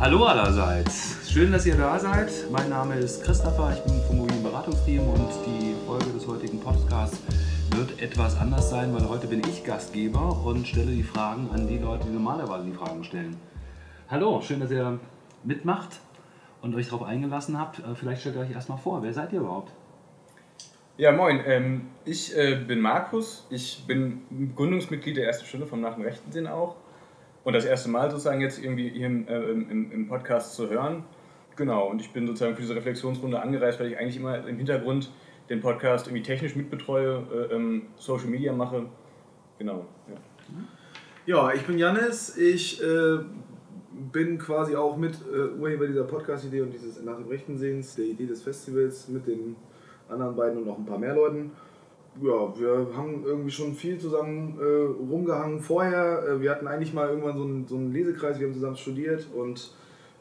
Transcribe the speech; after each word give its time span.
Hallo 0.00 0.26
allerseits. 0.26 1.28
Schön, 1.28 1.50
dass 1.50 1.66
ihr 1.66 1.74
da 1.74 1.98
seid. 1.98 2.30
Mein 2.52 2.70
Name 2.70 2.94
ist 2.94 3.24
Christopher, 3.24 3.74
ich 3.74 3.82
bin 3.82 4.00
vom 4.06 4.18
mobilen 4.18 4.44
Beratungsteam 4.44 5.00
und 5.08 5.28
die 5.44 5.74
Folge 5.86 6.06
des 6.10 6.24
heutigen 6.28 6.60
Podcasts 6.60 7.18
wird 7.74 8.00
etwas 8.00 8.38
anders 8.38 8.70
sein, 8.70 8.94
weil 8.94 9.08
heute 9.08 9.26
bin 9.26 9.42
ich 9.48 9.64
Gastgeber 9.64 10.40
und 10.44 10.68
stelle 10.68 10.92
die 10.92 11.02
Fragen 11.02 11.50
an 11.52 11.66
die 11.66 11.78
Leute, 11.78 12.06
die 12.06 12.12
normalerweise 12.12 12.66
die 12.66 12.72
Fragen 12.74 13.02
stellen. 13.02 13.36
Hallo, 14.08 14.40
schön, 14.40 14.60
dass 14.60 14.70
ihr 14.70 15.00
mitmacht 15.42 15.98
und 16.62 16.76
euch 16.76 16.90
darauf 16.90 17.02
eingelassen 17.02 17.58
habt. 17.58 17.80
Äh, 17.80 17.96
vielleicht 17.96 18.20
stellt 18.20 18.36
ihr 18.36 18.42
euch 18.42 18.52
erstmal 18.52 18.78
vor, 18.78 19.02
wer 19.02 19.12
seid 19.12 19.32
ihr 19.32 19.40
überhaupt? 19.40 19.72
Ja, 20.96 21.10
moin. 21.10 21.40
Ähm, 21.44 21.88
ich 22.04 22.36
äh, 22.36 22.54
bin 22.54 22.80
Markus. 22.80 23.48
Ich 23.50 23.82
bin 23.88 24.52
Gründungsmitglied 24.54 25.16
der 25.16 25.26
ersten 25.26 25.44
Stunde 25.44 25.66
vom 25.66 25.80
Nach 25.80 25.94
dem 25.94 26.04
Rechten 26.04 26.30
Sinn 26.30 26.46
auch. 26.46 26.76
Und 27.48 27.54
das 27.54 27.64
erste 27.64 27.88
Mal 27.88 28.10
sozusagen 28.10 28.42
jetzt 28.42 28.62
irgendwie 28.62 28.90
hier 28.90 29.06
im, 29.06 29.26
äh, 29.26 29.40
im, 29.40 29.90
im, 29.90 30.06
Podcast 30.06 30.54
zu 30.54 30.68
hören. 30.68 31.04
Genau, 31.56 31.88
und 31.88 31.98
ich 31.98 32.12
bin 32.12 32.26
sozusagen 32.26 32.54
für 32.54 32.60
diese 32.60 32.76
Reflexionsrunde 32.76 33.40
angereist, 33.40 33.80
weil 33.80 33.90
ich 33.90 33.96
eigentlich 33.96 34.18
immer 34.18 34.46
im 34.46 34.58
Hintergrund 34.58 35.10
den 35.48 35.62
Podcast 35.62 36.08
irgendwie 36.08 36.22
technisch 36.22 36.56
mitbetreue, 36.56 37.22
äh, 37.32 37.54
ähm, 37.54 37.86
Social 37.96 38.26
Media 38.26 38.52
mache. 38.52 38.84
Genau. 39.58 39.86
Ja, 41.24 41.48
ja 41.48 41.54
ich 41.54 41.62
bin 41.62 41.78
Janis. 41.78 42.36
Ich 42.36 42.82
äh, 42.82 43.20
bin 44.12 44.36
quasi 44.36 44.76
auch 44.76 44.98
mit 44.98 45.14
äh, 45.32 45.58
Urheber 45.58 45.86
dieser 45.86 46.04
Podcast-Idee 46.04 46.60
und 46.60 46.74
dieses 46.74 47.02
Nach 47.02 47.16
dem 47.16 47.28
Rechten 47.28 47.56
Sehens, 47.56 47.94
der 47.96 48.04
Idee 48.04 48.26
des 48.26 48.42
Festivals 48.42 49.08
mit 49.08 49.26
den 49.26 49.56
anderen 50.10 50.36
beiden 50.36 50.58
und 50.58 50.66
noch 50.66 50.76
ein 50.76 50.84
paar 50.84 50.98
mehr 50.98 51.14
Leuten. 51.14 51.52
Ja, 52.20 52.58
wir 52.58 52.96
haben 52.96 53.24
irgendwie 53.24 53.50
schon 53.50 53.74
viel 53.74 53.98
zusammen 53.98 54.58
äh, 54.58 54.64
rumgehangen 54.64 55.60
vorher. 55.60 56.26
Äh, 56.26 56.40
wir 56.40 56.50
hatten 56.50 56.66
eigentlich 56.66 56.92
mal 56.92 57.08
irgendwann 57.08 57.36
so 57.36 57.44
einen, 57.44 57.68
so 57.68 57.76
einen 57.76 57.92
Lesekreis, 57.92 58.40
wir 58.40 58.46
haben 58.46 58.54
zusammen 58.54 58.76
studiert 58.76 59.26
und 59.34 59.72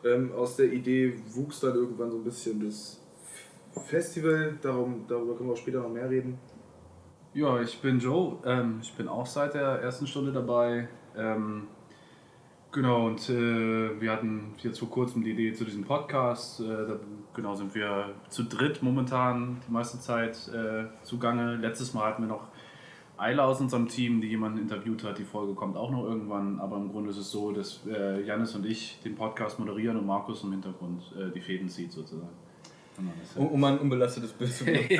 ähm, 0.05 0.31
aus 0.33 0.57
der 0.57 0.71
Idee 0.71 1.15
wuchs 1.33 1.59
dann 1.59 1.73
irgendwann 1.73 2.11
so 2.11 2.17
ein 2.17 2.23
bisschen 2.23 2.63
das 2.63 3.01
Festival. 3.87 4.57
Darum, 4.61 5.05
darüber 5.07 5.35
können 5.35 5.49
wir 5.49 5.53
auch 5.53 5.57
später 5.57 5.81
noch 5.81 5.89
mehr 5.89 6.09
reden. 6.09 6.37
Ja, 7.33 7.61
ich 7.61 7.81
bin 7.81 7.99
Joe. 7.99 8.37
Ähm, 8.45 8.79
ich 8.81 8.93
bin 8.95 9.07
auch 9.07 9.25
seit 9.25 9.53
der 9.53 9.81
ersten 9.81 10.05
Stunde 10.05 10.31
dabei. 10.31 10.87
Ähm, 11.15 11.67
Genau, 12.77 13.07
und 13.07 13.27
äh, 13.27 13.99
wir 13.99 14.11
hatten 14.11 14.53
jetzt 14.59 14.77
vor 14.77 14.91
kurzem 14.91 15.23
die 15.23 15.31
Idee 15.31 15.51
zu 15.51 15.65
diesem 15.65 15.83
Podcast. 15.83 16.59
Äh, 16.59 16.65
da, 16.65 16.99
genau 17.33 17.55
sind 17.55 17.73
wir 17.73 18.13
zu 18.29 18.43
dritt 18.43 18.83
momentan 18.83 19.59
die 19.67 19.71
meiste 19.71 19.99
Zeit 19.99 20.47
äh, 20.49 20.83
zugange. 21.01 21.55
Letztes 21.55 21.95
Mal 21.95 22.05
hatten 22.05 22.21
wir 22.21 22.27
noch 22.27 22.49
Eila 23.17 23.45
aus 23.45 23.59
unserem 23.61 23.87
Team, 23.87 24.21
die 24.21 24.27
jemanden 24.27 24.59
interviewt 24.59 25.03
hat. 25.03 25.17
Die 25.17 25.23
Folge 25.23 25.55
kommt 25.55 25.75
auch 25.75 25.89
noch 25.89 26.03
irgendwann. 26.03 26.59
Aber 26.59 26.77
im 26.77 26.91
Grunde 26.91 27.09
ist 27.09 27.17
es 27.17 27.31
so, 27.31 27.51
dass 27.51 27.81
äh, 27.87 28.21
Janis 28.23 28.53
und 28.53 28.63
ich 28.63 28.99
den 29.03 29.15
Podcast 29.15 29.57
moderieren 29.57 29.97
und 29.97 30.05
Markus 30.05 30.43
im 30.43 30.51
Hintergrund 30.51 31.01
äh, 31.17 31.31
die 31.33 31.41
Fäden 31.41 31.69
zieht 31.69 31.91
sozusagen. 31.91 32.29
Um, 33.35 33.47
um 33.47 33.63
ein 33.63 33.77
unbelastetes 33.77 34.33
Bild 34.33 34.51
zu 34.51 34.65
bekommen. 34.65 34.89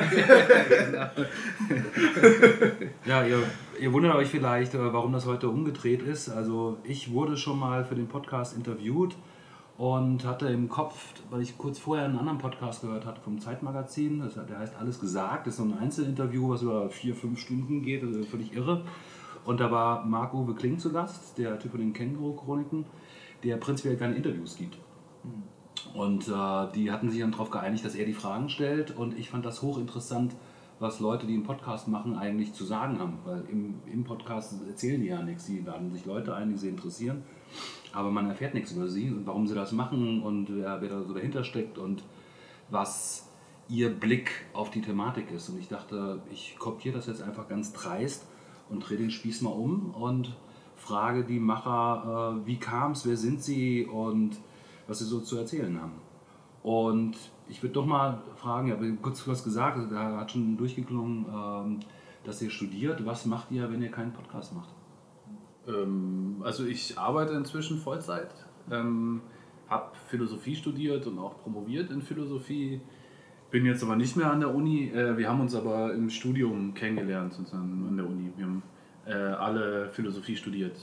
ja, 3.04 3.26
ihr, 3.26 3.42
ihr, 3.80 3.92
wundert 3.92 4.14
euch 4.14 4.28
vielleicht, 4.28 4.74
äh, 4.74 4.92
warum 4.92 5.12
das 5.12 5.26
heute 5.26 5.48
umgedreht 5.48 6.02
ist. 6.02 6.28
Also 6.28 6.78
ich 6.84 7.10
wurde 7.10 7.36
schon 7.36 7.58
mal 7.58 7.84
für 7.84 7.96
den 7.96 8.06
Podcast 8.06 8.56
interviewt 8.56 9.16
und 9.78 10.24
hatte 10.24 10.46
im 10.46 10.68
Kopf, 10.68 11.12
weil 11.30 11.42
ich 11.42 11.58
kurz 11.58 11.80
vorher 11.80 12.04
einen 12.04 12.18
anderen 12.18 12.38
Podcast 12.38 12.82
gehört 12.82 13.04
hatte 13.04 13.20
vom 13.20 13.40
Zeitmagazin, 13.40 14.20
das, 14.20 14.34
der 14.34 14.58
heißt 14.58 14.76
Alles 14.76 15.00
gesagt, 15.00 15.48
das 15.48 15.54
ist 15.54 15.58
so 15.58 15.64
ein 15.64 15.76
Einzelinterview, 15.76 16.50
was 16.50 16.62
über 16.62 16.90
vier, 16.90 17.16
fünf 17.16 17.40
Stunden 17.40 17.82
geht, 17.82 18.04
also 18.04 18.22
völlig 18.22 18.54
irre. 18.54 18.84
Und 19.44 19.58
da 19.60 19.72
war 19.72 20.04
Marc-Uwe 20.04 20.54
Kling 20.54 20.78
zu 20.78 20.92
Gast, 20.92 21.36
der 21.38 21.58
Typ 21.58 21.72
von 21.72 21.80
den 21.80 21.92
Känguru-Chroniken, 21.92 22.84
der 23.42 23.56
prinzipiell 23.56 23.96
keine 23.96 24.14
Interviews 24.14 24.56
gibt. 24.56 24.76
Und 25.94 26.28
äh, 26.28 26.72
die 26.74 26.90
hatten 26.90 27.10
sich 27.10 27.20
dann 27.20 27.32
darauf 27.32 27.50
geeinigt, 27.50 27.84
dass 27.84 27.94
er 27.94 28.06
die 28.06 28.12
Fragen 28.12 28.48
stellt. 28.48 28.96
Und 28.96 29.18
ich 29.18 29.30
fand 29.30 29.44
das 29.44 29.62
hochinteressant, 29.62 30.34
was 30.78 31.00
Leute, 31.00 31.26
die 31.26 31.34
einen 31.34 31.42
Podcast 31.42 31.88
machen, 31.88 32.16
eigentlich 32.16 32.52
zu 32.52 32.64
sagen 32.64 32.98
haben. 32.98 33.18
Weil 33.24 33.44
im, 33.50 33.80
im 33.86 34.04
Podcast 34.04 34.54
erzählen 34.66 35.00
die 35.00 35.08
ja 35.08 35.22
nichts. 35.22 35.46
Sie 35.46 35.60
laden 35.60 35.92
sich 35.92 36.04
Leute 36.04 36.34
ein, 36.34 36.50
die 36.50 36.56
sie 36.56 36.68
interessieren. 36.68 37.22
Aber 37.92 38.10
man 38.10 38.28
erfährt 38.28 38.54
nichts 38.54 38.72
über 38.72 38.88
sie 38.88 39.10
und 39.10 39.26
warum 39.26 39.46
sie 39.46 39.54
das 39.54 39.72
machen 39.72 40.22
und 40.22 40.54
wer, 40.54 40.80
wer 40.80 40.88
da 40.88 41.02
so 41.02 41.14
dahinter 41.14 41.42
steckt 41.42 41.78
und 41.78 42.02
was 42.70 43.28
ihr 43.68 43.90
Blick 43.90 44.46
auf 44.52 44.70
die 44.70 44.82
Thematik 44.82 45.30
ist. 45.30 45.48
Und 45.48 45.58
ich 45.58 45.68
dachte, 45.68 46.20
ich 46.30 46.56
kopiere 46.58 46.96
das 46.96 47.06
jetzt 47.06 47.22
einfach 47.22 47.48
ganz 47.48 47.72
dreist 47.72 48.26
und 48.68 48.80
drehe 48.80 48.98
den 48.98 49.10
Spieß 49.10 49.42
mal 49.42 49.50
um 49.50 49.94
und 49.94 50.34
frage 50.76 51.24
die 51.24 51.40
Macher, 51.40 52.40
äh, 52.42 52.46
wie 52.46 52.56
kam 52.56 52.92
es, 52.92 53.06
wer 53.06 53.16
sind 53.16 53.42
sie 53.42 53.84
und 53.84 54.38
was 54.88 54.98
sie 54.98 55.04
so 55.04 55.20
zu 55.20 55.36
erzählen 55.36 55.80
haben. 55.80 56.00
Und 56.62 57.16
ich 57.48 57.62
würde 57.62 57.74
doch 57.74 57.86
mal 57.86 58.20
fragen, 58.36 58.68
ich 58.68 58.74
habe 58.74 58.92
kurz 59.00 59.26
was 59.28 59.44
gesagt, 59.44 59.78
also 59.78 59.88
da 59.88 60.18
hat 60.18 60.32
schon 60.32 60.56
durchgeklungen, 60.56 61.26
ähm, 61.32 61.80
dass 62.24 62.42
ihr 62.42 62.50
studiert. 62.50 63.06
Was 63.06 63.26
macht 63.26 63.50
ihr, 63.52 63.70
wenn 63.70 63.80
ihr 63.80 63.90
keinen 63.90 64.12
Podcast 64.12 64.54
macht? 64.54 64.70
Ähm, 65.68 66.42
also 66.42 66.64
ich 66.64 66.98
arbeite 66.98 67.34
inzwischen 67.34 67.78
Vollzeit, 67.78 68.30
ähm, 68.70 69.22
habe 69.68 69.92
Philosophie 70.08 70.56
studiert 70.56 71.06
und 71.06 71.18
auch 71.18 71.42
promoviert 71.42 71.90
in 71.90 72.02
Philosophie. 72.02 72.80
Bin 73.50 73.64
jetzt 73.64 73.82
aber 73.82 73.96
nicht 73.96 74.16
mehr 74.16 74.30
an 74.30 74.40
der 74.40 74.54
Uni. 74.54 74.90
Äh, 74.90 75.16
wir 75.16 75.28
haben 75.28 75.40
uns 75.40 75.54
aber 75.54 75.94
im 75.94 76.10
Studium 76.10 76.74
kennengelernt 76.74 77.34
sozusagen 77.34 77.86
an 77.88 77.96
der 77.96 78.06
Uni. 78.06 78.32
Wir 78.36 78.44
haben 78.44 78.62
äh, 79.06 79.12
alle 79.12 79.88
Philosophie 79.90 80.36
studiert. 80.36 80.76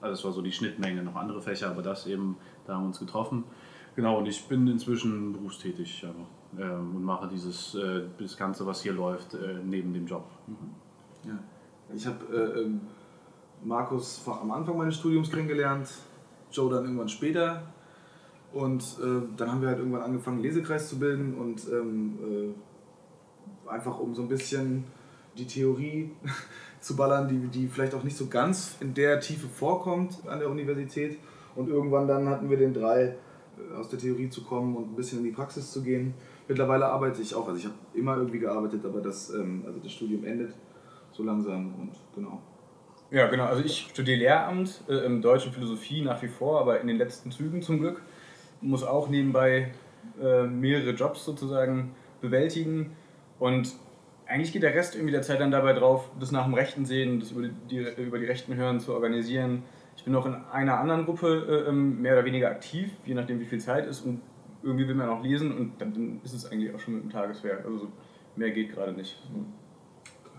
Also 0.00 0.14
es 0.14 0.24
war 0.24 0.32
so 0.32 0.42
die 0.42 0.52
Schnittmenge, 0.52 1.02
noch 1.02 1.16
andere 1.16 1.40
Fächer, 1.42 1.70
aber 1.70 1.82
das 1.82 2.06
eben 2.06 2.36
da 2.70 2.76
haben 2.76 2.84
wir 2.84 2.88
uns 2.88 3.00
getroffen. 3.00 3.44
Genau, 3.96 4.18
und 4.18 4.26
ich 4.26 4.46
bin 4.46 4.66
inzwischen 4.68 5.32
berufstätig 5.32 6.02
ja, 6.02 6.10
äh, 6.56 6.70
und 6.72 7.02
mache 7.02 7.28
dieses 7.28 7.74
äh, 7.74 8.02
das 8.18 8.36
Ganze, 8.36 8.64
was 8.64 8.82
hier 8.82 8.92
läuft, 8.92 9.34
äh, 9.34 9.58
neben 9.64 9.92
dem 9.92 10.06
Job. 10.06 10.24
Mhm. 10.46 11.28
Ja. 11.28 11.38
Ich 11.94 12.06
habe 12.06 12.24
äh, 12.32 12.60
ähm, 12.60 12.80
Markus 13.64 14.22
am 14.26 14.50
Anfang 14.52 14.78
meines 14.78 14.96
Studiums 14.96 15.30
kennengelernt, 15.30 15.90
Joe 16.52 16.72
dann 16.72 16.84
irgendwann 16.84 17.08
später. 17.08 17.62
Und 18.52 18.98
dann 18.98 19.48
haben 19.48 19.60
wir 19.60 19.68
halt 19.68 19.78
irgendwann 19.78 20.02
angefangen, 20.02 20.38
einen 20.38 20.42
Lesekreis 20.42 20.88
zu 20.88 20.98
bilden 20.98 21.34
und 21.34 21.68
ähm, 21.68 22.18
äh, 23.68 23.70
einfach 23.70 24.00
um 24.00 24.12
so 24.12 24.22
ein 24.22 24.28
bisschen 24.28 24.82
die 25.38 25.46
Theorie 25.46 26.10
zu 26.80 26.96
ballern, 26.96 27.28
die, 27.28 27.46
die 27.46 27.68
vielleicht 27.68 27.94
auch 27.94 28.02
nicht 28.02 28.16
so 28.16 28.26
ganz 28.26 28.76
in 28.80 28.92
der 28.92 29.20
Tiefe 29.20 29.46
vorkommt 29.46 30.18
an 30.26 30.40
der 30.40 30.50
Universität 30.50 31.20
und 31.56 31.68
irgendwann 31.68 32.08
dann 32.08 32.28
hatten 32.28 32.50
wir 32.50 32.56
den 32.56 32.72
drei, 32.72 33.02
äh, 33.02 33.76
aus 33.78 33.88
der 33.88 33.98
Theorie 33.98 34.28
zu 34.28 34.44
kommen 34.44 34.76
und 34.76 34.92
ein 34.92 34.96
bisschen 34.96 35.18
in 35.18 35.24
die 35.24 35.30
Praxis 35.30 35.70
zu 35.72 35.82
gehen. 35.82 36.14
Mittlerweile 36.48 36.86
arbeite 36.86 37.22
ich 37.22 37.34
auch, 37.34 37.46
also 37.46 37.58
ich 37.58 37.64
habe 37.64 37.74
immer 37.94 38.16
irgendwie 38.16 38.38
gearbeitet, 38.38 38.84
aber 38.84 39.00
das, 39.00 39.30
ähm, 39.30 39.62
also 39.66 39.78
das 39.78 39.92
Studium 39.92 40.24
endet 40.24 40.54
so 41.12 41.22
langsam 41.22 41.74
und 41.78 41.92
genau. 42.14 42.40
Ja, 43.10 43.26
genau. 43.26 43.46
Also 43.46 43.64
ich 43.64 43.88
studiere 43.90 44.18
Lehramt 44.18 44.84
äh, 44.88 45.04
im 45.04 45.20
deutschen 45.20 45.52
Philosophie 45.52 46.02
nach 46.02 46.22
wie 46.22 46.28
vor, 46.28 46.60
aber 46.60 46.80
in 46.80 46.86
den 46.86 46.96
letzten 46.96 47.32
Zügen 47.32 47.60
zum 47.60 47.80
Glück. 47.80 48.02
Muss 48.60 48.84
auch 48.84 49.08
nebenbei 49.08 49.72
äh, 50.22 50.44
mehrere 50.44 50.90
Jobs 50.90 51.24
sozusagen 51.24 51.94
bewältigen. 52.20 52.92
Und 53.40 53.74
eigentlich 54.26 54.52
geht 54.52 54.62
der 54.62 54.74
Rest 54.74 54.94
irgendwie 54.94 55.12
der 55.12 55.22
Zeit 55.22 55.40
dann 55.40 55.50
dabei 55.50 55.72
drauf, 55.72 56.08
das 56.20 56.30
nach 56.30 56.44
dem 56.44 56.54
Rechten 56.54 56.84
sehen, 56.84 57.18
das 57.18 57.32
über 57.32 57.48
die, 57.48 57.78
über 57.96 58.18
die 58.18 58.26
Rechten 58.26 58.54
hören 58.54 58.78
zu 58.78 58.94
organisieren, 58.94 59.64
ich 59.96 60.04
bin 60.04 60.12
noch 60.12 60.26
in 60.26 60.34
einer 60.34 60.78
anderen 60.78 61.04
Gruppe 61.04 61.64
äh, 61.66 61.68
ähm, 61.68 62.00
mehr 62.00 62.14
oder 62.14 62.24
weniger 62.24 62.50
aktiv, 62.50 62.90
je 63.04 63.14
nachdem 63.14 63.40
wie 63.40 63.44
viel 63.44 63.60
Zeit 63.60 63.86
ist 63.86 64.00
und 64.00 64.20
irgendwie 64.62 64.86
will 64.88 64.94
man 64.94 65.08
auch 65.08 65.22
lesen 65.22 65.56
und 65.56 65.72
dann 65.80 66.20
ist 66.22 66.34
es 66.34 66.50
eigentlich 66.50 66.74
auch 66.74 66.80
schon 66.80 66.94
mit 66.94 67.04
dem 67.04 67.10
Tageswerk. 67.10 67.64
Also 67.64 67.88
mehr 68.36 68.50
geht 68.50 68.72
gerade 68.72 68.92
nicht. 68.92 69.22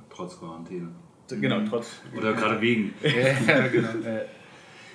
Trotz 0.09 0.39
Quarantäne. 0.39 0.89
Genau, 1.27 1.59
mhm. 1.59 1.65
trotz. 1.65 2.01
Oder 2.17 2.33
gerade 2.33 2.59
wegen. 2.59 2.93
ja, 3.03 3.67
genau. 3.67 3.89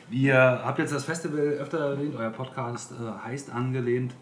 Wir 0.09 0.37
habt 0.37 0.79
jetzt 0.79 0.93
das 0.93 1.05
Festival 1.05 1.41
öfter 1.41 1.79
erwähnt, 1.79 2.15
euer 2.17 2.31
Podcast 2.31 2.93
äh, 2.93 3.25
heißt 3.25 3.53
angelehnt 3.53 4.15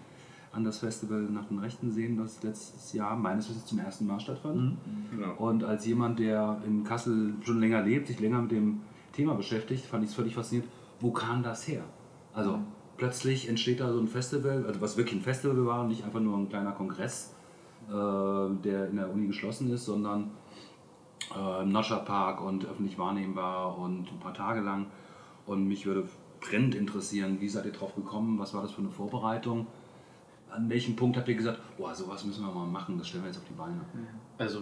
an 0.52 0.64
das 0.64 0.78
Festival 0.78 1.22
nach 1.22 1.46
den 1.46 1.58
Rechten 1.58 1.90
sehen, 1.90 2.16
das 2.16 2.42
letztes 2.42 2.92
Jahr 2.92 3.16
meines 3.16 3.50
Wissens 3.50 3.66
zum 3.66 3.80
ersten 3.80 4.06
Mal 4.06 4.20
stattfand. 4.20 4.56
Mhm. 4.56 4.76
Genau. 5.10 5.34
Und 5.36 5.64
als 5.64 5.84
jemand, 5.84 6.20
der 6.20 6.62
in 6.64 6.84
Kassel 6.84 7.34
schon 7.42 7.60
länger 7.60 7.82
lebt, 7.82 8.06
sich 8.06 8.20
länger 8.20 8.40
mit 8.42 8.52
dem 8.52 8.80
Thema 9.14 9.34
beschäftigt, 9.34 9.86
fand 9.86 10.04
ich 10.04 10.10
es 10.10 10.16
völlig 10.16 10.34
faszinierend. 10.34 10.70
Wo 11.00 11.10
kam 11.10 11.42
das 11.42 11.66
her? 11.66 11.84
Also 12.32 12.58
mhm. 12.58 12.66
plötzlich 12.96 13.48
entsteht 13.48 13.80
da 13.80 13.92
so 13.92 14.00
ein 14.00 14.08
Festival, 14.08 14.64
also 14.66 14.80
was 14.80 14.96
wirklich 14.96 15.20
ein 15.20 15.22
Festival 15.22 15.64
war, 15.66 15.86
nicht 15.86 16.04
einfach 16.04 16.20
nur 16.20 16.36
ein 16.36 16.48
kleiner 16.48 16.72
Kongress, 16.72 17.34
äh, 17.88 17.92
der 17.92 18.88
in 18.88 18.96
der 18.96 19.10
Uni 19.12 19.26
geschlossen 19.26 19.72
ist, 19.72 19.84
sondern 19.84 20.30
äh, 21.34 21.62
im 21.62 21.72
Noscherpark 21.72 22.40
und 22.40 22.66
öffentlich 22.66 22.98
wahrnehmbar 22.98 23.78
und 23.78 24.12
ein 24.12 24.20
paar 24.20 24.34
Tage 24.34 24.60
lang. 24.60 24.86
Und 25.46 25.66
mich 25.66 25.86
würde 25.86 26.08
brennend 26.40 26.74
interessieren, 26.74 27.40
wie 27.40 27.48
seid 27.48 27.66
ihr 27.66 27.72
drauf 27.72 27.94
gekommen? 27.94 28.38
Was 28.38 28.54
war 28.54 28.62
das 28.62 28.72
für 28.72 28.80
eine 28.80 28.90
Vorbereitung? 28.90 29.66
An 30.50 30.68
welchem 30.68 30.94
Punkt 30.94 31.16
habt 31.16 31.28
ihr 31.28 31.34
gesagt, 31.34 31.60
boah, 31.76 31.94
sowas 31.94 32.24
müssen 32.24 32.44
wir 32.44 32.52
mal 32.52 32.66
machen, 32.66 32.96
das 32.98 33.08
stellen 33.08 33.24
wir 33.24 33.28
jetzt 33.28 33.38
auf 33.38 33.48
die 33.48 33.54
Beine? 33.54 33.80
Also 34.38 34.60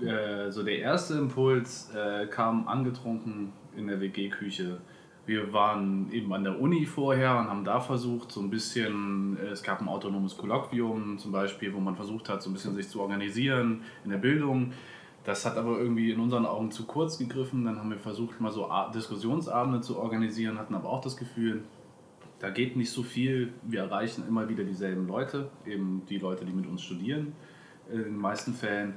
äh, 0.00 0.50
so 0.50 0.62
der 0.62 0.78
erste 0.78 1.14
Impuls 1.14 1.90
äh, 1.94 2.26
kam 2.26 2.66
angetrunken 2.66 3.52
in 3.76 3.86
der 3.86 4.00
WG-Küche 4.00 4.80
wir 5.26 5.52
waren 5.52 6.12
eben 6.12 6.32
an 6.32 6.44
der 6.44 6.60
Uni 6.60 6.84
vorher 6.84 7.38
und 7.38 7.48
haben 7.48 7.64
da 7.64 7.80
versucht, 7.80 8.30
so 8.30 8.40
ein 8.40 8.50
bisschen, 8.50 9.38
äh, 9.38 9.48
es 9.48 9.62
gab 9.62 9.80
ein 9.80 9.88
autonomes 9.88 10.36
Kolloquium 10.36 11.18
zum 11.18 11.32
Beispiel, 11.32 11.72
wo 11.72 11.80
man 11.80 11.96
versucht 11.96 12.28
hat, 12.28 12.42
so 12.42 12.50
ein 12.50 12.52
bisschen 12.52 12.74
sich 12.74 12.88
zu 12.88 13.00
organisieren 13.00 13.82
in 14.04 14.10
der 14.10 14.18
Bildung. 14.18 14.72
Das 15.24 15.46
hat 15.46 15.56
aber 15.56 15.78
irgendwie 15.78 16.10
in 16.10 16.20
unseren 16.20 16.44
Augen 16.44 16.70
zu 16.70 16.84
kurz 16.84 17.18
gegriffen. 17.18 17.64
Dann 17.64 17.78
haben 17.78 17.90
wir 17.90 17.98
versucht, 17.98 18.40
mal 18.40 18.52
so 18.52 18.70
Diskussionsabende 18.94 19.80
zu 19.80 19.98
organisieren, 19.98 20.58
hatten 20.58 20.74
aber 20.74 20.90
auch 20.90 21.00
das 21.00 21.16
Gefühl, 21.16 21.62
da 22.40 22.50
geht 22.50 22.76
nicht 22.76 22.90
so 22.90 23.02
viel. 23.02 23.54
Wir 23.62 23.80
erreichen 23.80 24.24
immer 24.28 24.46
wieder 24.50 24.64
dieselben 24.64 25.06
Leute, 25.06 25.48
eben 25.64 26.02
die 26.10 26.18
Leute, 26.18 26.44
die 26.44 26.52
mit 26.52 26.66
uns 26.66 26.82
studieren, 26.82 27.32
in 27.90 28.02
den 28.02 28.16
meisten 28.18 28.52
Fällen. 28.52 28.96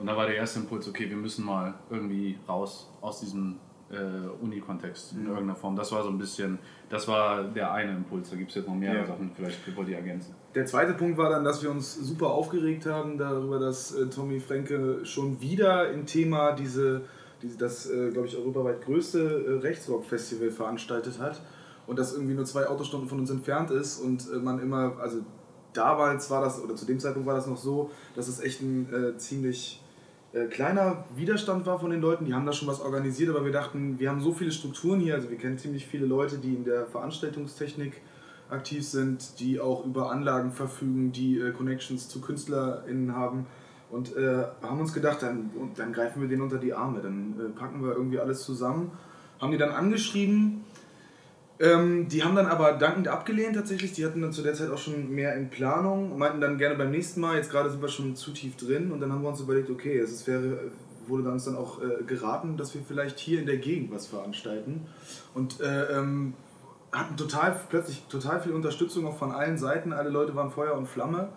Und 0.00 0.06
da 0.06 0.16
war 0.16 0.26
der 0.26 0.34
erste 0.34 0.58
Impuls, 0.58 0.88
okay, 0.88 1.08
wir 1.08 1.16
müssen 1.16 1.44
mal 1.44 1.74
irgendwie 1.90 2.36
raus 2.48 2.90
aus 3.00 3.20
diesem 3.20 3.58
äh, 3.90 4.28
Uni-Kontext 4.42 5.12
in 5.12 5.24
irgendeiner 5.26 5.54
Form. 5.54 5.76
Das 5.76 5.90
war 5.92 6.02
so 6.02 6.10
ein 6.10 6.18
bisschen, 6.18 6.58
das 6.90 7.08
war 7.08 7.44
der 7.44 7.72
eine 7.72 7.92
Impuls. 7.92 8.30
Da 8.30 8.36
gibt 8.36 8.50
es 8.50 8.56
jetzt 8.56 8.68
noch 8.68 8.74
mehrere 8.74 9.00
Ja. 9.00 9.06
Sachen, 9.06 9.30
vielleicht 9.34 9.76
wollt 9.76 9.88
ihr 9.88 9.96
ergänzen. 9.96 10.34
Der 10.54 10.66
zweite 10.66 10.94
Punkt 10.94 11.16
war 11.18 11.30
dann, 11.30 11.44
dass 11.44 11.62
wir 11.62 11.70
uns 11.70 11.94
super 11.94 12.28
aufgeregt 12.28 12.86
haben 12.86 13.18
darüber, 13.18 13.58
dass 13.58 13.94
äh, 13.94 14.06
Tommy 14.08 14.40
Fränke 14.40 15.04
schon 15.04 15.40
wieder 15.40 15.90
im 15.90 16.06
Thema 16.06 16.52
diese, 16.52 17.02
diese 17.42 17.56
das, 17.58 17.88
äh, 17.90 18.10
glaube 18.10 18.26
ich, 18.28 18.36
europaweit 18.36 18.82
größte 18.82 19.20
äh, 19.20 19.52
Rechtsrock-Festival 19.60 20.50
veranstaltet 20.50 21.18
hat 21.18 21.40
und 21.86 21.98
das 21.98 22.12
irgendwie 22.14 22.34
nur 22.34 22.44
zwei 22.44 22.66
Autostunden 22.66 23.08
von 23.08 23.20
uns 23.20 23.30
entfernt 23.30 23.70
ist 23.70 24.00
und 24.00 24.28
äh, 24.30 24.36
man 24.36 24.58
immer, 24.60 24.98
also 25.00 25.20
damals 25.72 26.30
war 26.30 26.42
das, 26.42 26.62
oder 26.62 26.74
zu 26.76 26.86
dem 26.86 26.98
Zeitpunkt 26.98 27.26
war 27.26 27.34
das 27.34 27.46
noch 27.46 27.56
so, 27.56 27.90
dass 28.14 28.28
es 28.28 28.40
echt 28.40 28.60
ein 28.62 28.92
äh, 28.92 29.16
ziemlich 29.16 29.82
äh, 30.32 30.46
kleiner 30.46 31.04
Widerstand 31.16 31.64
war 31.66 31.78
von 31.78 31.90
den 31.90 32.00
Leuten. 32.00 32.24
Die 32.24 32.34
haben 32.34 32.44
da 32.44 32.52
schon 32.52 32.68
was 32.68 32.80
organisiert, 32.80 33.30
aber 33.30 33.44
wir 33.44 33.52
dachten, 33.52 33.98
wir 33.98 34.10
haben 34.10 34.20
so 34.20 34.32
viele 34.32 34.52
Strukturen 34.52 35.00
hier, 35.00 35.14
also 35.14 35.30
wir 35.30 35.38
kennen 35.38 35.58
ziemlich 35.58 35.86
viele 35.86 36.06
Leute, 36.06 36.38
die 36.38 36.54
in 36.54 36.64
der 36.64 36.86
Veranstaltungstechnik 36.86 38.02
aktiv 38.50 38.86
sind, 38.86 39.40
die 39.40 39.60
auch 39.60 39.84
über 39.84 40.10
Anlagen 40.10 40.52
verfügen, 40.52 41.12
die 41.12 41.38
äh, 41.38 41.52
Connections 41.52 42.08
zu 42.08 42.20
KünstlerInnen 42.20 43.14
haben. 43.14 43.46
Und 43.90 44.16
äh, 44.16 44.44
haben 44.62 44.80
uns 44.80 44.92
gedacht, 44.92 45.22
dann, 45.22 45.50
dann 45.76 45.92
greifen 45.94 46.20
wir 46.20 46.28
denen 46.28 46.42
unter 46.42 46.58
die 46.58 46.74
Arme, 46.74 47.00
dann 47.00 47.34
äh, 47.38 47.58
packen 47.58 47.82
wir 47.82 47.92
irgendwie 47.92 48.18
alles 48.18 48.42
zusammen. 48.42 48.92
Haben 49.40 49.52
die 49.52 49.58
dann 49.58 49.70
angeschrieben. 49.70 50.64
Ähm, 51.60 52.08
die 52.08 52.22
haben 52.22 52.36
dann 52.36 52.46
aber 52.46 52.72
dankend 52.72 53.08
abgelehnt 53.08 53.56
tatsächlich. 53.56 53.92
Die 53.92 54.04
hatten 54.04 54.22
dann 54.22 54.32
zu 54.32 54.42
der 54.42 54.54
Zeit 54.54 54.70
auch 54.70 54.78
schon 54.78 55.10
mehr 55.10 55.34
in 55.34 55.50
Planung, 55.50 56.16
meinten 56.16 56.40
dann 56.40 56.56
gerne 56.56 56.76
beim 56.76 56.90
nächsten 56.90 57.20
Mal, 57.20 57.36
jetzt 57.36 57.50
gerade 57.50 57.70
sind 57.70 57.82
wir 57.82 57.88
schon 57.88 58.14
zu 58.14 58.30
tief 58.30 58.56
drin. 58.56 58.92
Und 58.92 59.00
dann 59.00 59.12
haben 59.12 59.22
wir 59.22 59.28
uns 59.28 59.40
überlegt, 59.40 59.68
okay, 59.68 59.98
es 59.98 60.26
wäre, 60.26 60.70
wurde 61.08 61.24
dann 61.24 61.32
uns 61.32 61.46
dann 61.46 61.56
auch 61.56 61.82
äh, 61.82 62.04
geraten, 62.04 62.56
dass 62.56 62.74
wir 62.74 62.82
vielleicht 62.86 63.18
hier 63.18 63.40
in 63.40 63.46
der 63.46 63.56
Gegend 63.56 63.92
was 63.92 64.06
veranstalten. 64.06 64.86
Und 65.34 65.60
äh, 65.60 65.98
ähm, 65.98 66.34
hatten 66.92 67.16
total, 67.16 67.58
plötzlich 67.68 68.04
total 68.08 68.40
viel 68.40 68.52
Unterstützung 68.52 69.06
auch 69.06 69.18
von 69.18 69.32
allen 69.32 69.58
Seiten. 69.58 69.92
Alle 69.92 70.10
Leute 70.10 70.34
waren 70.36 70.50
Feuer 70.50 70.74
und 70.74 70.86
Flamme. 70.86 71.30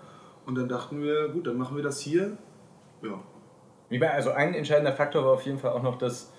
Und 0.45 0.55
dann 0.55 0.69
dachten 0.69 1.01
wir, 1.01 1.29
gut, 1.29 1.47
dann 1.47 1.57
machen 1.57 1.75
wir 1.75 1.83
das 1.83 1.99
hier. 1.99 2.37
Ja. 3.01 3.19
Also 4.09 4.31
ein 4.31 4.53
entscheidender 4.53 4.93
Faktor 4.93 5.25
war 5.25 5.31
auf 5.31 5.45
jeden 5.45 5.59
Fall 5.59 5.71
auch 5.71 5.83
noch, 5.83 5.97
dass 5.97 6.31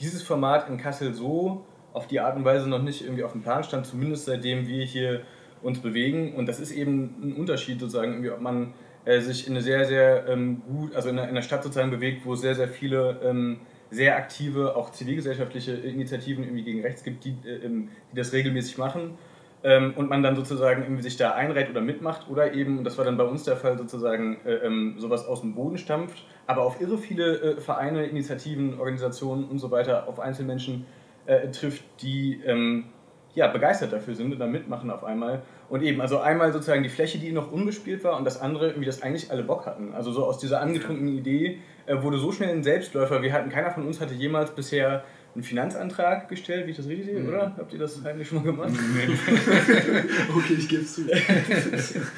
dieses 0.00 0.22
Format 0.22 0.68
in 0.68 0.78
Kassel 0.78 1.14
so 1.14 1.64
auf 1.92 2.06
die 2.06 2.20
Art 2.20 2.36
und 2.36 2.44
Weise 2.44 2.68
noch 2.68 2.82
nicht 2.82 3.02
irgendwie 3.02 3.24
auf 3.24 3.32
dem 3.32 3.42
Plan 3.42 3.64
stand, 3.64 3.86
zumindest 3.86 4.26
seitdem 4.26 4.66
wir 4.66 4.84
hier 4.84 5.22
uns 5.62 5.80
bewegen. 5.80 6.34
Und 6.34 6.46
das 6.46 6.60
ist 6.60 6.70
eben 6.70 7.14
ein 7.22 7.32
Unterschied 7.34 7.80
sozusagen, 7.80 8.12
irgendwie, 8.12 8.30
ob 8.30 8.40
man 8.40 8.74
äh, 9.04 9.20
sich 9.20 9.46
in 9.46 9.54
eine 9.54 9.62
sehr, 9.62 9.84
sehr 9.84 10.28
ähm, 10.28 10.62
gut, 10.68 10.94
also 10.94 11.08
in 11.08 11.18
einer, 11.18 11.28
in 11.28 11.34
einer 11.34 11.42
Stadt 11.42 11.62
sozusagen 11.62 11.90
bewegt, 11.90 12.24
wo 12.24 12.34
es 12.34 12.40
sehr, 12.40 12.54
sehr 12.54 12.68
viele 12.68 13.20
ähm, 13.24 13.60
sehr 13.90 14.16
aktive, 14.16 14.76
auch 14.76 14.90
zivilgesellschaftliche 14.90 15.72
Initiativen 15.72 16.44
irgendwie 16.44 16.62
gegen 16.62 16.82
rechts 16.82 17.02
gibt, 17.02 17.24
die, 17.24 17.36
äh, 17.44 17.64
ähm, 17.64 17.88
die 18.12 18.16
das 18.16 18.32
regelmäßig 18.32 18.78
machen. 18.78 19.16
Ähm, 19.64 19.94
und 19.96 20.08
man 20.08 20.22
dann 20.22 20.36
sozusagen 20.36 20.82
irgendwie 20.82 21.02
sich 21.02 21.16
da 21.16 21.32
einreiht 21.32 21.68
oder 21.68 21.80
mitmacht 21.80 22.30
oder 22.30 22.54
eben, 22.54 22.78
und 22.78 22.84
das 22.84 22.96
war 22.96 23.04
dann 23.04 23.16
bei 23.16 23.24
uns 23.24 23.42
der 23.42 23.56
Fall, 23.56 23.76
sozusagen 23.76 24.38
äh, 24.44 24.54
ähm, 24.54 24.94
sowas 24.98 25.26
aus 25.26 25.40
dem 25.40 25.56
Boden 25.56 25.78
stampft, 25.78 26.24
aber 26.46 26.62
auf 26.62 26.80
irre 26.80 26.96
viele 26.96 27.40
äh, 27.40 27.60
Vereine, 27.60 28.06
Initiativen, 28.06 28.78
Organisationen 28.78 29.44
und 29.44 29.58
so 29.58 29.72
weiter, 29.72 30.06
auf 30.06 30.20
Einzelmenschen 30.20 30.86
äh, 31.28 31.50
trifft, 31.50 31.84
die 32.02 32.40
ähm, 32.44 32.86
ja, 33.34 33.46
begeistert 33.46 33.92
dafür 33.92 34.14
sind 34.14 34.32
und 34.32 34.38
da 34.38 34.46
mitmachen 34.46 34.90
auf 34.90 35.04
einmal. 35.04 35.42
Und 35.68 35.82
eben, 35.82 36.00
also 36.00 36.18
einmal 36.18 36.52
sozusagen 36.52 36.82
die 36.82 36.88
Fläche, 36.88 37.18
die 37.18 37.30
noch 37.30 37.52
unbespielt 37.52 38.02
war 38.02 38.16
und 38.16 38.24
das 38.24 38.40
andere, 38.40 38.68
irgendwie 38.68 38.86
das 38.86 39.02
eigentlich 39.02 39.30
alle 39.30 39.44
Bock 39.44 39.66
hatten. 39.66 39.92
Also 39.94 40.10
so 40.10 40.24
aus 40.24 40.38
dieser 40.38 40.60
angetrunkenen 40.60 41.16
Idee 41.16 41.58
äh, 41.86 42.02
wurde 42.02 42.18
so 42.18 42.32
schnell 42.32 42.50
ein 42.50 42.64
Selbstläufer. 42.64 43.22
Wir 43.22 43.32
hatten, 43.32 43.50
keiner 43.50 43.70
von 43.70 43.86
uns 43.86 44.00
hatte 44.00 44.14
jemals 44.14 44.50
bisher 44.50 45.04
einen 45.34 45.44
Finanzantrag 45.44 46.28
gestellt, 46.28 46.66
wie 46.66 46.70
ich 46.70 46.76
das 46.78 46.88
richtig 46.88 47.06
sehe, 47.06 47.22
oder? 47.28 47.52
Habt 47.56 47.72
ihr 47.72 47.78
das 47.78 48.02
heimlich 48.02 48.26
schon 48.26 48.38
mal 48.38 48.44
gemacht? 48.44 48.70
Okay, 50.36 50.54
ich 50.58 50.68
gebe 50.68 50.84
zu. 50.84 51.02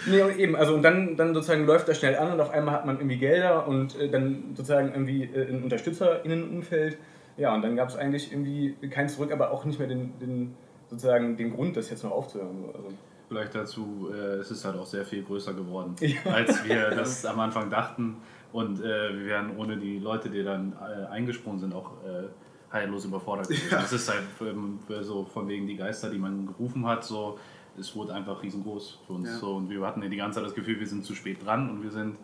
Nee, 0.07 0.23
und 0.23 0.39
eben, 0.39 0.57
also 0.57 0.75
und 0.75 0.83
dann, 0.83 1.17
dann 1.17 1.35
sozusagen 1.35 1.67
läuft 1.67 1.89
das 1.89 1.99
schnell 1.99 2.17
an 2.17 2.33
und 2.33 2.41
auf 2.41 2.51
einmal 2.51 2.75
hat 2.75 2.87
man 2.87 2.97
irgendwie 2.97 3.19
Gelder 3.19 3.67
und 3.67 3.99
äh, 3.99 4.09
dann 4.09 4.55
sozusagen 4.55 4.93
irgendwie 4.93 5.25
äh, 5.25 5.49
ein 5.49 5.65
UnterstützerInnenumfeld. 5.65 6.97
Ja, 7.41 7.55
und 7.55 7.63
dann 7.63 7.75
gab 7.75 7.89
es 7.89 7.97
eigentlich 7.97 8.31
irgendwie 8.31 8.75
kein 8.91 9.09
Zurück, 9.09 9.33
aber 9.33 9.51
auch 9.51 9.65
nicht 9.65 9.79
mehr 9.79 9.89
den, 9.89 10.19
den, 10.19 10.55
sozusagen 10.91 11.39
den 11.39 11.55
Grund, 11.55 11.75
das 11.75 11.89
jetzt 11.89 12.05
noch 12.05 12.11
aufzuhören. 12.13 12.65
Also, 12.75 12.89
Vielleicht 13.29 13.55
dazu, 13.55 14.11
äh, 14.13 14.37
es 14.41 14.51
ist 14.51 14.65
halt 14.65 14.77
auch 14.77 14.85
sehr 14.85 15.07
viel 15.07 15.23
größer 15.23 15.55
geworden, 15.55 15.97
Ja. 16.01 16.33
als 16.33 16.65
wir 16.65 16.91
das 16.91 17.25
am 17.25 17.41
Anfang 17.41 17.71
dachten. 17.71 18.17
Und 18.53 18.81
äh, 18.81 19.17
wir 19.17 19.25
wären 19.25 19.57
ohne 19.57 19.79
die 19.79 19.99
Leute, 19.99 20.29
die 20.29 20.43
dann 20.43 20.75
äh, 20.75 21.07
eingesprungen 21.07 21.61
sind, 21.61 21.73
auch 21.73 21.93
äh, 22.05 22.29
heillos 22.73 23.07
überfordert 23.07 23.49
gewesen. 23.49 23.69
Das 23.71 23.93
ist 23.93 24.11
halt 24.11 24.25
ähm, 24.43 24.79
so 25.01 25.25
von 25.25 25.49
wegen 25.49 25.67
die 25.67 25.77
Geister, 25.77 26.11
die 26.11 26.19
man 26.19 26.47
gerufen 26.47 26.87
hat, 26.87 27.05
so, 27.05 27.39
es 27.79 27.95
wurde 27.97 28.13
einfach 28.13 28.43
riesengroß 28.43 28.99
für 29.07 29.13
uns. 29.15 29.29
Ja. 29.29 29.37
So, 29.37 29.55
und 29.55 29.71
wir 29.71 29.81
hatten 29.87 30.03
ja 30.03 30.09
die 30.11 30.17
ganze 30.19 30.41
Zeit 30.41 30.47
das 30.47 30.55
Gefühl, 30.55 30.79
wir 30.79 30.87
sind 30.87 31.07
zu 31.07 31.15
spät 31.15 31.43
dran 31.43 31.71
und 31.71 31.83
wir 31.83 31.91
sind, 31.91 32.17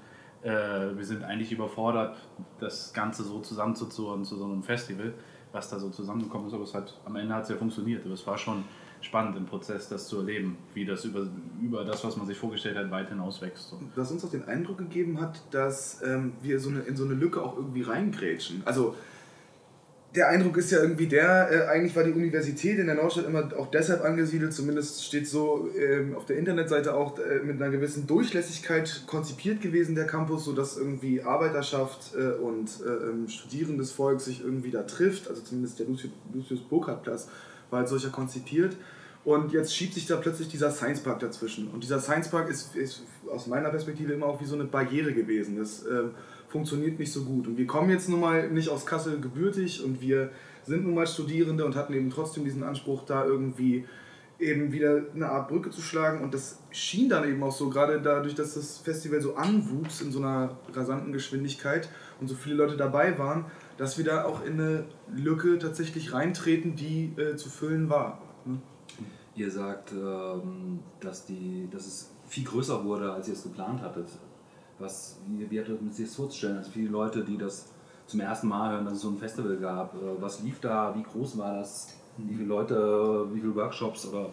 äh, 0.46 0.96
wir 0.96 1.04
sind 1.04 1.25
eigentlich 1.25 1.50
überfordert, 1.50 2.16
das 2.60 2.93
Ganze 2.93 3.25
so 3.25 3.40
zusammenzuzurren 3.40 4.25
zu 4.25 4.37
so 4.37 4.44
einem 4.44 4.62
Festival, 4.62 5.12
was 5.50 5.69
da 5.69 5.78
so 5.78 5.90
zusammengekommen 5.90 6.46
ist. 6.46 6.54
Aber 6.54 6.62
es 6.62 6.75
hat, 6.75 6.98
am 7.04 7.16
Ende 7.16 7.34
hat 7.34 7.43
es 7.44 7.48
ja 7.48 7.56
funktioniert. 7.56 8.04
Aber 8.04 8.14
es 8.14 8.25
war 8.26 8.38
schon 8.38 8.64
spannend 9.00 9.37
im 9.37 9.46
Prozess, 9.46 9.88
das 9.88 10.06
zu 10.06 10.19
erleben, 10.19 10.56
wie 10.75 10.84
das 10.84 11.04
über, 11.04 11.26
über 11.60 11.84
das, 11.84 12.04
was 12.04 12.16
man 12.16 12.26
sich 12.26 12.38
vorgestellt 12.38 12.76
hat, 12.76 12.90
weit 12.93 13.08
hinaus 13.08 13.43
wächst. 13.43 13.70
So. 13.70 13.81
Was 13.96 14.12
uns 14.12 14.25
auch 14.25 14.31
den 14.31 14.44
Eindruck 14.44 14.78
gegeben 14.78 15.20
hat, 15.20 15.43
dass 15.50 16.00
ähm, 16.02 16.34
wir 16.43 16.60
so 16.60 16.70
eine, 16.70 16.81
in 16.81 16.96
so 16.96 17.04
eine 17.04 17.14
Lücke 17.14 17.42
auch 17.42 17.56
irgendwie 17.56 17.82
reingrätschen. 17.82 18.62
Also 18.64 18.94
der 20.16 20.28
Eindruck 20.28 20.56
ist 20.56 20.70
ja 20.70 20.80
irgendwie 20.80 21.06
der, 21.06 21.50
äh, 21.50 21.66
eigentlich 21.66 21.94
war 21.94 22.02
die 22.02 22.12
Universität 22.12 22.78
in 22.78 22.86
der 22.86 22.94
Nordstadt 22.94 23.26
immer 23.26 23.50
auch 23.58 23.70
deshalb 23.70 24.02
angesiedelt, 24.02 24.54
zumindest 24.54 25.04
steht 25.04 25.28
so 25.28 25.68
ähm, 25.78 26.16
auf 26.16 26.25
der 26.25 26.38
Internetseite 26.38 26.94
auch 26.94 27.18
äh, 27.18 27.40
mit 27.44 27.61
einer 27.61 27.70
gewissen 27.70 28.06
Durchlässigkeit 28.06 29.02
konzipiert 29.06 29.61
gewesen, 29.61 29.94
der 29.94 30.06
Campus, 30.06 30.46
sodass 30.46 30.78
irgendwie 30.78 31.23
Arbeiterschaft 31.23 32.14
äh, 32.16 32.32
und 32.42 32.70
äh, 32.85 32.88
ähm, 32.88 33.28
studierendes 33.28 33.92
Volk 33.92 34.20
sich 34.20 34.42
irgendwie 34.42 34.70
da 34.70 34.85
trifft, 34.85 35.28
also 35.28 35.42
zumindest 35.42 35.78
der 35.78 35.87
Lucius, 35.87 36.12
Lucius 36.32 36.61
Burkhardt 36.61 37.02
Platz 37.02 37.28
war 37.70 37.80
als 37.80 37.90
solcher 37.90 38.11
konzipiert. 38.11 38.76
Und 39.25 39.52
jetzt 39.52 39.75
schiebt 39.75 39.92
sich 39.92 40.06
da 40.06 40.16
plötzlich 40.16 40.46
dieser 40.46 40.70
Science 40.70 41.00
Park 41.00 41.18
dazwischen. 41.18 41.66
Und 41.68 41.82
dieser 41.82 41.99
Science 41.99 42.28
Park 42.28 42.49
ist, 42.49 42.76
ist 42.76 43.02
aus 43.28 43.49
meiner 43.49 43.70
Perspektive 43.70 44.12
immer 44.12 44.26
auch 44.26 44.40
wie 44.40 44.44
so 44.44 44.54
eine 44.54 44.64
Barriere 44.64 45.12
gewesen. 45.12 45.58
Das 45.58 45.85
ähm, 45.85 46.12
funktioniert 46.49 46.99
nicht 46.99 47.12
so 47.12 47.25
gut. 47.25 47.47
Und 47.47 47.59
wir 47.59 47.67
kommen 47.67 47.91
jetzt 47.91 48.09
nun 48.09 48.21
mal 48.21 48.50
nicht 48.50 48.69
aus 48.69 48.87
Kassel 48.87 49.21
gebürtig 49.21 49.83
und 49.85 50.00
wir 50.00 50.31
sind 50.65 50.85
nun 50.85 50.95
mal 50.95 51.07
Studierende 51.07 51.65
und 51.65 51.76
hatten 51.76 51.95
eben 51.95 52.11
trotzdem 52.11 52.45
diesen 52.45 52.62
Anspruch, 52.62 53.05
da 53.05 53.25
irgendwie 53.25 53.85
eben 54.38 54.73
wieder 54.73 55.03
eine 55.15 55.29
Art 55.29 55.49
Brücke 55.49 55.71
zu 55.71 55.81
schlagen. 55.81 56.23
Und 56.23 56.35
das 56.35 56.59
schien 56.71 57.09
dann 57.09 57.29
eben 57.29 57.43
auch 57.43 57.53
so, 57.53 57.71
gerade 57.71 58.00
dadurch, 58.00 58.35
dass 58.35 58.55
das 58.55 58.79
Festival 58.79 59.21
so 59.21 59.37
anwuchs 59.37 60.00
in 60.03 60.12
so 60.12 60.19
einer 60.19 60.57
rasanten 60.73 61.12
Geschwindigkeit 61.12 61.88
und 62.21 62.29
so 62.29 62.35
viele 62.35 62.57
Leute 62.57 62.76
dabei 62.76 63.19
waren, 63.19 63.47
dass 63.79 63.99
wir 63.99 64.05
da 64.05 64.25
auch 64.25 64.45
in 64.45 64.55
eine 64.55 64.85
Lücke 65.15 65.59
tatsächlich 65.59 66.12
reintreten, 66.12 66.76
die 66.76 67.12
äh, 67.17 67.37
zu 67.37 67.49
füllen 67.49 67.88
war. 67.88 68.21
Ne? 68.45 68.59
Ihr 69.35 69.50
sagt, 69.50 69.93
ähm, 69.93 70.81
dass, 71.00 71.26
die, 71.26 71.69
dass 71.71 71.87
es 71.87 72.11
viel 72.26 72.45
größer 72.45 72.85
wurde, 72.85 73.12
als 73.12 73.29
ihr 73.29 73.35
es 73.35 73.43
geplant 73.43 73.83
hattet. 73.83 74.09
Was, 74.78 75.18
wie, 75.26 75.50
wie 75.50 75.61
hattet 75.61 75.80
ihr 75.83 75.92
sich 75.92 76.06
das 76.06 76.16
vorzustellen? 76.16 76.59
Also 76.59 76.71
viele 76.71 76.90
Leute, 76.90 77.25
die 77.25 77.38
das 77.38 77.73
zum 78.06 78.21
ersten 78.21 78.49
Mal 78.49 78.73
hören, 78.73 78.85
dass 78.85 78.95
es 78.95 79.00
so 79.00 79.09
ein 79.11 79.18
Festival 79.18 79.56
gab. 79.56 79.95
Äh, 79.95 80.21
Was 80.21 80.42
lief 80.42 80.61
da? 80.61 80.95
Wie 80.95 81.02
groß 81.02 81.38
war 81.38 81.56
das? 81.56 81.97
Wie 82.18 82.35
viele 82.35 82.49
Leute, 82.49 83.26
wie 83.33 83.40
viele 83.40 83.54
Workshops 83.54 84.06
oder 84.06 84.30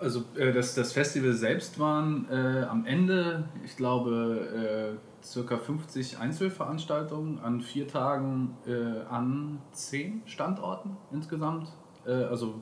Also 0.00 0.24
äh, 0.36 0.52
das, 0.52 0.74
das 0.74 0.92
Festival 0.92 1.32
selbst 1.32 1.78
waren 1.78 2.26
äh, 2.30 2.64
am 2.64 2.86
Ende, 2.86 3.44
ich 3.64 3.76
glaube, 3.76 4.96
äh, 5.22 5.24
circa 5.24 5.56
50 5.56 6.18
Einzelveranstaltungen 6.18 7.38
an 7.40 7.60
vier 7.60 7.88
Tagen 7.88 8.56
äh, 8.66 9.00
an 9.10 9.60
zehn 9.72 10.22
Standorten 10.26 10.96
insgesamt. 11.12 11.68
Äh, 12.06 12.12
also 12.12 12.60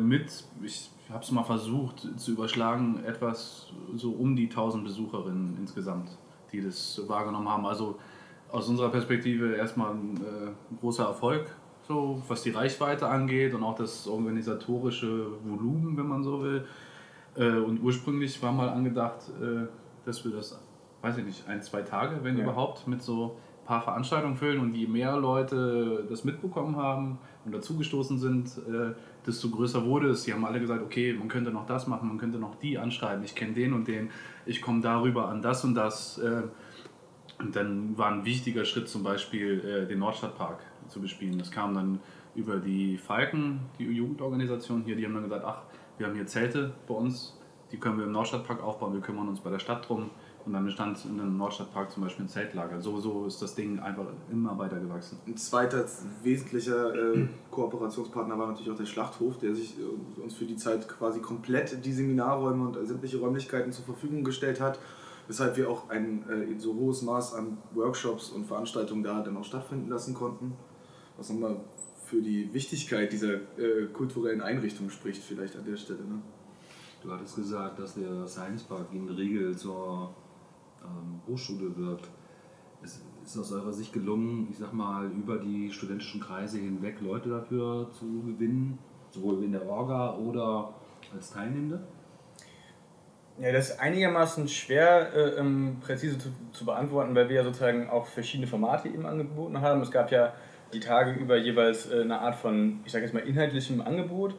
mit, 0.00 0.44
ich 0.62 0.90
habe 1.12 1.24
es 1.24 1.30
mal 1.30 1.42
versucht 1.42 2.06
zu 2.16 2.32
überschlagen, 2.32 3.02
etwas 3.04 3.72
so 3.94 4.12
um 4.12 4.36
die 4.36 4.48
1000 4.48 4.84
Besucherinnen 4.84 5.56
insgesamt, 5.58 6.10
die 6.52 6.62
das 6.62 7.00
wahrgenommen 7.06 7.48
haben. 7.48 7.66
Also 7.66 7.96
aus 8.50 8.68
unserer 8.68 8.90
Perspektive 8.90 9.54
erstmal 9.54 9.92
ein, 9.92 10.16
äh, 10.16 10.76
großer 10.80 11.04
Erfolg, 11.04 11.46
so 11.86 12.22
was 12.28 12.42
die 12.42 12.50
Reichweite 12.50 13.08
angeht 13.08 13.54
und 13.54 13.62
auch 13.62 13.74
das 13.76 14.06
organisatorische 14.06 15.26
Volumen, 15.44 15.96
wenn 15.96 16.06
man 16.06 16.22
so 16.22 16.42
will. 16.42 16.64
Äh, 17.36 17.58
und 17.58 17.82
ursprünglich 17.82 18.42
war 18.42 18.52
mal 18.52 18.68
angedacht, 18.68 19.28
äh, 19.40 19.66
dass 20.04 20.24
wir 20.24 20.32
das, 20.32 20.60
weiß 21.02 21.18
ich 21.18 21.24
nicht, 21.24 21.48
ein, 21.48 21.62
zwei 21.62 21.82
Tage, 21.82 22.22
wenn 22.22 22.36
Ja. 22.36 22.44
überhaupt, 22.44 22.86
mit 22.88 23.02
so 23.02 23.36
ein 23.62 23.66
paar 23.66 23.82
Veranstaltungen 23.82 24.36
füllen. 24.36 24.60
Und 24.60 24.74
je 24.74 24.86
mehr 24.86 25.16
Leute 25.16 26.04
das 26.08 26.24
mitbekommen 26.24 26.76
haben 26.76 27.18
und 27.44 27.54
dazugestoßen 27.54 28.18
sind, 28.18 28.48
äh, 28.68 28.94
desto 29.26 29.50
größer 29.50 29.84
wurde 29.84 30.08
es. 30.08 30.24
Die 30.24 30.32
haben 30.32 30.44
alle 30.44 30.60
gesagt, 30.60 30.82
okay, 30.82 31.12
man 31.12 31.28
könnte 31.28 31.50
noch 31.50 31.66
das 31.66 31.86
machen, 31.86 32.08
man 32.08 32.18
könnte 32.18 32.38
noch 32.38 32.56
die 32.56 32.78
anschreiben, 32.78 33.24
ich 33.24 33.34
kenne 33.34 33.52
den 33.52 33.72
und 33.72 33.88
den, 33.88 34.10
ich 34.46 34.60
komme 34.62 34.80
darüber 34.80 35.28
an 35.28 35.42
das 35.42 35.64
und 35.64 35.74
das. 35.74 36.18
Äh, 36.18 36.42
und 37.38 37.56
dann 37.56 37.96
war 37.96 38.12
ein 38.12 38.24
wichtiger 38.24 38.64
Schritt 38.64 38.88
zum 38.88 39.02
Beispiel, 39.02 39.60
äh, 39.64 39.86
den 39.86 39.98
Nordstadtpark 39.98 40.60
zu 40.88 41.00
bespielen. 41.00 41.38
Das 41.38 41.50
kam 41.50 41.74
dann 41.74 42.00
über 42.34 42.56
die 42.56 42.98
Falken, 42.98 43.60
die 43.78 43.84
Jugendorganisation 43.84 44.82
hier, 44.82 44.96
die 44.96 45.04
haben 45.04 45.14
dann 45.14 45.24
gesagt, 45.24 45.44
ach, 45.44 45.62
wir 45.98 46.06
haben 46.06 46.14
hier 46.14 46.26
Zelte 46.26 46.72
bei 46.86 46.94
uns, 46.94 47.38
die 47.72 47.78
können 47.78 47.98
wir 47.98 48.04
im 48.04 48.12
Nordstadtpark 48.12 48.62
aufbauen, 48.62 48.92
wir 48.92 49.00
kümmern 49.00 49.28
uns 49.28 49.40
bei 49.40 49.50
der 49.50 49.58
Stadt 49.58 49.88
drum. 49.88 50.10
Und 50.50 50.54
dann 50.54 50.64
entstand 50.64 51.04
in 51.04 51.16
dem 51.16 51.36
Nordstadtpark 51.36 51.92
zum 51.92 52.02
Beispiel 52.02 52.24
ein 52.24 52.28
Zeltlager. 52.28 52.80
So, 52.80 52.98
so 52.98 53.24
ist 53.24 53.40
das 53.40 53.54
Ding 53.54 53.78
einfach 53.78 54.06
immer 54.32 54.58
weiter 54.58 54.80
gewachsen. 54.80 55.16
Ein 55.24 55.36
zweiter 55.36 55.84
wesentlicher 56.24 56.92
äh, 56.92 57.28
Kooperationspartner 57.52 58.36
war 58.36 58.48
natürlich 58.48 58.68
auch 58.68 58.76
der 58.76 58.86
Schlachthof, 58.86 59.38
der 59.38 59.54
sich 59.54 59.76
äh, 59.78 60.20
uns 60.20 60.34
für 60.34 60.46
die 60.46 60.56
Zeit 60.56 60.88
quasi 60.88 61.20
komplett 61.20 61.84
die 61.84 61.92
Seminarräume 61.92 62.66
und 62.66 62.84
sämtliche 62.84 63.18
Räumlichkeiten 63.18 63.70
zur 63.70 63.84
Verfügung 63.84 64.24
gestellt 64.24 64.60
hat, 64.60 64.80
weshalb 65.28 65.56
wir 65.56 65.70
auch 65.70 65.88
ein 65.88 66.28
äh, 66.28 66.58
so 66.58 66.74
hohes 66.74 67.02
Maß 67.02 67.34
an 67.34 67.58
Workshops 67.74 68.30
und 68.30 68.44
Veranstaltungen 68.44 69.04
da 69.04 69.22
dann 69.22 69.36
auch 69.36 69.44
stattfinden 69.44 69.88
lassen 69.88 70.14
konnten. 70.14 70.54
Was 71.16 71.30
nochmal 71.30 71.60
für 72.06 72.22
die 72.22 72.52
Wichtigkeit 72.52 73.12
dieser 73.12 73.34
äh, 73.34 73.86
kulturellen 73.92 74.40
Einrichtung 74.40 74.90
spricht, 74.90 75.22
vielleicht 75.22 75.54
an 75.54 75.64
der 75.64 75.76
Stelle. 75.76 76.00
Ne? 76.00 76.20
Du 77.04 77.12
hattest 77.12 77.36
gesagt, 77.36 77.78
dass 77.78 77.94
der 77.94 78.26
Science 78.26 78.64
Park 78.64 78.88
in 78.92 79.08
Riegel 79.08 79.56
zur 79.56 80.12
ähm, 80.84 81.20
Hochschule 81.26 81.76
wirkt. 81.76 82.08
Ist, 82.82 83.02
ist 83.24 83.38
aus 83.38 83.52
eurer 83.52 83.72
Sicht 83.72 83.92
gelungen, 83.92 84.48
ich 84.50 84.58
sag 84.58 84.72
mal, 84.72 85.06
über 85.10 85.38
die 85.38 85.70
studentischen 85.70 86.20
Kreise 86.20 86.58
hinweg 86.58 87.00
Leute 87.00 87.28
dafür 87.28 87.90
zu 87.92 88.22
gewinnen, 88.22 88.78
sowohl 89.10 89.44
in 89.44 89.52
der 89.52 89.68
Orga 89.68 90.16
oder 90.16 90.74
als 91.14 91.30
Teilnehmende? 91.30 91.86
Ja, 93.38 93.52
das 93.52 93.70
ist 93.70 93.80
einigermaßen 93.80 94.48
schwer 94.48 95.14
äh, 95.14 95.40
ähm, 95.40 95.78
präzise 95.80 96.18
zu, 96.18 96.28
zu 96.52 96.66
beantworten, 96.66 97.14
weil 97.14 97.28
wir 97.28 97.36
ja 97.36 97.44
sozusagen 97.44 97.88
auch 97.88 98.06
verschiedene 98.06 98.46
Formate 98.46 98.88
eben 98.88 99.06
angeboten 99.06 99.60
haben. 99.62 99.80
Es 99.80 99.90
gab 99.90 100.10
ja 100.10 100.34
die 100.74 100.80
Tage 100.80 101.12
über 101.12 101.36
jeweils 101.38 101.90
äh, 101.90 102.02
eine 102.02 102.20
Art 102.20 102.34
von, 102.36 102.80
ich 102.84 102.92
sage 102.92 103.04
jetzt 103.04 103.14
mal, 103.14 103.20
inhaltlichem 103.20 103.80
Angebot, 103.80 104.34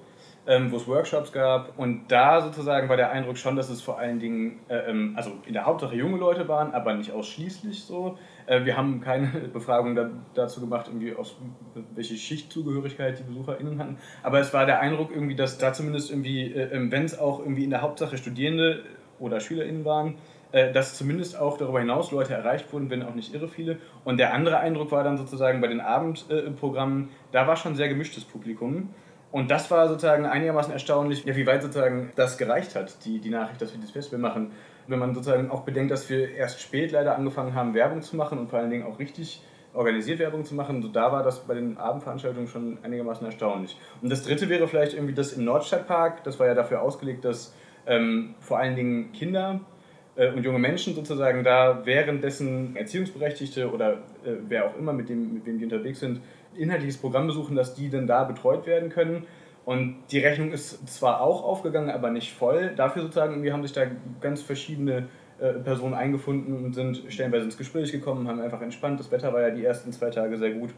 ähm, 0.48 0.71
wo 0.71 0.77
es 0.77 0.88
Workshops 0.88 1.31
gab. 1.31 1.77
Und 1.77 2.07
da 2.07 2.41
sozusagen 2.41 2.89
war 2.89 2.98
der 2.98 3.12
Eindruck 3.12 3.38
schon, 3.38 3.55
dass 3.55 3.69
es 3.69 3.81
vor 3.81 4.00
allen 4.00 4.19
Dingen, 4.19 4.60
äh, 4.69 4.89
ähm, 4.89 5.13
also 5.15 5.31
in 5.45 5.53
der 5.53 5.65
Hauptsache 5.65 5.95
junge 5.95 6.17
Leute 6.17 6.48
waren, 6.48 6.74
aber 6.74 6.93
nicht 6.93 7.12
ausschließlich 7.12 7.83
so. 7.83 8.17
Äh, 8.48 8.65
wir 8.65 8.75
haben 8.75 9.01
keine 9.01 9.27
Befragung 9.53 9.95
da, 9.95 10.10
dazu 10.33 10.60
gemacht, 10.60 10.88
irgendwie 10.88 11.15
aus 11.15 11.38
welche 11.93 12.15
Schichtzugehörigkeit 12.15 13.19
die 13.19 13.24
BesucherInnen 13.24 13.79
hatten. 13.79 13.98
Aber 14.24 14.39
es 14.39 14.53
war 14.53 14.65
der 14.65 14.79
Eindruck 14.79 15.12
irgendwie, 15.12 15.36
dass 15.36 15.57
da 15.57 15.74
zumindest 15.74 16.10
irgendwie, 16.10 16.51
äh, 16.53 16.75
ähm, 16.75 16.91
wenn 16.91 17.05
es 17.05 17.19
auch 17.19 17.39
irgendwie 17.39 17.63
in 17.63 17.69
der 17.69 17.81
Hauptsache 17.81 18.17
Studierende 18.17 18.83
oder 19.19 19.39
SchülerInnen 19.39 19.86
waren, 19.86 20.15
äh, 20.53 20.71
dass 20.71 20.98
zumindest 20.98 21.39
auch 21.39 21.57
darüber 21.57 21.79
hinaus 21.79 22.12
Leute 22.12 22.33
erreicht 22.33 22.74
wurden, 22.74 22.89
wenn 22.89 23.03
auch 23.03 23.15
nicht 23.15 23.33
irre 23.33 23.48
viele. 23.48 23.77
Und 24.03 24.17
der 24.17 24.33
andere 24.33 24.57
Eindruck 24.57 24.91
war 24.91 25.03
dann 25.03 25.17
sozusagen 25.17 25.62
bei 25.62 25.67
den 25.67 25.79
Abendprogrammen, 25.79 27.10
da 27.31 27.48
war 27.48 27.55
schon 27.55 27.75
sehr 27.75 27.88
gemischtes 27.88 28.25
Publikum. 28.25 28.89
Und 29.31 29.50
das 29.50 29.71
war 29.71 29.88
sozusagen 29.88 30.25
einigermaßen 30.25 30.73
erstaunlich, 30.73 31.23
ja, 31.23 31.35
wie 31.35 31.47
weit 31.47 31.61
sozusagen 31.61 32.11
das 32.15 32.38
gereicht 32.38 32.75
hat, 32.75 33.05
die, 33.05 33.19
die 33.19 33.29
Nachricht, 33.29 33.61
dass 33.61 33.73
wir 33.73 33.79
das 33.79 33.91
Festival 33.91 34.19
machen. 34.19 34.51
Wenn 34.88 35.00
man 35.00 35.15
sozusagen 35.15 35.50
auch 35.50 35.61
bedenkt, 35.61 35.91
dass 35.91 36.09
wir 36.09 36.31
erst 36.35 36.61
spät 36.61 36.91
leider 36.91 37.15
angefangen 37.15 37.55
haben, 37.55 37.73
Werbung 37.73 38.01
zu 38.01 38.17
machen 38.17 38.39
und 38.39 38.50
vor 38.50 38.59
allen 38.59 38.69
Dingen 38.69 38.85
auch 38.85 39.00
richtig 39.00 39.41
organisiert 39.73 40.19
Werbung 40.19 40.43
zu 40.43 40.53
machen, 40.53 40.81
so 40.81 40.89
da 40.89 41.13
war 41.13 41.23
das 41.23 41.39
bei 41.39 41.53
den 41.53 41.77
Abendveranstaltungen 41.77 42.47
schon 42.50 42.79
einigermaßen 42.83 43.25
erstaunlich. 43.25 43.77
Und 44.01 44.11
das 44.11 44.23
dritte 44.23 44.50
wäre 44.50 44.67
vielleicht 44.67 44.93
irgendwie 44.93 45.13
das 45.13 45.33
im 45.33 45.45
Nordstadtpark, 45.45 46.25
das 46.25 46.39
war 46.39 46.47
ja 46.47 46.53
dafür 46.53 46.81
ausgelegt, 46.81 47.23
dass 47.23 47.55
ähm, 47.88 48.35
vor 48.39 48.59
allen 48.59 48.75
Dingen 48.75 49.13
Kinder 49.13 49.61
äh, 50.15 50.31
und 50.31 50.43
junge 50.43 50.59
Menschen 50.59 50.93
sozusagen 50.93 51.43
da 51.43 51.85
währenddessen 51.85 52.75
Erziehungsberechtigte 52.75 53.71
oder 53.71 53.93
äh, 54.25 54.35
wer 54.47 54.65
auch 54.65 54.77
immer, 54.77 54.93
mit, 54.93 55.09
dem, 55.09 55.35
mit 55.35 55.45
wem 55.45 55.57
die 55.57 55.63
unterwegs 55.63 56.00
sind, 56.01 56.21
inhaltliches 56.55 56.98
Programm 56.98 57.27
besuchen, 57.27 57.55
dass 57.55 57.75
die 57.75 57.89
dann 57.89 58.08
da 58.08 58.24
betreut 58.24 58.65
werden 58.65 58.89
können. 58.89 59.25
Und 59.63 59.98
die 60.12 60.20
Rechnung 60.20 60.51
ist 60.51 60.88
zwar 60.89 61.22
auch 61.22 61.43
aufgegangen, 61.43 61.89
aber 61.89 62.10
nicht 62.10 62.34
voll. 62.34 62.74
Dafür 62.75 63.03
sozusagen, 63.03 63.43
wir 63.43 63.53
haben 63.53 63.62
sich 63.62 63.74
da 63.74 63.84
ganz 64.20 64.41
verschiedene 64.41 65.08
äh, 65.39 65.53
Personen 65.53 65.93
eingefunden 65.93 66.65
und 66.65 66.74
sind 66.74 67.03
stellenweise 67.10 67.46
ins 67.46 67.58
Gespräch 67.58 67.91
gekommen, 67.91 68.27
haben 68.27 68.41
einfach 68.41 68.62
entspannt. 68.62 69.00
Das 69.00 69.12
Wetter 69.12 69.34
war 69.34 69.41
ja 69.41 69.51
die 69.51 69.63
ersten 69.63 69.91
zwei 69.91 70.10
Tage 70.10 70.38
sehr 70.38 70.51
gut. 70.51 70.72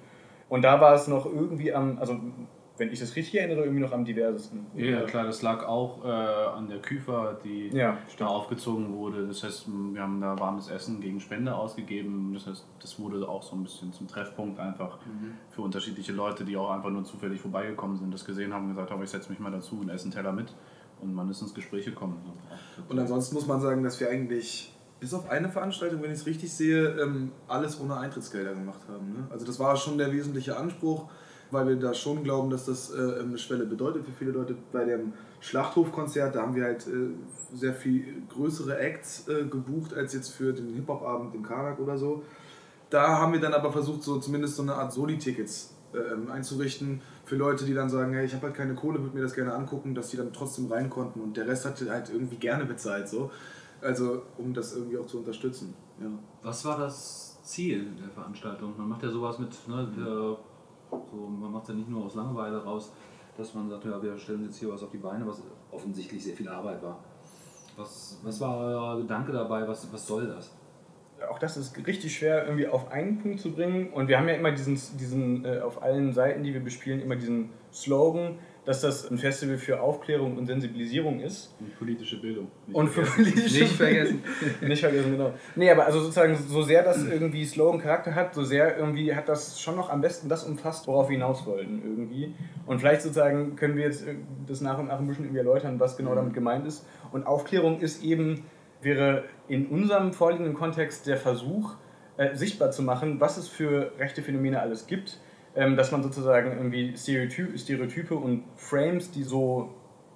Und 0.50 0.64
da 0.64 0.82
war 0.82 0.94
es 0.94 1.08
noch 1.08 1.26
irgendwie 1.26 1.74
am, 1.74 1.98
also 2.00 2.20
wenn 2.78 2.92
ich 2.92 3.00
das 3.00 3.16
richtig 3.16 3.40
erinnere, 3.40 3.62
irgendwie 3.62 3.82
noch 3.82 3.92
am 3.92 4.04
diversesten. 4.04 4.66
Ja, 4.76 5.02
klar, 5.04 5.26
das 5.26 5.44
lag 5.44 5.64
auch 5.64 6.04
äh, 6.04 6.08
an 6.08 6.68
der 6.68 6.80
Küfer, 6.80 7.38
die 7.44 7.70
Ja, 7.70 7.98
da 8.18 8.26
aufgezogen 8.28 8.94
wurde. 8.94 9.28
Das 9.28 9.44
heißt, 9.44 9.68
wir 9.68 10.02
haben 10.02 10.20
da 10.20 10.40
warmes 10.40 10.70
Essen 10.70 11.00
gegen 11.00 11.20
Spende 11.20 11.54
ausgegeben. 11.56 12.32
Das 12.34 12.48
heißt, 12.48 12.66
das 12.82 13.00
wurde 13.00 13.28
auch 13.30 13.44
so 13.44 13.56
ein 13.56 13.64
bisschen 13.64 13.94
zum 13.94 14.08
Treffpunkt 14.08 14.60
einfach 14.60 14.98
für 15.52 15.62
unterschiedliche 15.62 16.14
Leute, 16.14 16.46
die 16.46 16.58
auch 16.58 16.72
einfach 16.72 16.90
nur 16.90 17.04
zufällig 17.04 17.42
vorbeigekommen 17.42 17.98
sind, 17.98 18.12
das 18.12 18.26
gesehen 18.26 18.54
haben 18.54 18.64
und 18.64 18.70
gesagt 18.70 18.90
haben, 18.90 19.04
ich 19.04 19.10
setze 19.10 19.30
mich 19.30 19.40
mal 19.40 19.52
dazu 19.52 19.80
und 19.80 19.90
esse 19.90 20.06
einen 20.06 20.14
Teller 20.14 20.32
mit. 20.32 20.54
Und 21.00 21.14
man 21.14 21.30
ist 21.30 21.42
ins 21.42 21.54
Gespräch 21.54 21.86
gekommen. 21.86 22.18
Und 22.88 22.98
ansonsten 22.98 23.36
muss 23.36 23.46
man 23.46 23.60
sagen, 23.60 23.84
dass 23.84 24.00
wir 24.00 24.10
eigentlich 24.10 24.74
bis 25.00 25.14
auf 25.14 25.30
eine 25.30 25.50
Veranstaltung, 25.50 26.02
wenn 26.02 26.12
ich 26.12 26.20
es 26.20 26.26
richtig 26.26 26.54
sehe, 26.54 26.88
ähm, 27.02 27.34
alles 27.50 27.80
ohne 27.82 27.98
Eintrittsgelder 27.98 28.54
gemacht 28.54 28.80
haben. 28.88 29.12
Ne? 29.12 29.28
Also 29.32 29.46
das 29.46 29.60
war 29.60 29.76
schon 29.76 29.98
der 29.98 30.14
wesentliche 30.14 30.56
Anspruch, 30.56 31.10
weil 31.54 31.68
wir 31.68 31.76
da 31.76 31.94
schon 31.94 32.24
glauben, 32.24 32.50
dass 32.50 32.66
das 32.66 32.94
äh, 32.94 33.22
eine 33.22 33.38
Schwelle 33.38 33.66
bedeutet 33.66 34.04
für 34.04 34.12
viele 34.12 34.32
Leute. 34.32 34.56
Bei 34.72 34.84
dem 34.84 35.14
Schlachthofkonzert, 35.40 36.36
da 36.36 36.42
haben 36.42 36.56
wir 36.56 36.64
halt 36.64 36.88
äh, 36.88 37.12
sehr 37.56 37.74
viel 37.74 38.24
größere 38.30 38.78
Acts 38.78 39.28
äh, 39.28 39.46
gebucht 39.46 39.94
als 39.94 40.14
jetzt 40.14 40.30
für 40.30 40.54
den 40.54 40.74
Hip-Hop-Abend 40.74 41.36
im 41.36 41.44
Karak 41.44 41.80
oder 41.80 41.98
so. 41.98 42.24
Da 42.90 43.20
haben 43.20 43.34
wir 43.34 43.40
dann 43.40 43.54
aber 43.54 43.72
versucht, 43.72 44.04
so 44.04 44.20
zumindest 44.20 44.56
so 44.56 44.64
eine 44.64 44.76
Art 44.76 44.92
Soli-Tickets 44.94 45.74
ähm, 45.96 46.30
einzurichten 46.30 47.02
für 47.26 47.36
Leute, 47.36 47.66
die 47.66 47.74
dann 47.74 47.90
sagen, 47.90 48.14
hey, 48.14 48.26
ich 48.26 48.34
habe 48.34 48.48
halt 48.48 48.56
keine 48.56 48.76
Kohle, 48.76 49.02
würde 49.02 49.16
mir 49.16 49.24
das 49.24 49.34
gerne 49.34 49.54
angucken, 49.54 49.96
dass 49.96 50.10
die 50.10 50.18
dann 50.18 50.34
trotzdem 50.34 50.72
rein 50.72 50.90
konnten 50.90 51.22
und 51.22 51.38
der 51.38 51.48
Rest 51.48 51.66
hat 51.66 51.82
halt 51.90 52.10
irgendwie 52.10 52.38
gerne 52.38 52.66
bezahlt, 52.66 53.08
so. 53.08 53.32
Also, 53.82 54.24
um 54.38 54.54
das 54.54 54.76
irgendwie 54.76 54.98
auch 54.98 55.08
zu 55.08 55.18
unterstützen. 55.20 55.74
Ja. 56.00 56.08
Was 56.42 56.64
war 56.64 56.78
das 56.78 57.40
Ziel 57.44 57.88
der 58.02 58.10
Veranstaltung? 58.10 58.74
Man 58.78 58.88
macht 58.88 59.04
ja 59.04 59.10
sowas 59.10 59.40
mit, 59.40 59.50
ne, 59.68 59.92
der, 59.98 60.38
so, 61.12 61.18
man 61.28 61.52
macht 61.52 61.68
ja 61.70 61.74
nicht 61.74 61.90
nur 61.90 62.06
aus 62.06 62.16
Langeweile 62.16 62.64
raus, 62.64 62.92
dass 63.38 63.54
man 63.54 63.70
sagt, 63.70 63.86
ja, 63.86 64.02
wir 64.02 64.18
stellen 64.18 64.44
jetzt 64.44 64.58
hier 64.58 64.72
was 64.72 64.84
auf 64.84 64.92
die 64.92 64.98
Beine, 64.98 65.26
was 65.28 65.42
offensichtlich 65.72 66.24
sehr 66.24 66.36
viel 66.36 66.48
Arbeit 66.48 66.82
war. 66.84 67.00
Was, 67.76 68.20
was 68.24 68.40
war 68.40 68.58
euer 68.58 68.98
Gedanke 69.02 69.32
dabei? 69.32 69.68
Was, 69.68 69.92
was 69.92 70.06
soll 70.06 70.28
das? 70.28 70.52
auch 71.30 71.40
das 71.40 71.58
ist 71.58 71.76
richtig 71.88 72.16
schwer 72.16 72.46
irgendwie 72.46 72.68
auf 72.68 72.92
einen 72.92 73.20
Punkt 73.20 73.40
zu 73.40 73.52
bringen. 73.52 73.92
Und 73.94 74.08
wir 74.08 74.18
haben 74.18 74.28
ja 74.28 74.36
immer 74.36 74.52
diesen, 74.52 74.76
diesen 74.98 75.46
äh, 75.46 75.60
auf 75.60 75.82
allen 75.82 76.14
Seiten, 76.14 76.44
die 76.44 76.54
wir 76.54 76.64
bespielen, 76.64 77.02
immer 77.02 77.16
diesen 77.16 77.50
Slogan, 77.72 78.40
dass 78.66 78.82
das 78.82 79.10
ein 79.12 79.18
Festival 79.18 79.58
für 79.58 79.82
Aufklärung 79.82 80.38
und 80.38 80.46
Sensibilisierung 80.46 81.20
ist. 81.20 81.54
Und 81.60 81.78
politische 81.78 82.22
Bildung. 82.22 82.48
Nicht 82.68 82.76
Und 82.76 82.88
für 82.90 83.06
vergessen. 83.06 83.34
politische 83.34 83.64
Nicht 83.64 83.76
vergessen. 83.76 84.24
nicht 84.62 84.80
vergessen, 84.80 85.12
genau. 85.12 85.34
Nee, 85.56 85.70
aber 85.70 85.86
also 85.86 86.00
sozusagen, 86.00 86.36
so 86.36 86.62
sehr 86.62 86.84
das 86.84 87.04
irgendwie 87.06 87.46
Slogan-Charakter 87.46 88.16
hat, 88.16 88.34
so 88.34 88.44
sehr 88.44 88.78
irgendwie 88.78 89.14
hat 89.14 89.28
das 89.28 89.60
schon 89.60 89.76
noch 89.76 89.90
am 89.90 90.02
besten 90.02 90.30
das 90.30 90.44
umfasst, 90.46 90.88
worauf 90.88 91.10
wir 91.10 91.18
hinaus 91.18 91.46
wollten 91.46 91.82
irgendwie. 91.84 92.34
Und 92.66 92.80
vielleicht 92.80 93.02
sozusagen 93.02 93.56
können 93.56 93.76
wir 93.76 93.84
jetzt 93.84 94.08
äh, 94.08 94.16
das 94.48 94.62
nach 94.62 94.80
und 94.80 94.88
nach 94.88 95.00
ein 95.00 95.08
bisschen 95.08 95.26
irgendwie 95.26 95.40
erläutern, 95.40 95.80
was 95.80 95.98
genau 95.98 96.16
damit 96.16 96.34
gemeint 96.34 96.66
ist. 96.66 96.86
Und 97.12 97.28
Aufklärung 97.28 97.82
ist 97.82 98.04
eben, 98.04 98.46
wäre 98.82 99.26
in 99.50 99.68
unserem 99.68 100.14
vorliegenden 100.14 100.54
Kontext 100.54 101.06
der 101.06 101.18
Versuch, 101.18 101.76
äh, 102.16 102.36
sichtbar 102.36 102.72
zu 102.72 102.84
machen, 102.84 103.20
was 103.20 103.38
es 103.38 103.48
für 103.48 103.92
rechte 103.98 104.22
Phänomene 104.22 104.62
alles 104.62 104.88
gibt, 104.88 105.20
ähm, 105.56 105.76
dass 105.76 105.92
man 105.92 106.04
sozusagen 106.04 106.52
irgendwie 106.58 106.96
Stereotype, 106.98 107.58
Stereotype 107.58 108.16
und 108.16 108.44
Frames, 108.56 109.12
die 109.12 109.24
so 109.24 109.70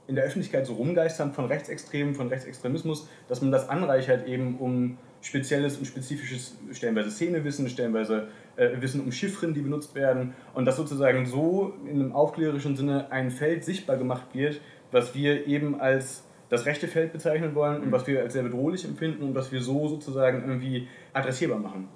in 0.08 0.15
der 0.15 0.24
Öffentlichkeit 0.24 0.65
so 0.65 0.74
rumgeistern 0.74 1.34
von 1.34 1.46
Rechtsextremen, 1.46 2.15
von 2.15 2.29
Rechtsextremismus, 2.29 3.10
dass 3.27 3.41
man 3.41 3.51
das 3.51 3.70
anreichert 3.70 4.27
eben 4.27 4.58
um 4.58 4.98
spezielles 5.22 5.77
und 5.77 5.86
spezifisches, 5.86 6.58
stellenweise 6.72 7.12
Szenewissen, 7.12 7.67
stellenweise 7.70 8.29
äh, 8.56 8.70
Wissen 8.79 9.01
um 9.01 9.12
Chiffren, 9.12 9.53
die 9.53 9.62
benutzt 9.62 9.96
werden 9.96 10.34
und 10.53 10.65
dass 10.65 10.77
sozusagen 10.77 11.25
so 11.25 11.74
in 11.86 12.00
einem 12.01 12.13
aufklärerischen 12.13 12.75
Sinne 12.77 13.12
ein 13.12 13.32
Feld 13.32 13.65
sichtbar 13.65 13.98
gemacht 13.98 14.27
wird, 14.34 14.62
was 14.91 15.13
wir 15.13 15.48
eben 15.48 15.79
als 15.82 16.24
das 16.50 16.65
rechte 16.65 16.88
Feld 16.88 17.12
bezeichnen 17.12 17.56
wollen 17.56 17.82
und 17.82 17.91
was 17.91 18.08
wir 18.08 18.22
als 18.22 18.34
sehr 18.34 18.44
bedrohlich 18.44 18.86
empfinden 18.86 19.24
und 19.24 19.36
was 19.36 19.51
wir 19.51 19.62
so 19.62 19.89
sozusagen 19.89 20.48
irgendwie 20.48 20.88
adressierbar 21.12 21.60
machen. 21.60 21.89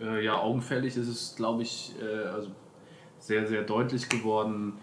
Äh, 0.00 0.24
ja, 0.24 0.38
augenfällig 0.38 0.96
ist 0.96 1.08
es, 1.08 1.34
glaube 1.36 1.62
ich, 1.62 1.94
äh, 2.00 2.28
also 2.28 2.50
sehr, 3.18 3.46
sehr 3.46 3.62
deutlich 3.62 4.08
geworden. 4.08 4.74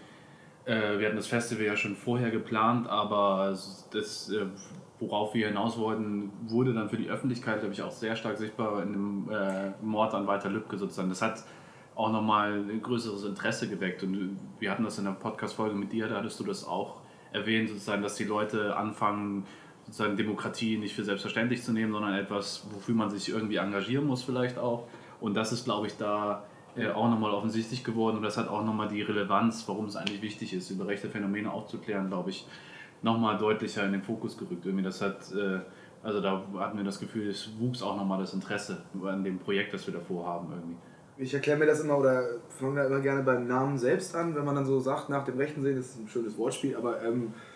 Äh, 0.64 0.98
wir 0.98 1.06
hatten 1.06 1.16
das 1.16 1.26
Festival 1.26 1.64
ja 1.64 1.76
schon 1.76 1.96
vorher 1.96 2.30
geplant, 2.30 2.88
aber 2.88 3.56
das, 3.90 4.30
äh, 4.30 4.46
worauf 5.00 5.34
wir 5.34 5.48
hinaus 5.48 5.78
wollten, 5.78 6.30
wurde 6.46 6.74
dann 6.74 6.88
für 6.88 6.96
die 6.96 7.08
Öffentlichkeit, 7.08 7.60
glaube 7.60 7.74
ich, 7.74 7.82
auch 7.82 7.90
sehr 7.90 8.16
stark 8.16 8.38
sichtbar 8.38 8.82
in 8.82 8.92
dem 8.92 9.30
äh, 9.30 9.70
Mord 9.82 10.14
an 10.14 10.26
Walter 10.26 10.50
Lübcke 10.50 10.76
sozusagen. 10.76 11.08
Das 11.08 11.22
hat 11.22 11.44
auch 11.94 12.12
nochmal 12.12 12.52
ein 12.52 12.80
größeres 12.80 13.24
Interesse 13.24 13.68
geweckt. 13.68 14.02
Und 14.02 14.38
wir 14.60 14.70
hatten 14.70 14.84
das 14.84 14.98
in 14.98 15.04
der 15.04 15.12
Podcast-Folge 15.12 15.74
mit 15.74 15.92
dir, 15.92 16.08
da 16.08 16.16
hattest 16.16 16.38
du 16.38 16.44
das 16.44 16.66
auch 16.66 17.00
erwähnt, 17.32 17.68
sozusagen, 17.68 18.02
dass 18.02 18.14
die 18.14 18.24
Leute 18.24 18.76
anfangen, 18.76 19.46
sozusagen 19.88 20.16
Demokratie 20.16 20.76
nicht 20.76 20.94
für 20.94 21.02
selbstverständlich 21.02 21.62
zu 21.62 21.72
nehmen, 21.72 21.92
sondern 21.92 22.14
etwas, 22.14 22.66
wofür 22.72 22.94
man 22.94 23.10
sich 23.10 23.30
irgendwie 23.30 23.56
engagieren 23.56 24.06
muss 24.06 24.22
vielleicht 24.22 24.58
auch. 24.58 24.86
Und 25.20 25.34
das 25.34 25.50
ist, 25.50 25.64
glaube 25.64 25.86
ich, 25.86 25.96
da 25.96 26.44
äh, 26.76 26.88
auch 26.88 27.08
nochmal 27.08 27.32
offensichtlich 27.32 27.82
geworden 27.82 28.18
und 28.18 28.22
das 28.22 28.36
hat 28.36 28.48
auch 28.48 28.64
nochmal 28.64 28.88
die 28.88 29.02
Relevanz, 29.02 29.64
warum 29.66 29.86
es 29.86 29.96
eigentlich 29.96 30.22
wichtig 30.22 30.52
ist, 30.52 30.70
über 30.70 30.86
rechte 30.86 31.08
Phänomene 31.08 31.50
aufzuklären, 31.50 32.08
glaube 32.08 32.30
ich, 32.30 32.46
nochmal 33.02 33.38
deutlicher 33.38 33.84
in 33.84 33.92
den 33.92 34.02
Fokus 34.02 34.36
gerückt. 34.36 34.66
Irgendwie 34.66 34.84
das 34.84 35.00
hat, 35.00 35.32
äh, 35.32 35.60
also 36.02 36.20
da 36.20 36.42
hatten 36.58 36.76
wir 36.76 36.84
das 36.84 37.00
Gefühl, 37.00 37.28
es 37.28 37.50
wuchs 37.58 37.82
auch 37.82 37.96
nochmal 37.96 38.20
das 38.20 38.34
Interesse 38.34 38.82
an 39.02 39.24
dem 39.24 39.38
Projekt, 39.38 39.72
das 39.72 39.86
wir 39.86 39.94
davor 39.94 40.26
haben 40.26 40.52
irgendwie. 40.52 40.76
Ich 41.16 41.34
erkläre 41.34 41.58
mir 41.58 41.66
das 41.66 41.80
immer 41.80 41.98
oder 41.98 42.22
fange 42.48 42.76
da 42.76 42.86
immer 42.86 43.00
gerne 43.00 43.22
beim 43.24 43.48
Namen 43.48 43.76
selbst 43.76 44.14
an, 44.14 44.36
wenn 44.36 44.44
man 44.44 44.54
dann 44.54 44.66
so 44.66 44.78
sagt, 44.78 45.08
nach 45.08 45.24
dem 45.24 45.36
Rechten 45.36 45.62
sehen, 45.62 45.76
das 45.76 45.86
ist 45.86 46.00
ein 46.00 46.08
schönes 46.08 46.38
Wortspiel, 46.38 46.76
aber 46.76 47.02
ähm, 47.02 47.32
äh, 47.32 47.47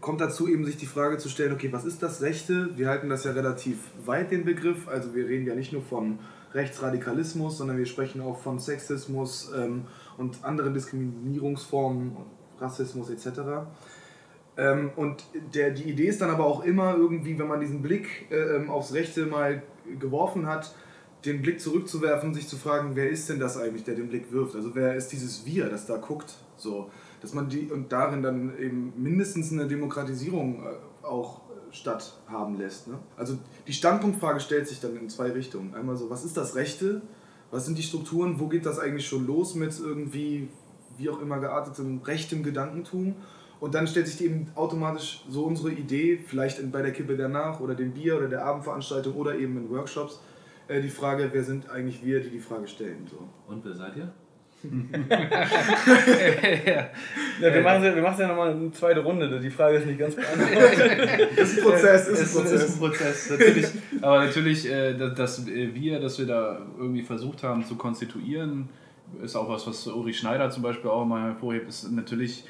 kommt 0.00 0.20
dazu 0.20 0.48
eben 0.48 0.64
sich 0.64 0.76
die 0.76 0.86
Frage 0.86 1.18
zu 1.18 1.28
stellen, 1.28 1.52
okay, 1.52 1.72
was 1.72 1.84
ist 1.84 2.02
das 2.02 2.22
Rechte? 2.22 2.76
Wir 2.76 2.88
halten 2.88 3.08
das 3.08 3.24
ja 3.24 3.32
relativ 3.32 3.78
weit, 4.04 4.30
den 4.30 4.44
Begriff, 4.44 4.88
also 4.88 5.14
wir 5.14 5.28
reden 5.28 5.46
ja 5.46 5.54
nicht 5.54 5.72
nur 5.72 5.82
von 5.82 6.18
Rechtsradikalismus, 6.54 7.58
sondern 7.58 7.78
wir 7.78 7.86
sprechen 7.86 8.20
auch 8.20 8.40
von 8.40 8.58
Sexismus 8.58 9.52
ähm, 9.56 9.84
und 10.18 10.44
anderen 10.44 10.74
Diskriminierungsformen, 10.74 12.16
Rassismus 12.58 13.10
etc. 13.10 13.40
Ähm, 14.56 14.90
und 14.96 15.24
der, 15.54 15.70
die 15.70 15.84
Idee 15.84 16.06
ist 16.06 16.20
dann 16.20 16.30
aber 16.30 16.46
auch 16.46 16.64
immer 16.64 16.96
irgendwie, 16.96 17.38
wenn 17.38 17.46
man 17.46 17.60
diesen 17.60 17.82
Blick 17.82 18.26
äh, 18.30 18.66
aufs 18.68 18.92
Rechte 18.92 19.26
mal 19.26 19.62
geworfen 19.98 20.46
hat, 20.46 20.74
den 21.24 21.42
Blick 21.42 21.60
zurückzuwerfen 21.60 22.34
sich 22.34 22.48
zu 22.48 22.56
fragen, 22.56 22.96
wer 22.96 23.10
ist 23.10 23.28
denn 23.28 23.38
das 23.38 23.56
eigentlich, 23.56 23.84
der 23.84 23.94
den 23.94 24.08
Blick 24.08 24.32
wirft? 24.32 24.56
Also 24.56 24.74
wer 24.74 24.94
ist 24.94 25.08
dieses 25.12 25.44
Wir, 25.46 25.68
das 25.68 25.86
da 25.86 25.98
guckt? 25.98 26.34
So, 26.56 26.90
dass 27.20 27.34
man 27.34 27.48
die 27.48 27.70
und 27.70 27.92
darin 27.92 28.22
dann 28.22 28.58
eben 28.58 28.92
mindestens 28.96 29.52
eine 29.52 29.66
Demokratisierung 29.66 30.64
äh, 30.64 31.06
auch 31.06 31.42
statthaben 31.72 32.58
lässt. 32.58 32.88
Ne? 32.88 32.98
Also 33.16 33.38
die 33.66 33.72
Standpunktfrage 33.72 34.40
stellt 34.40 34.68
sich 34.68 34.80
dann 34.80 34.96
in 34.96 35.08
zwei 35.08 35.30
Richtungen. 35.30 35.74
Einmal 35.74 35.96
so, 35.96 36.10
was 36.10 36.24
ist 36.24 36.36
das 36.36 36.54
Rechte? 36.56 37.02
Was 37.50 37.66
sind 37.66 37.78
die 37.78 37.82
Strukturen? 37.82 38.38
Wo 38.38 38.48
geht 38.48 38.66
das 38.66 38.78
eigentlich 38.78 39.06
schon 39.06 39.26
los 39.26 39.54
mit 39.54 39.78
irgendwie, 39.78 40.48
wie 40.98 41.10
auch 41.10 41.20
immer 41.20 41.38
geartetem 41.38 42.00
rechtem 42.02 42.42
Gedankentum? 42.42 43.16
Und 43.60 43.74
dann 43.74 43.86
stellt 43.86 44.08
sich 44.08 44.24
eben 44.24 44.48
automatisch 44.54 45.24
so 45.28 45.44
unsere 45.44 45.70
Idee, 45.70 46.16
vielleicht 46.16 46.72
bei 46.72 46.80
der 46.80 46.92
Kippe 46.92 47.16
danach 47.16 47.60
oder 47.60 47.74
dem 47.74 47.92
Bier 47.92 48.16
oder 48.16 48.28
der 48.28 48.44
Abendveranstaltung 48.46 49.14
oder 49.14 49.34
eben 49.36 49.56
in 49.58 49.70
Workshops, 49.70 50.20
äh, 50.68 50.80
die 50.80 50.88
Frage, 50.88 51.28
wer 51.32 51.44
sind 51.44 51.68
eigentlich 51.68 52.02
wir, 52.04 52.20
die 52.20 52.30
die 52.30 52.40
Frage 52.40 52.66
stellen. 52.66 53.06
So. 53.10 53.28
Und 53.46 53.64
wer 53.64 53.74
seid 53.74 53.96
ihr? 53.96 54.14
Ja. 54.62 54.70
ja, 57.40 57.54
wir 57.54 57.62
machen 57.62 57.82
es 57.82 58.18
ja, 58.18 58.28
nochmal 58.28 58.50
eine 58.50 58.70
zweite 58.72 59.00
Runde. 59.00 59.40
Die 59.40 59.50
Frage 59.50 59.78
ist 59.78 59.86
nicht 59.86 59.98
ganz 59.98 60.14
beantwortet. 60.14 61.30
ist 61.36 61.58
ein 61.58 61.64
Prozess, 61.64 62.08
ist, 62.08 62.20
ist, 62.20 62.36
ein 62.36 62.42
Prozess. 62.42 62.62
Ist 62.62 62.74
ein 62.74 62.78
Prozess. 62.78 63.30
Natürlich, 63.30 63.66
aber 64.02 64.24
natürlich, 64.24 64.70
äh, 64.70 64.94
dass 64.94 65.46
wir, 65.46 66.00
dass 66.00 66.18
wir 66.18 66.26
da 66.26 66.60
irgendwie 66.78 67.02
versucht 67.02 67.42
haben 67.42 67.64
zu 67.64 67.76
konstituieren, 67.76 68.68
ist 69.22 69.34
auch 69.34 69.48
was, 69.48 69.66
was 69.66 69.86
Uri 69.86 70.12
Schneider 70.12 70.50
zum 70.50 70.62
Beispiel 70.62 70.90
auch 70.90 71.04
mal 71.04 71.22
hervorhebt, 71.22 71.68
ist 71.68 71.90
natürlich 71.90 72.44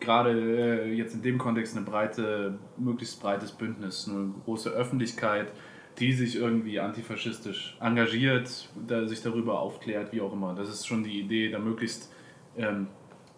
gerade 0.00 0.30
äh, 0.30 0.94
jetzt 0.94 1.14
in 1.14 1.22
dem 1.22 1.38
Kontext 1.38 1.76
eine 1.76 1.84
breite, 1.84 2.58
möglichst 2.78 3.20
breites 3.20 3.52
Bündnis, 3.52 4.08
eine 4.08 4.32
große 4.44 4.70
Öffentlichkeit 4.70 5.52
die 6.00 6.12
sich 6.12 6.36
irgendwie 6.36 6.80
antifaschistisch 6.80 7.76
engagiert, 7.80 8.68
da 8.88 9.06
sich 9.06 9.22
darüber 9.22 9.60
aufklärt, 9.60 10.12
wie 10.12 10.20
auch 10.20 10.32
immer. 10.32 10.54
Das 10.54 10.68
ist 10.68 10.86
schon 10.86 11.04
die 11.04 11.20
Idee, 11.20 11.50
da 11.50 11.58
möglichst, 11.58 12.10
ähm, 12.56 12.88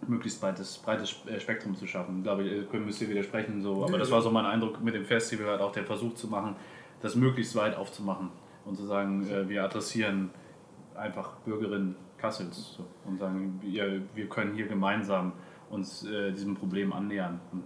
möglichst 0.06 0.40
breites, 0.40 0.78
breites 0.78 1.14
äh, 1.26 1.40
Spektrum 1.40 1.74
zu 1.74 1.86
schaffen. 1.86 2.18
Ich 2.18 2.22
glaube, 2.22 2.44
ihr 2.44 2.64
könnt 2.64 2.86
müsst 2.86 3.02
ihr 3.02 3.08
widersprechen, 3.08 3.60
so. 3.60 3.84
aber 3.84 3.98
das 3.98 4.10
war 4.10 4.22
so 4.22 4.30
mein 4.30 4.46
Eindruck 4.46 4.82
mit 4.82 4.94
dem 4.94 5.04
Festival, 5.04 5.46
halt 5.48 5.60
auch 5.60 5.72
der 5.72 5.84
Versuch 5.84 6.14
zu 6.14 6.28
machen, 6.28 6.54
das 7.00 7.16
möglichst 7.16 7.56
weit 7.56 7.76
aufzumachen 7.76 8.30
und 8.64 8.76
zu 8.76 8.86
sagen, 8.86 9.28
äh, 9.28 9.48
wir 9.48 9.64
adressieren 9.64 10.30
einfach 10.94 11.32
Bürgerinnen 11.44 11.96
Kassels 12.16 12.74
so, 12.76 12.86
und 13.04 13.18
sagen, 13.18 13.58
wir, 13.60 14.02
wir 14.14 14.28
können 14.28 14.54
hier 14.54 14.68
gemeinsam 14.68 15.32
uns 15.70 16.04
äh, 16.04 16.30
diesem 16.30 16.54
Problem 16.54 16.92
annähern. 16.92 17.40
Und 17.50 17.64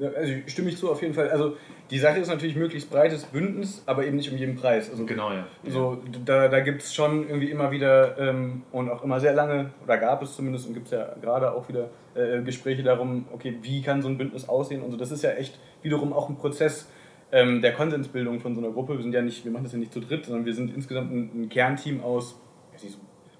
ja, 0.00 0.08
also 0.16 0.32
stimme 0.46 0.70
ich 0.70 0.78
zu, 0.78 0.90
auf 0.90 1.02
jeden 1.02 1.12
Fall. 1.12 1.28
Also 1.28 1.56
die 1.90 1.98
Sache 1.98 2.20
ist 2.20 2.28
natürlich 2.28 2.56
möglichst 2.56 2.90
breites 2.90 3.24
Bündnis, 3.24 3.82
aber 3.84 4.06
eben 4.06 4.16
nicht 4.16 4.32
um 4.32 4.38
jeden 4.38 4.56
Preis. 4.56 4.90
Also, 4.90 5.04
genau, 5.04 5.30
ja. 5.30 5.46
So, 5.68 6.02
da 6.24 6.48
da 6.48 6.60
gibt 6.60 6.80
es 6.80 6.94
schon 6.94 7.28
irgendwie 7.28 7.50
immer 7.50 7.70
wieder 7.70 8.18
ähm, 8.18 8.62
und 8.72 8.88
auch 8.88 9.04
immer 9.04 9.20
sehr 9.20 9.34
lange, 9.34 9.72
oder 9.84 9.98
gab 9.98 10.22
es 10.22 10.34
zumindest 10.34 10.66
und 10.66 10.72
gibt 10.72 10.86
es 10.86 10.92
ja 10.92 11.14
gerade 11.20 11.52
auch 11.52 11.68
wieder 11.68 11.90
äh, 12.14 12.40
Gespräche 12.40 12.82
darum, 12.82 13.26
okay, 13.30 13.58
wie 13.60 13.82
kann 13.82 14.00
so 14.00 14.08
ein 14.08 14.16
Bündnis 14.16 14.48
aussehen 14.48 14.80
und 14.80 14.90
so. 14.90 14.96
Das 14.96 15.10
ist 15.10 15.22
ja 15.22 15.32
echt 15.32 15.58
wiederum 15.82 16.14
auch 16.14 16.30
ein 16.30 16.36
Prozess 16.36 16.88
ähm, 17.30 17.60
der 17.60 17.74
Konsensbildung 17.74 18.40
von 18.40 18.54
so 18.54 18.62
einer 18.62 18.72
Gruppe. 18.72 18.96
Wir 18.96 19.02
sind 19.02 19.12
ja 19.12 19.20
nicht, 19.20 19.44
wir 19.44 19.52
machen 19.52 19.64
das 19.64 19.72
ja 19.72 19.78
nicht 19.78 19.92
zu 19.92 20.00
dritt, 20.00 20.24
sondern 20.24 20.46
wir 20.46 20.54
sind 20.54 20.74
insgesamt 20.74 21.12
ein, 21.12 21.42
ein 21.42 21.48
Kernteam 21.50 22.02
aus 22.02 22.40
nicht, 22.72 22.94
so 22.94 22.98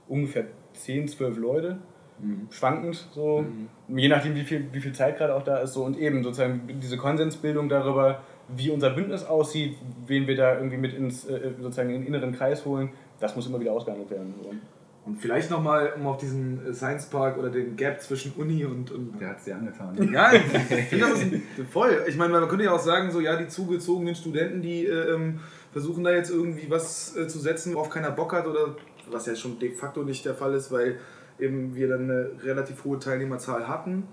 ungefähr 0.08 0.44
10, 0.74 1.08
12 1.08 1.38
Leute 1.38 1.78
mhm. 2.22 2.48
schwankend, 2.50 3.08
so, 3.12 3.42
mhm. 3.88 3.98
je 3.98 4.08
nachdem, 4.08 4.34
wie 4.34 4.44
viel, 4.44 4.66
wie 4.72 4.80
viel 4.80 4.92
Zeit 4.92 5.18
gerade 5.18 5.34
auch 5.34 5.42
da 5.42 5.58
ist. 5.58 5.72
So, 5.72 5.84
und 5.84 5.98
eben 5.98 6.22
sozusagen 6.22 6.62
diese 6.80 6.96
Konsensbildung 6.96 7.68
darüber, 7.68 8.22
wie 8.48 8.70
unser 8.70 8.90
Bündnis 8.90 9.24
aussieht, 9.24 9.76
wen 10.06 10.26
wir 10.26 10.36
da 10.36 10.56
irgendwie 10.56 10.76
mit 10.76 10.94
ins 10.94 11.24
äh, 11.26 11.52
sozusagen 11.60 11.90
in 11.90 12.02
den 12.02 12.06
inneren 12.06 12.32
Kreis 12.32 12.64
holen, 12.64 12.90
das 13.20 13.36
muss 13.36 13.46
immer 13.46 13.60
wieder 13.60 13.72
ausgehandelt 13.72 14.10
werden. 14.10 14.34
So. 14.42 14.50
Und 15.06 15.16
vielleicht 15.16 15.50
nochmal, 15.50 15.94
um 15.96 16.06
auf 16.06 16.18
diesen 16.18 16.66
äh, 16.66 16.74
Science 16.74 17.06
Park 17.06 17.38
oder 17.38 17.48
den 17.48 17.76
Gap 17.76 18.00
zwischen 18.02 18.32
Uni 18.36 18.64
und. 18.64 18.90
und 18.90 19.18
Der 19.20 19.30
hat 19.30 19.38
es 19.38 19.44
dir 19.44 19.56
angetan. 19.56 19.96
Ja, 20.12 20.32
ich 20.32 20.42
finde 20.42 21.06
das 21.06 21.22
ist 21.22 21.32
voll. 21.70 22.04
Ich 22.06 22.16
meine, 22.16 22.32
man 22.32 22.48
könnte 22.48 22.64
ja 22.64 22.72
auch 22.72 22.80
sagen, 22.80 23.10
so, 23.10 23.20
ja, 23.20 23.36
die 23.36 23.48
zugezogenen 23.48 24.14
Studenten, 24.14 24.60
die 24.60 24.86
äh, 24.86 25.14
ähm, 25.14 25.40
versuchen 25.72 26.04
da 26.04 26.10
jetzt 26.10 26.30
irgendwie 26.30 26.68
was 26.70 27.16
äh, 27.16 27.26
zu 27.28 27.38
setzen, 27.38 27.74
worauf 27.74 27.88
keiner 27.88 28.10
Bock 28.10 28.32
hat 28.32 28.46
oder 28.46 28.76
was 29.10 29.26
ja 29.26 29.34
schon 29.34 29.58
de 29.58 29.72
facto 29.72 30.02
nicht 30.02 30.24
der 30.24 30.34
Fall 30.34 30.54
ist, 30.54 30.70
weil 30.70 30.98
eben 31.40 31.74
wir 31.74 31.88
dann 31.88 32.10
eine 32.10 32.30
relativ 32.42 32.84
hohe 32.84 32.98
Teilnehmerzahl 32.98 33.68
hatten. 33.68 34.08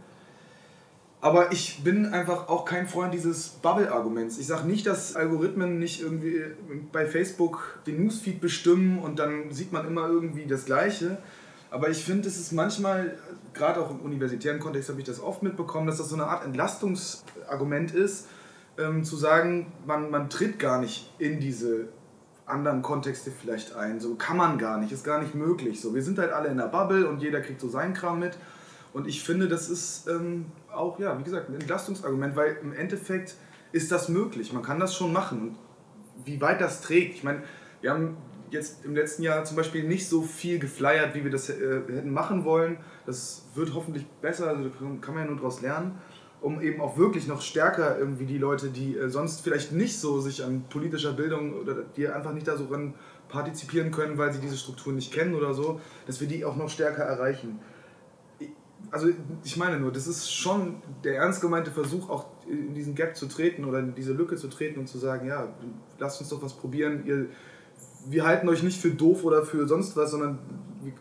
Aber 1.19 1.51
ich 1.51 1.83
bin 1.83 2.05
einfach 2.05 2.47
auch 2.47 2.63
kein 2.63 2.87
Freund 2.87 3.13
dieses 3.13 3.49
Bubble-Arguments. 3.49 4.37
Ich 4.37 4.45
sage 4.47 4.67
nicht, 4.67 4.85
dass 4.85 5.15
Algorithmen 5.15 5.79
nicht 5.79 6.01
irgendwie 6.01 6.41
bei 6.91 7.07
Facebook 7.07 7.79
den 7.87 8.03
Newsfeed 8.03 8.39
bestimmen 8.39 8.99
und 8.99 9.17
dann 9.17 9.51
sieht 9.51 9.71
man 9.71 9.87
immer 9.87 10.07
irgendwie 10.07 10.45
das 10.45 10.65
Gleiche. 10.65 11.17
Aber 11.71 11.89
ich 11.89 12.03
finde, 12.03 12.27
es 12.27 12.37
ist 12.37 12.51
manchmal, 12.51 13.17
gerade 13.53 13.81
auch 13.81 13.89
im 13.89 13.99
universitären 13.99 14.59
Kontext 14.59 14.89
habe 14.89 14.99
ich 14.99 15.05
das 15.05 15.19
oft 15.19 15.41
mitbekommen, 15.41 15.87
dass 15.87 15.97
das 15.97 16.09
so 16.09 16.15
eine 16.15 16.25
Art 16.25 16.45
Entlastungsargument 16.45 17.93
ist, 17.93 18.27
ähm, 18.77 19.03
zu 19.03 19.17
sagen, 19.17 19.73
man, 19.85 20.11
man 20.11 20.29
tritt 20.29 20.59
gar 20.59 20.79
nicht 20.79 21.11
in 21.17 21.39
diese 21.39 21.89
anderen 22.47 22.81
Kontexte 22.81 23.31
vielleicht 23.31 23.75
ein. 23.75 23.99
So 23.99 24.15
kann 24.15 24.37
man 24.37 24.57
gar 24.57 24.77
nicht, 24.77 24.91
ist 24.91 25.03
gar 25.03 25.21
nicht 25.21 25.35
möglich. 25.35 25.81
So, 25.81 25.93
wir 25.93 26.01
sind 26.01 26.17
halt 26.17 26.31
alle 26.31 26.49
in 26.49 26.57
der 26.57 26.67
Bubble 26.67 27.07
und 27.07 27.21
jeder 27.21 27.41
kriegt 27.41 27.61
so 27.61 27.67
seinen 27.67 27.93
Kram 27.93 28.19
mit. 28.19 28.37
Und 28.93 29.07
ich 29.07 29.23
finde, 29.23 29.47
das 29.47 29.69
ist 29.69 30.07
ähm, 30.07 30.45
auch, 30.73 30.97
ja, 30.99 31.19
wie 31.19 31.23
gesagt, 31.23 31.49
ein 31.49 31.55
Entlastungsargument, 31.55 32.35
weil 32.35 32.57
im 32.61 32.73
Endeffekt 32.73 33.35
ist 33.71 33.91
das 33.91 34.09
möglich. 34.09 34.53
Man 34.53 34.63
kann 34.63 34.79
das 34.79 34.95
schon 34.95 35.11
machen. 35.11 35.41
Und 35.41 35.57
wie 36.25 36.41
weit 36.41 36.61
das 36.61 36.81
trägt, 36.81 37.15
ich 37.15 37.23
meine, 37.23 37.43
wir 37.81 37.91
haben 37.91 38.17
jetzt 38.49 38.85
im 38.85 38.95
letzten 38.95 39.23
Jahr 39.23 39.43
zum 39.43 39.57
Beispiel 39.57 39.83
nicht 39.83 40.07
so 40.07 40.21
viel 40.21 40.57
geflyert, 40.57 41.13
wie 41.15 41.23
wir 41.23 41.31
das 41.31 41.49
äh, 41.49 41.81
hätten 41.87 42.11
machen 42.11 42.45
wollen. 42.45 42.77
Das 43.05 43.43
wird 43.55 43.73
hoffentlich 43.73 44.07
besser, 44.21 44.47
also 44.47 44.69
kann 45.01 45.13
man 45.13 45.23
ja 45.23 45.29
nur 45.29 45.35
daraus 45.35 45.61
lernen 45.61 45.99
um 46.41 46.61
eben 46.61 46.81
auch 46.81 46.97
wirklich 46.97 47.27
noch 47.27 47.41
stärker 47.41 47.97
irgendwie 47.97 48.25
die 48.25 48.37
Leute, 48.37 48.69
die 48.69 48.95
äh, 48.95 49.09
sonst 49.09 49.41
vielleicht 49.41 49.71
nicht 49.71 49.99
so 49.99 50.19
sich 50.19 50.43
an 50.43 50.65
politischer 50.69 51.13
Bildung 51.13 51.53
oder 51.55 51.83
die 51.95 52.07
einfach 52.07 52.33
nicht 52.33 52.47
da 52.47 52.57
so 52.57 52.65
ran 52.65 52.93
partizipieren 53.27 53.91
können, 53.91 54.17
weil 54.17 54.31
sie 54.31 54.39
diese 54.39 54.57
Strukturen 54.57 54.95
nicht 54.95 55.11
kennen 55.11 55.35
oder 55.35 55.53
so, 55.53 55.81
dass 56.05 56.21
wir 56.21 56.27
die 56.27 56.45
auch 56.45 56.55
noch 56.55 56.69
stärker 56.69 57.03
erreichen. 57.03 57.59
Also 58.91 59.09
ich 59.43 59.57
meine 59.57 59.79
nur, 59.79 59.91
das 59.91 60.07
ist 60.07 60.31
schon 60.31 60.75
der 61.03 61.17
ernst 61.17 61.41
gemeinte 61.41 61.71
Versuch, 61.71 62.09
auch 62.09 62.27
in 62.47 62.73
diesen 62.73 62.95
Gap 62.95 63.17
zu 63.17 63.25
treten 63.27 63.65
oder 63.65 63.79
in 63.79 63.95
diese 63.95 64.13
Lücke 64.13 64.37
zu 64.37 64.47
treten 64.47 64.79
und 64.79 64.87
zu 64.87 64.97
sagen, 64.97 65.27
ja, 65.27 65.53
lasst 65.99 66.21
uns 66.21 66.29
doch 66.29 66.41
was 66.41 66.53
probieren. 66.53 67.05
Ihr, 67.05 67.25
wir 68.07 68.25
halten 68.25 68.47
euch 68.47 68.63
nicht 68.63 68.79
für 68.79 68.91
doof 68.91 69.25
oder 69.25 69.43
für 69.43 69.67
sonst 69.67 69.97
was, 69.97 70.11
sondern 70.11 70.39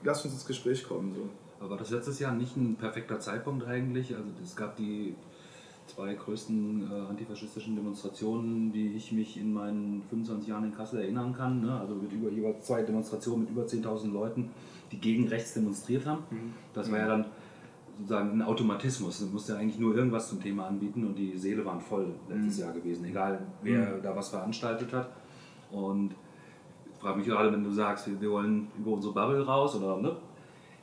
lasst 0.02 0.24
uns 0.24 0.34
ins 0.34 0.46
Gespräch 0.46 0.82
kommen. 0.88 1.14
So. 1.14 1.28
Aber 1.60 1.70
war 1.70 1.76
das 1.78 1.90
letztes 1.90 2.18
Jahr 2.18 2.32
nicht 2.34 2.56
ein 2.56 2.76
perfekter 2.76 3.18
Zeitpunkt 3.20 3.66
eigentlich? 3.66 4.14
Also 4.14 4.28
es 4.42 4.54
gab 4.56 4.76
die 4.76 5.14
zwei 5.86 6.14
größten 6.14 6.90
äh, 6.90 7.08
antifaschistischen 7.10 7.76
Demonstrationen, 7.76 8.72
die 8.72 8.88
ich 8.94 9.12
mich 9.12 9.38
in 9.38 9.52
meinen 9.54 10.02
25 10.10 10.48
Jahren 10.48 10.64
in 10.64 10.74
Kassel 10.74 11.00
erinnern 11.00 11.32
kann. 11.32 11.60
Ne? 11.62 11.78
Also 11.80 11.94
mit 11.94 12.12
über 12.12 12.28
jeweils 12.30 12.66
zwei 12.66 12.82
Demonstrationen 12.82 13.42
mit 13.42 13.50
über 13.50 13.62
10.000 13.62 14.12
Leuten, 14.12 14.50
die 14.92 14.98
gegen 14.98 15.28
rechts 15.28 15.54
demonstriert 15.54 16.04
haben. 16.06 16.22
Mhm. 16.30 16.52
Das 16.74 16.90
war 16.90 16.98
ja 16.98 17.06
dann 17.08 17.24
sozusagen 17.98 18.30
ein 18.32 18.42
Automatismus. 18.42 19.20
Du 19.20 19.26
musst 19.26 19.48
ja 19.48 19.56
eigentlich 19.56 19.78
nur 19.78 19.94
irgendwas 19.96 20.28
zum 20.28 20.42
Thema 20.42 20.66
anbieten 20.66 21.06
und 21.06 21.14
die 21.16 21.38
Seele 21.38 21.64
waren 21.64 21.80
voll 21.80 22.08
letztes 22.28 22.56
Mhm. 22.58 22.62
Jahr 22.64 22.72
gewesen, 22.74 23.04
egal 23.06 23.40
wer 23.62 23.98
da 23.98 24.14
was 24.14 24.28
veranstaltet 24.28 24.92
hat. 24.92 25.08
Und 25.70 26.10
ich 26.92 27.00
frage 27.00 27.18
mich 27.18 27.26
gerade, 27.28 27.52
wenn 27.52 27.62
du 27.64 27.70
sagst, 27.70 28.08
wir- 28.08 28.20
wir 28.20 28.30
wollen 28.30 28.66
über 28.76 28.90
unsere 28.90 29.14
Bubble 29.14 29.46
raus 29.46 29.76
oder 29.76 29.96
ne? 29.98 30.16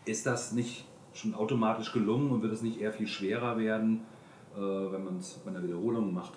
Ist 0.06 0.26
das 0.26 0.52
nicht 0.52 0.86
schon 1.14 1.36
automatisch 1.36 1.92
gelungen 1.94 2.32
und 2.32 2.42
wird 2.42 2.54
es 2.54 2.62
nicht 2.62 2.82
eher 2.82 2.92
viel 2.92 3.08
schwerer 3.08 3.58
werden, 3.58 4.02
äh, 4.56 4.60
wenn 4.60 5.04
man 5.04 5.18
es 5.18 5.42
bei 5.46 5.52
einer 5.52 5.64
Wiederholung 5.64 6.14
macht? 6.14 6.34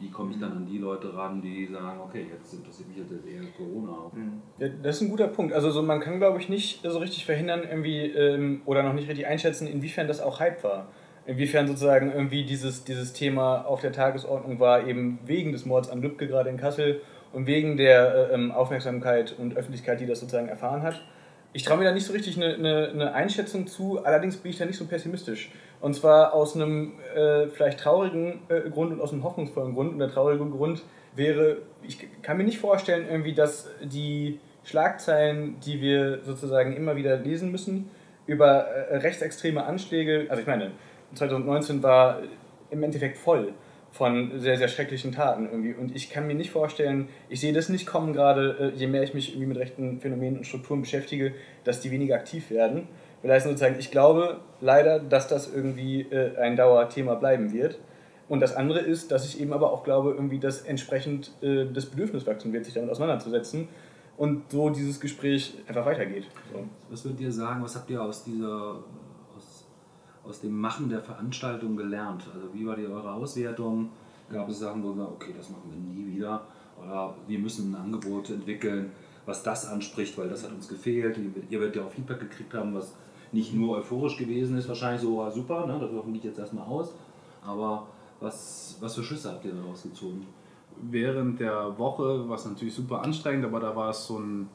Wie 0.00 0.10
komme 0.10 0.32
ich 0.32 0.38
dann 0.38 0.52
an 0.52 0.66
die 0.66 0.78
Leute 0.78 1.12
ran, 1.12 1.42
die 1.42 1.66
sagen, 1.66 1.98
okay, 2.00 2.26
jetzt 2.32 2.54
interessiert 2.54 2.88
mich 2.88 2.98
jetzt 2.98 3.10
eher 3.10 3.42
Corona. 3.56 4.12
Ja, 4.58 4.68
das 4.80 4.96
ist 4.96 5.02
ein 5.02 5.10
guter 5.10 5.26
Punkt. 5.26 5.52
Also 5.52 5.72
so, 5.72 5.82
man 5.82 5.98
kann, 5.98 6.18
glaube 6.18 6.38
ich, 6.38 6.48
nicht 6.48 6.82
so 6.84 6.98
richtig 6.98 7.24
verhindern 7.24 7.62
irgendwie 7.68 8.04
ähm, 8.06 8.62
oder 8.64 8.84
noch 8.84 8.92
nicht 8.92 9.08
richtig 9.08 9.26
einschätzen, 9.26 9.66
inwiefern 9.66 10.06
das 10.06 10.20
auch 10.20 10.38
Hype 10.38 10.62
war. 10.62 10.86
Inwiefern 11.26 11.66
sozusagen 11.66 12.12
irgendwie 12.12 12.44
dieses, 12.44 12.84
dieses 12.84 13.12
Thema 13.12 13.62
auf 13.66 13.80
der 13.80 13.90
Tagesordnung 13.90 14.60
war, 14.60 14.86
eben 14.86 15.18
wegen 15.26 15.50
des 15.50 15.66
Mords 15.66 15.90
an 15.90 16.00
Lübcke 16.00 16.28
gerade 16.28 16.48
in 16.48 16.58
Kassel 16.58 17.00
und 17.32 17.46
wegen 17.46 17.76
der 17.76 18.30
äh, 18.30 18.34
ähm, 18.34 18.52
Aufmerksamkeit 18.52 19.34
und 19.36 19.56
Öffentlichkeit, 19.56 20.00
die 20.00 20.06
das 20.06 20.20
sozusagen 20.20 20.48
erfahren 20.48 20.82
hat. 20.82 21.02
Ich 21.52 21.64
traue 21.64 21.78
mir 21.78 21.84
da 21.84 21.92
nicht 21.92 22.06
so 22.06 22.12
richtig 22.12 22.36
eine, 22.36 22.54
eine, 22.54 22.88
eine 22.88 23.14
Einschätzung 23.14 23.66
zu, 23.66 24.04
allerdings 24.04 24.36
bin 24.36 24.50
ich 24.50 24.58
da 24.58 24.66
nicht 24.66 24.76
so 24.76 24.84
pessimistisch. 24.84 25.50
Und 25.80 25.94
zwar 25.94 26.34
aus 26.34 26.54
einem 26.54 26.92
äh, 27.14 27.46
vielleicht 27.48 27.80
traurigen 27.80 28.40
äh, 28.48 28.68
Grund 28.68 28.92
und 28.92 29.00
aus 29.00 29.12
einem 29.12 29.24
hoffnungsvollen 29.24 29.74
Grund. 29.74 29.92
Und 29.92 29.98
der 29.98 30.10
traurige 30.10 30.44
Grund 30.44 30.82
wäre, 31.14 31.58
ich 31.82 32.06
kann 32.22 32.36
mir 32.36 32.44
nicht 32.44 32.58
vorstellen, 32.58 33.06
irgendwie, 33.08 33.32
dass 33.32 33.70
die 33.82 34.40
Schlagzeilen, 34.64 35.58
die 35.60 35.80
wir 35.80 36.22
sozusagen 36.24 36.76
immer 36.76 36.96
wieder 36.96 37.16
lesen 37.16 37.50
müssen, 37.50 37.90
über 38.26 38.66
äh, 38.66 38.96
rechtsextreme 38.98 39.64
Anschläge, 39.64 40.26
also 40.28 40.42
ich 40.42 40.46
meine, 40.46 40.72
2019 41.14 41.82
war 41.82 42.20
im 42.70 42.82
Endeffekt 42.82 43.16
voll 43.16 43.54
von 43.90 44.38
sehr, 44.38 44.56
sehr 44.58 44.68
schrecklichen 44.68 45.12
Taten 45.12 45.46
irgendwie. 45.46 45.74
Und 45.74 45.96
ich 45.96 46.10
kann 46.10 46.26
mir 46.26 46.34
nicht 46.34 46.50
vorstellen, 46.50 47.08
ich 47.28 47.40
sehe 47.40 47.52
das 47.52 47.68
nicht 47.68 47.86
kommen 47.86 48.12
gerade, 48.12 48.72
äh, 48.74 48.78
je 48.78 48.86
mehr 48.86 49.02
ich 49.02 49.14
mich 49.14 49.30
irgendwie 49.30 49.48
mit 49.48 49.58
rechten 49.58 50.00
Phänomenen 50.00 50.38
und 50.38 50.46
Strukturen 50.46 50.80
beschäftige, 50.80 51.34
dass 51.64 51.80
die 51.80 51.90
weniger 51.90 52.14
aktiv 52.14 52.50
werden. 52.50 52.88
Will 53.22 53.32
heißen 53.32 53.50
sozusagen, 53.50 53.76
ich 53.78 53.90
glaube 53.90 54.40
leider, 54.60 55.00
dass 55.00 55.26
das 55.26 55.52
irgendwie 55.52 56.02
äh, 56.02 56.36
ein 56.36 56.56
Dauerthema 56.56 57.14
bleiben 57.14 57.52
wird. 57.52 57.78
Und 58.28 58.40
das 58.40 58.54
andere 58.54 58.80
ist, 58.80 59.10
dass 59.10 59.24
ich 59.24 59.40
eben 59.40 59.52
aber 59.52 59.72
auch 59.72 59.84
glaube, 59.84 60.10
irgendwie, 60.10 60.38
dass 60.38 60.60
entsprechend 60.60 61.32
äh, 61.42 61.64
das 61.72 61.86
Bedürfnis 61.86 62.26
wachsen 62.26 62.52
wird, 62.52 62.66
sich 62.66 62.74
damit 62.74 62.90
auseinanderzusetzen 62.90 63.68
und 64.18 64.50
so 64.50 64.68
dieses 64.68 65.00
Gespräch 65.00 65.54
einfach 65.66 65.86
weitergeht. 65.86 66.26
So. 66.52 66.64
Was 66.90 67.04
würdet 67.04 67.20
ihr 67.20 67.32
sagen, 67.32 67.62
was 67.62 67.74
habt 67.74 67.88
ihr 67.88 68.02
aus 68.02 68.24
dieser 68.24 68.80
aus 70.28 70.40
dem 70.40 70.58
Machen 70.58 70.88
der 70.88 71.00
Veranstaltung 71.00 71.76
gelernt? 71.76 72.24
Also 72.34 72.52
wie 72.52 72.66
war 72.66 72.76
die 72.76 72.86
eure 72.86 73.12
Auswertung? 73.12 73.90
Gab 74.30 74.48
es 74.48 74.58
Sachen, 74.58 74.82
wo 74.82 74.94
wir, 74.94 75.08
okay, 75.08 75.32
das 75.36 75.48
machen 75.50 75.70
wir 75.70 75.78
nie 75.78 76.14
wieder? 76.14 76.42
Oder 76.82 77.14
wir 77.26 77.38
müssen 77.38 77.72
ein 77.72 77.80
Angebot 77.80 78.30
entwickeln, 78.30 78.92
was 79.26 79.42
das 79.42 79.66
anspricht, 79.66 80.16
weil 80.18 80.28
das 80.28 80.44
hat 80.44 80.52
uns 80.52 80.68
gefehlt. 80.68 81.18
Ihr 81.48 81.60
werdet 81.60 81.76
ja 81.76 81.84
auch 81.84 81.90
Feedback 81.90 82.20
gekriegt 82.20 82.54
haben, 82.54 82.74
was 82.74 82.94
nicht 83.32 83.54
nur 83.54 83.78
euphorisch 83.78 84.16
gewesen 84.16 84.56
ist, 84.56 84.68
wahrscheinlich 84.68 85.02
so 85.02 85.18
war 85.18 85.30
super, 85.30 85.66
ne? 85.66 85.78
das 85.80 85.90
geht 86.12 86.24
jetzt 86.24 86.38
erstmal 86.38 86.66
aus. 86.66 86.94
Aber 87.44 87.86
was, 88.20 88.76
was 88.80 88.94
für 88.94 89.02
Schlüsse 89.02 89.30
habt 89.30 89.44
ihr 89.44 89.52
daraus 89.52 89.82
gezogen? 89.82 90.26
während 90.80 91.40
der 91.40 91.76
Woche 91.78 92.28
war 92.28 92.36
es 92.36 92.44
natürlich 92.44 92.74
super 92.74 93.02
anstrengend, 93.02 93.44
aber 93.44 93.60
da 93.60 93.74
war 93.74 93.90
es 93.90 94.06
so 94.06 94.18
ein, 94.18 94.48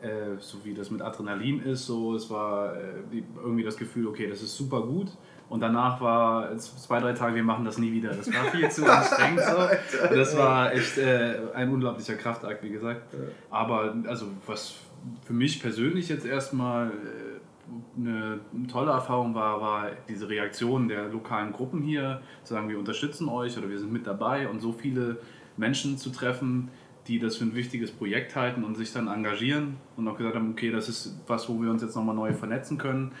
äh, 0.00 0.38
so 0.38 0.64
wie 0.64 0.74
das 0.74 0.90
mit 0.90 1.02
Adrenalin 1.02 1.60
ist, 1.60 1.86
so 1.86 2.14
es 2.14 2.30
war 2.30 2.76
äh, 2.76 3.22
irgendwie 3.42 3.64
das 3.64 3.76
Gefühl, 3.76 4.06
okay, 4.06 4.28
das 4.28 4.42
ist 4.42 4.56
super 4.56 4.82
gut. 4.82 5.08
Und 5.48 5.60
danach 5.60 6.00
war 6.00 6.56
zwei, 6.58 7.00
drei 7.00 7.14
Tage, 7.14 7.34
wir 7.36 7.42
machen 7.42 7.64
das 7.64 7.78
nie 7.78 7.90
wieder. 7.90 8.10
Das 8.10 8.32
war 8.32 8.44
viel 8.44 8.70
zu 8.70 8.84
anstrengend 8.92 9.40
so. 9.40 10.08
Und 10.08 10.16
das 10.16 10.36
war 10.36 10.72
echt 10.74 10.98
äh, 10.98 11.36
ein 11.54 11.70
unglaublicher 11.70 12.16
Kraftakt, 12.16 12.62
wie 12.62 12.68
gesagt. 12.68 13.02
Aber 13.50 13.94
also 14.06 14.26
was 14.46 14.76
für 15.24 15.32
mich 15.32 15.62
persönlich 15.62 16.08
jetzt 16.10 16.26
erstmal 16.26 16.88
äh, 16.88 17.98
eine 17.98 18.40
tolle 18.70 18.92
Erfahrung 18.92 19.34
war, 19.34 19.60
war 19.60 19.90
diese 20.08 20.28
Reaktion 20.28 20.88
der 20.88 21.08
lokalen 21.08 21.52
Gruppen 21.52 21.82
hier, 21.82 22.20
zu 22.44 22.54
sagen, 22.54 22.68
wir 22.68 22.78
unterstützen 22.78 23.28
euch 23.28 23.56
oder 23.56 23.68
wir 23.68 23.78
sind 23.78 23.92
mit 23.92 24.06
dabei 24.06 24.48
und 24.48 24.60
so 24.60 24.72
viele 24.72 25.18
Menschen 25.56 25.98
zu 25.98 26.10
treffen, 26.10 26.70
die 27.08 27.18
das 27.18 27.36
für 27.36 27.44
ein 27.44 27.54
wichtiges 27.54 27.90
Projekt 27.90 28.36
halten 28.36 28.62
und 28.62 28.76
sich 28.76 28.92
dann 28.92 29.08
engagieren 29.08 29.78
und 29.96 30.06
auch 30.06 30.16
gesagt 30.16 30.36
haben, 30.36 30.50
okay, 30.50 30.70
das 30.70 30.88
ist 30.88 31.18
was, 31.26 31.48
wo 31.48 31.60
wir 31.60 31.70
uns 31.70 31.82
jetzt 31.82 31.96
nochmal 31.96 32.14
neu 32.14 32.32
vernetzen 32.34 32.76
können. 32.76 33.12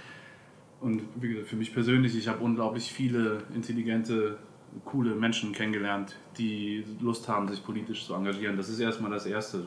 Und 0.80 1.02
wie 1.16 1.30
gesagt, 1.30 1.48
für 1.48 1.56
mich 1.56 1.72
persönlich, 1.72 2.16
ich 2.16 2.28
habe 2.28 2.44
unglaublich 2.44 2.92
viele 2.92 3.38
intelligente, 3.54 4.36
coole 4.84 5.14
Menschen 5.14 5.52
kennengelernt, 5.52 6.16
die 6.36 6.84
Lust 7.00 7.26
haben, 7.26 7.48
sich 7.48 7.64
politisch 7.64 8.06
zu 8.06 8.14
engagieren. 8.14 8.58
Das 8.58 8.68
ist 8.68 8.78
erstmal 8.78 9.10
das 9.10 9.24
Erste. 9.24 9.64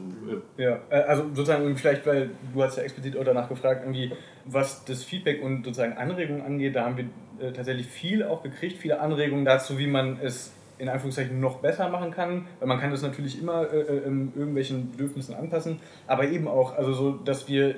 Ja, 0.58 0.80
äh, 0.90 1.02
also 1.02 1.24
sozusagen 1.34 1.76
vielleicht, 1.76 2.06
weil 2.06 2.30
du 2.54 2.62
hast 2.62 2.78
ja 2.78 2.84
explizit 2.84 3.18
auch 3.18 3.26
danach 3.26 3.50
gefragt, 3.50 3.82
irgendwie, 3.84 4.14
was 4.46 4.86
das 4.86 5.04
Feedback 5.04 5.42
und 5.42 5.66
sozusagen 5.66 5.94
Anregungen 5.94 6.44
angeht, 6.44 6.76
da 6.76 6.86
haben 6.86 6.98
wir 6.98 7.06
äh, 7.46 7.52
tatsächlich 7.52 7.88
viel 7.88 8.24
auch 8.24 8.44
gekriegt, 8.44 8.78
viele 8.78 9.02
Anregungen 9.02 9.44
dazu, 9.44 9.80
wie 9.80 9.88
man 9.88 10.20
es 10.22 10.54
in 10.82 10.90
Anführungszeichen 10.90 11.40
noch 11.40 11.60
besser 11.60 11.88
machen 11.90 12.12
kann, 12.12 12.46
weil 12.60 12.68
man 12.68 12.80
kann 12.80 12.92
das 12.92 13.02
natürlich 13.04 13.40
immer 13.42 13.72
äh, 13.72 13.80
äh, 13.82 13.98
ähm, 14.08 14.34
irgendwelchen 14.36 14.92
Bedürfnissen 14.92 15.36
anpassen, 15.36 15.80
aber 16.08 16.28
eben 16.28 16.48
auch, 16.48 16.76
also 16.76 16.94
so, 16.94 17.12
dass 17.12 17.48
wir 17.48 17.76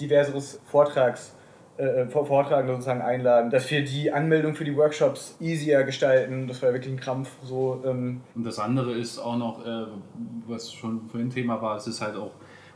diverseres 0.00 0.60
Vortrags 0.64 1.34
äh, 1.76 2.06
Vor- 2.06 2.26
Vortragende 2.26 2.72
sozusagen 2.74 3.02
einladen, 3.02 3.50
dass 3.50 3.70
wir 3.70 3.84
die 3.84 4.10
Anmeldung 4.12 4.54
für 4.54 4.64
die 4.64 4.76
Workshops 4.76 5.36
easier 5.40 5.84
gestalten, 5.84 6.46
das 6.46 6.62
war 6.62 6.72
wirklich 6.72 6.92
ein 6.94 7.00
Krampf, 7.00 7.30
so 7.42 7.82
ähm, 7.84 8.20
Und 8.34 8.44
das 8.44 8.58
andere 8.58 8.92
ist 8.92 9.18
auch 9.18 9.36
noch, 9.36 9.64
äh, 9.66 9.86
was 10.46 10.72
schon 10.72 11.08
vorhin 11.08 11.30
Thema 11.30 11.60
war, 11.60 11.76
es 11.76 11.86
ist 11.86 12.00
halt 12.00 12.16
auch 12.16 12.32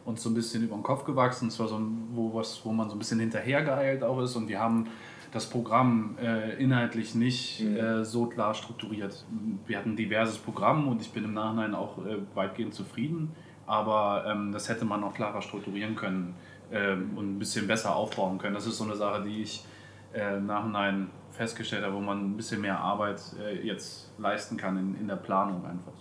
uns 0.07 0.23
so 0.23 0.31
ein 0.31 0.35
bisschen 0.35 0.63
über 0.63 0.77
den 0.77 0.85
Kopf 0.85 1.05
gewachsen. 1.05 1.49
Es 1.49 1.59
war 1.59 1.67
so 1.67 1.79
ein, 1.79 2.09
wo, 2.13 2.33
was, 2.33 2.61
wo 2.65 2.71
man 2.71 2.89
so 2.89 2.95
ein 2.95 2.99
bisschen 3.01 3.19
hinterhergeeilt 3.19 4.05
auch 4.05 4.21
ist. 4.23 4.37
Und 4.37 4.49
wir 4.49 4.61
haben 4.61 4.87
das 5.33 5.49
Programm 5.49 6.17
äh, 6.21 6.63
inhaltlich 6.63 7.15
nicht 7.15 7.61
äh, 7.61 8.05
so 8.05 8.27
klar 8.27 8.55
strukturiert. 8.55 9.25
Wir 9.67 9.79
hatten 9.79 9.91
ein 9.91 9.97
diverses 9.97 10.39
Programm 10.39 10.89
und 10.89 11.03
ich 11.03 11.13
bin 11.13 11.25
im 11.25 11.35
Nachhinein 11.35 11.75
auch 11.75 11.99
äh, 11.99 12.19
weitgehend 12.35 12.75
zufrieden, 12.75 13.33
aber 13.67 14.25
ähm, 14.29 14.53
das 14.53 14.69
hätte 14.69 14.85
man 14.85 15.01
noch 15.01 15.15
klarer 15.15 15.43
strukturieren 15.43 15.97
können 15.97 16.35
ähm, 16.71 17.11
und 17.17 17.37
ein 17.37 17.39
bisschen 17.39 17.67
besser 17.67 17.95
aufbauen 17.95 18.39
können. 18.39 18.55
Das 18.55 18.67
ist 18.67 18.79
so 18.79 18.85
eine 18.85 18.97
Sache, 18.97 19.25
die 19.25 19.43
ich 19.43 19.65
äh, 20.13 20.37
im 20.37 20.47
Nachhinein 20.47 21.11
festgestellt 21.33 21.85
habe, 21.85 21.95
wo 21.95 22.01
man 22.01 22.33
ein 22.33 22.37
bisschen 22.37 22.61
mehr 22.61 22.79
Arbeit 22.79 23.21
äh, 23.41 23.61
jetzt 23.67 24.11
leisten 24.19 24.57
kann 24.57 24.77
in, 24.77 25.01
in 25.01 25.09
der 25.09 25.17
Planung 25.17 25.65
einfach. 25.67 25.93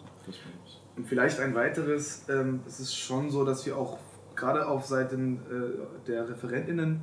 Und 0.96 1.08
vielleicht 1.08 1.40
ein 1.40 1.54
weiteres, 1.54 2.28
ähm, 2.30 2.62
es 2.66 2.80
ist 2.80 2.96
schon 2.96 3.30
so, 3.30 3.44
dass 3.44 3.66
wir 3.66 3.78
auch 3.78 3.98
gerade 4.36 4.68
auf 4.68 4.86
Seiten 4.86 5.38
äh, 5.50 6.08
der 6.08 6.30
ReferentInnen 6.30 7.02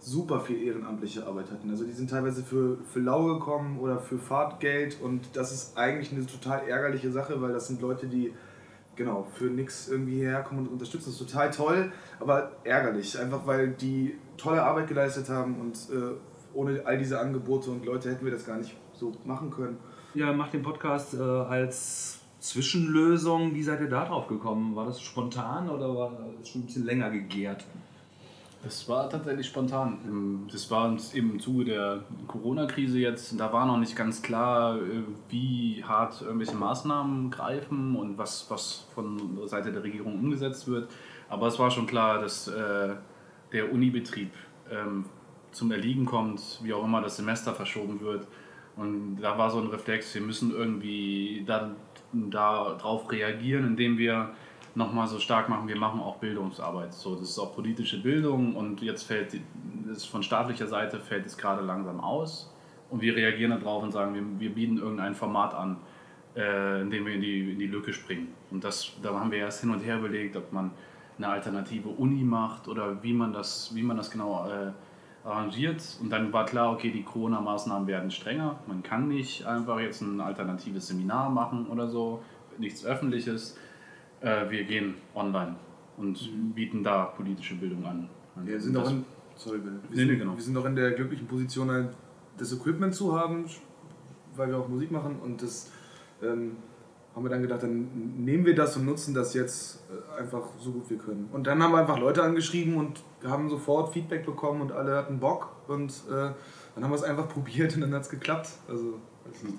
super 0.00 0.40
viel 0.40 0.62
ehrenamtliche 0.62 1.26
Arbeit 1.26 1.50
hatten. 1.50 1.70
Also 1.70 1.84
die 1.84 1.92
sind 1.92 2.10
teilweise 2.10 2.42
für, 2.42 2.78
für 2.84 3.00
Lau 3.00 3.24
gekommen 3.34 3.78
oder 3.78 3.98
für 3.98 4.18
Fahrtgeld 4.18 5.00
und 5.02 5.28
das 5.34 5.52
ist 5.52 5.76
eigentlich 5.76 6.12
eine 6.12 6.26
total 6.26 6.68
ärgerliche 6.68 7.10
Sache, 7.10 7.40
weil 7.40 7.52
das 7.52 7.66
sind 7.66 7.80
Leute, 7.80 8.06
die 8.06 8.32
genau 8.96 9.26
für 9.34 9.44
nichts 9.44 9.88
irgendwie 9.88 10.20
herkommen 10.20 10.66
und 10.66 10.72
unterstützen. 10.72 11.10
Das 11.10 11.20
ist 11.20 11.30
total 11.30 11.50
toll, 11.50 11.92
aber 12.20 12.52
ärgerlich, 12.64 13.18
einfach 13.18 13.46
weil 13.46 13.70
die 13.70 14.16
tolle 14.36 14.62
Arbeit 14.62 14.88
geleistet 14.88 15.28
haben 15.28 15.60
und 15.60 15.76
äh, 15.90 16.14
ohne 16.54 16.84
all 16.84 16.98
diese 16.98 17.18
Angebote 17.20 17.70
und 17.70 17.84
Leute 17.84 18.10
hätten 18.10 18.24
wir 18.24 18.32
das 18.32 18.44
gar 18.44 18.58
nicht 18.58 18.76
so 18.92 19.12
machen 19.24 19.50
können. 19.50 19.78
Ja, 20.14 20.32
macht 20.32 20.52
den 20.52 20.62
Podcast 20.62 21.14
äh, 21.14 21.20
als 21.20 22.20
Zwischenlösung. 22.40 23.54
Wie 23.54 23.62
seid 23.62 23.80
ihr 23.80 23.88
da 23.88 24.04
drauf 24.04 24.26
gekommen? 24.26 24.74
War 24.74 24.86
das 24.86 25.00
spontan 25.00 25.68
oder 25.68 25.94
war 25.94 26.12
das 26.38 26.48
schon 26.48 26.62
ein 26.62 26.66
bisschen 26.66 26.84
länger 26.84 27.10
gegärt? 27.10 27.64
Das 28.62 28.88
war 28.88 29.08
tatsächlich 29.08 29.46
spontan. 29.46 29.98
Ähm, 30.04 30.48
Das 30.50 30.70
war 30.70 30.96
im 31.14 31.40
Zuge 31.40 31.64
der 31.64 32.04
Corona-Krise 32.26 32.98
jetzt. 32.98 33.38
Da 33.38 33.52
war 33.52 33.66
noch 33.66 33.78
nicht 33.78 33.94
ganz 33.94 34.20
klar, 34.20 34.76
äh, 34.76 35.02
wie 35.28 35.84
hart 35.84 36.22
irgendwelche 36.22 36.56
Maßnahmen 36.56 37.30
greifen 37.30 37.94
und 37.96 38.18
was, 38.18 38.50
was 38.50 38.86
von 38.94 39.46
Seite 39.46 39.72
der 39.72 39.84
Regierung 39.84 40.14
umgesetzt 40.14 40.66
wird. 40.66 40.90
Aber 41.28 41.46
es 41.46 41.58
war 41.58 41.70
schon 41.70 41.86
klar, 41.86 42.20
dass 42.20 42.48
äh, 42.48 42.96
der 43.52 43.72
Unibetrieb 43.72 44.32
ähm, 44.70 45.04
zum 45.52 45.70
Erliegen 45.70 46.04
kommt, 46.04 46.60
wie 46.62 46.72
auch 46.72 46.84
immer 46.84 47.00
das 47.00 47.16
Semester 47.16 47.54
verschoben 47.54 48.00
wird. 48.00 48.26
Und 48.76 49.18
da 49.20 49.38
war 49.38 49.50
so 49.50 49.60
ein 49.60 49.68
Reflex, 49.68 50.14
wir 50.14 50.22
müssen 50.22 50.50
irgendwie 50.52 51.44
dann 51.46 51.76
da 52.12 52.74
drauf 52.74 53.10
reagieren, 53.10 53.66
indem 53.66 53.98
wir 53.98 54.30
nochmal 54.78 55.08
so 55.08 55.18
stark 55.18 55.48
machen, 55.48 55.66
wir 55.66 55.76
machen 55.76 56.00
auch 56.00 56.16
Bildungsarbeit. 56.16 56.94
So, 56.94 57.16
das 57.16 57.30
ist 57.30 57.38
auch 57.38 57.54
politische 57.54 58.00
Bildung 58.00 58.54
und 58.54 58.80
jetzt 58.80 59.02
fällt 59.02 59.38
das 59.88 60.04
von 60.04 60.22
staatlicher 60.22 60.68
Seite 60.68 61.00
fällt 61.00 61.26
es 61.26 61.36
gerade 61.36 61.62
langsam 61.62 62.00
aus. 62.00 62.54
Und 62.88 63.02
wir 63.02 63.14
reagieren 63.16 63.50
darauf 63.50 63.82
und 63.82 63.92
sagen, 63.92 64.14
wir, 64.14 64.22
wir 64.40 64.54
bieten 64.54 64.78
irgendein 64.78 65.14
Format 65.14 65.52
an, 65.52 65.76
äh, 66.36 66.80
in 66.80 66.90
dem 66.90 67.04
wir 67.04 67.14
in 67.14 67.20
die, 67.20 67.52
in 67.52 67.58
die 67.58 67.66
Lücke 67.66 67.92
springen. 67.92 68.28
Und 68.50 68.64
das, 68.64 68.92
da 69.02 69.18
haben 69.18 69.30
wir 69.30 69.38
erst 69.38 69.60
hin 69.60 69.70
und 69.70 69.80
her 69.80 69.98
überlegt, 69.98 70.36
ob 70.36 70.52
man 70.52 70.70
eine 71.18 71.28
alternative 71.28 71.88
Uni 71.88 72.22
macht 72.22 72.68
oder 72.68 73.02
wie 73.02 73.12
man 73.12 73.32
das, 73.32 73.74
wie 73.74 73.82
man 73.82 73.96
das 73.96 74.10
genau 74.10 74.46
äh, 74.48 74.70
arrangiert. 75.28 75.82
Und 76.00 76.10
dann 76.10 76.32
war 76.32 76.46
klar, 76.46 76.72
okay, 76.72 76.90
die 76.90 77.02
Corona-Maßnahmen 77.02 77.88
werden 77.88 78.10
strenger. 78.10 78.60
Man 78.68 78.82
kann 78.82 79.08
nicht 79.08 79.44
einfach 79.44 79.80
jetzt 79.80 80.00
ein 80.02 80.20
alternatives 80.20 80.86
Seminar 80.86 81.30
machen 81.30 81.66
oder 81.66 81.88
so, 81.88 82.22
nichts 82.58 82.84
Öffentliches. 82.84 83.58
Äh, 84.20 84.50
wir 84.50 84.64
gehen 84.64 84.94
online 85.14 85.56
und 85.96 86.54
bieten 86.54 86.82
da 86.82 87.06
politische 87.06 87.54
Bildung 87.56 87.84
an. 87.84 88.08
Wir 88.44 88.60
sind 88.60 88.76
auch 88.76 88.90
in, 88.90 89.04
sorry, 89.36 89.58
wir, 89.64 89.72
Nee, 89.72 89.96
sind, 89.96 90.08
nee, 90.08 90.16
genau. 90.16 90.34
wir 90.34 90.42
sind 90.42 90.56
auch 90.56 90.64
in 90.64 90.76
der 90.76 90.92
glücklichen 90.92 91.26
Position, 91.26 91.70
halt 91.70 91.90
das 92.36 92.52
Equipment 92.52 92.94
zu 92.94 93.18
haben, 93.18 93.46
weil 94.36 94.48
wir 94.48 94.58
auch 94.58 94.68
Musik 94.68 94.90
machen 94.90 95.16
und 95.22 95.42
das 95.42 95.70
ähm, 96.22 96.56
haben 97.14 97.24
wir 97.24 97.30
dann 97.30 97.42
gedacht, 97.42 97.64
dann 97.64 97.88
nehmen 98.24 98.46
wir 98.46 98.54
das 98.54 98.76
und 98.76 98.86
nutzen 98.86 99.12
das 99.12 99.34
jetzt 99.34 99.82
äh, 99.90 100.20
einfach 100.20 100.42
so 100.60 100.70
gut 100.70 100.88
wir 100.88 100.98
können. 100.98 101.28
Und 101.32 101.48
dann 101.48 101.60
haben 101.60 101.72
wir 101.72 101.78
einfach 101.78 101.98
Leute 101.98 102.22
angeschrieben 102.22 102.76
und 102.76 103.02
haben 103.24 103.48
sofort 103.48 103.92
Feedback 103.92 104.24
bekommen 104.24 104.60
und 104.60 104.70
alle 104.70 104.94
hatten 104.94 105.18
Bock 105.18 105.50
und 105.66 105.90
äh, 106.08 106.12
dann 106.74 106.84
haben 106.84 106.90
wir 106.90 106.94
es 106.94 107.02
einfach 107.02 107.28
probiert 107.34 107.74
und 107.74 107.80
dann 107.80 107.92
hat 107.92 108.02
es 108.02 108.08
geklappt. 108.08 108.50
Also 108.68 109.00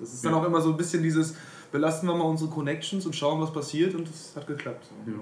das 0.00 0.14
ist 0.14 0.24
dann 0.24 0.34
auch 0.34 0.44
immer 0.44 0.60
so 0.60 0.70
ein 0.70 0.76
bisschen 0.76 1.02
dieses, 1.02 1.36
belasten 1.72 2.06
wir 2.06 2.14
mal 2.14 2.24
unsere 2.24 2.50
Connections 2.50 3.06
und 3.06 3.14
schauen, 3.14 3.40
was 3.40 3.52
passiert 3.52 3.94
und 3.94 4.08
es 4.08 4.34
hat 4.36 4.46
geklappt. 4.46 4.86
Ja. 5.06 5.12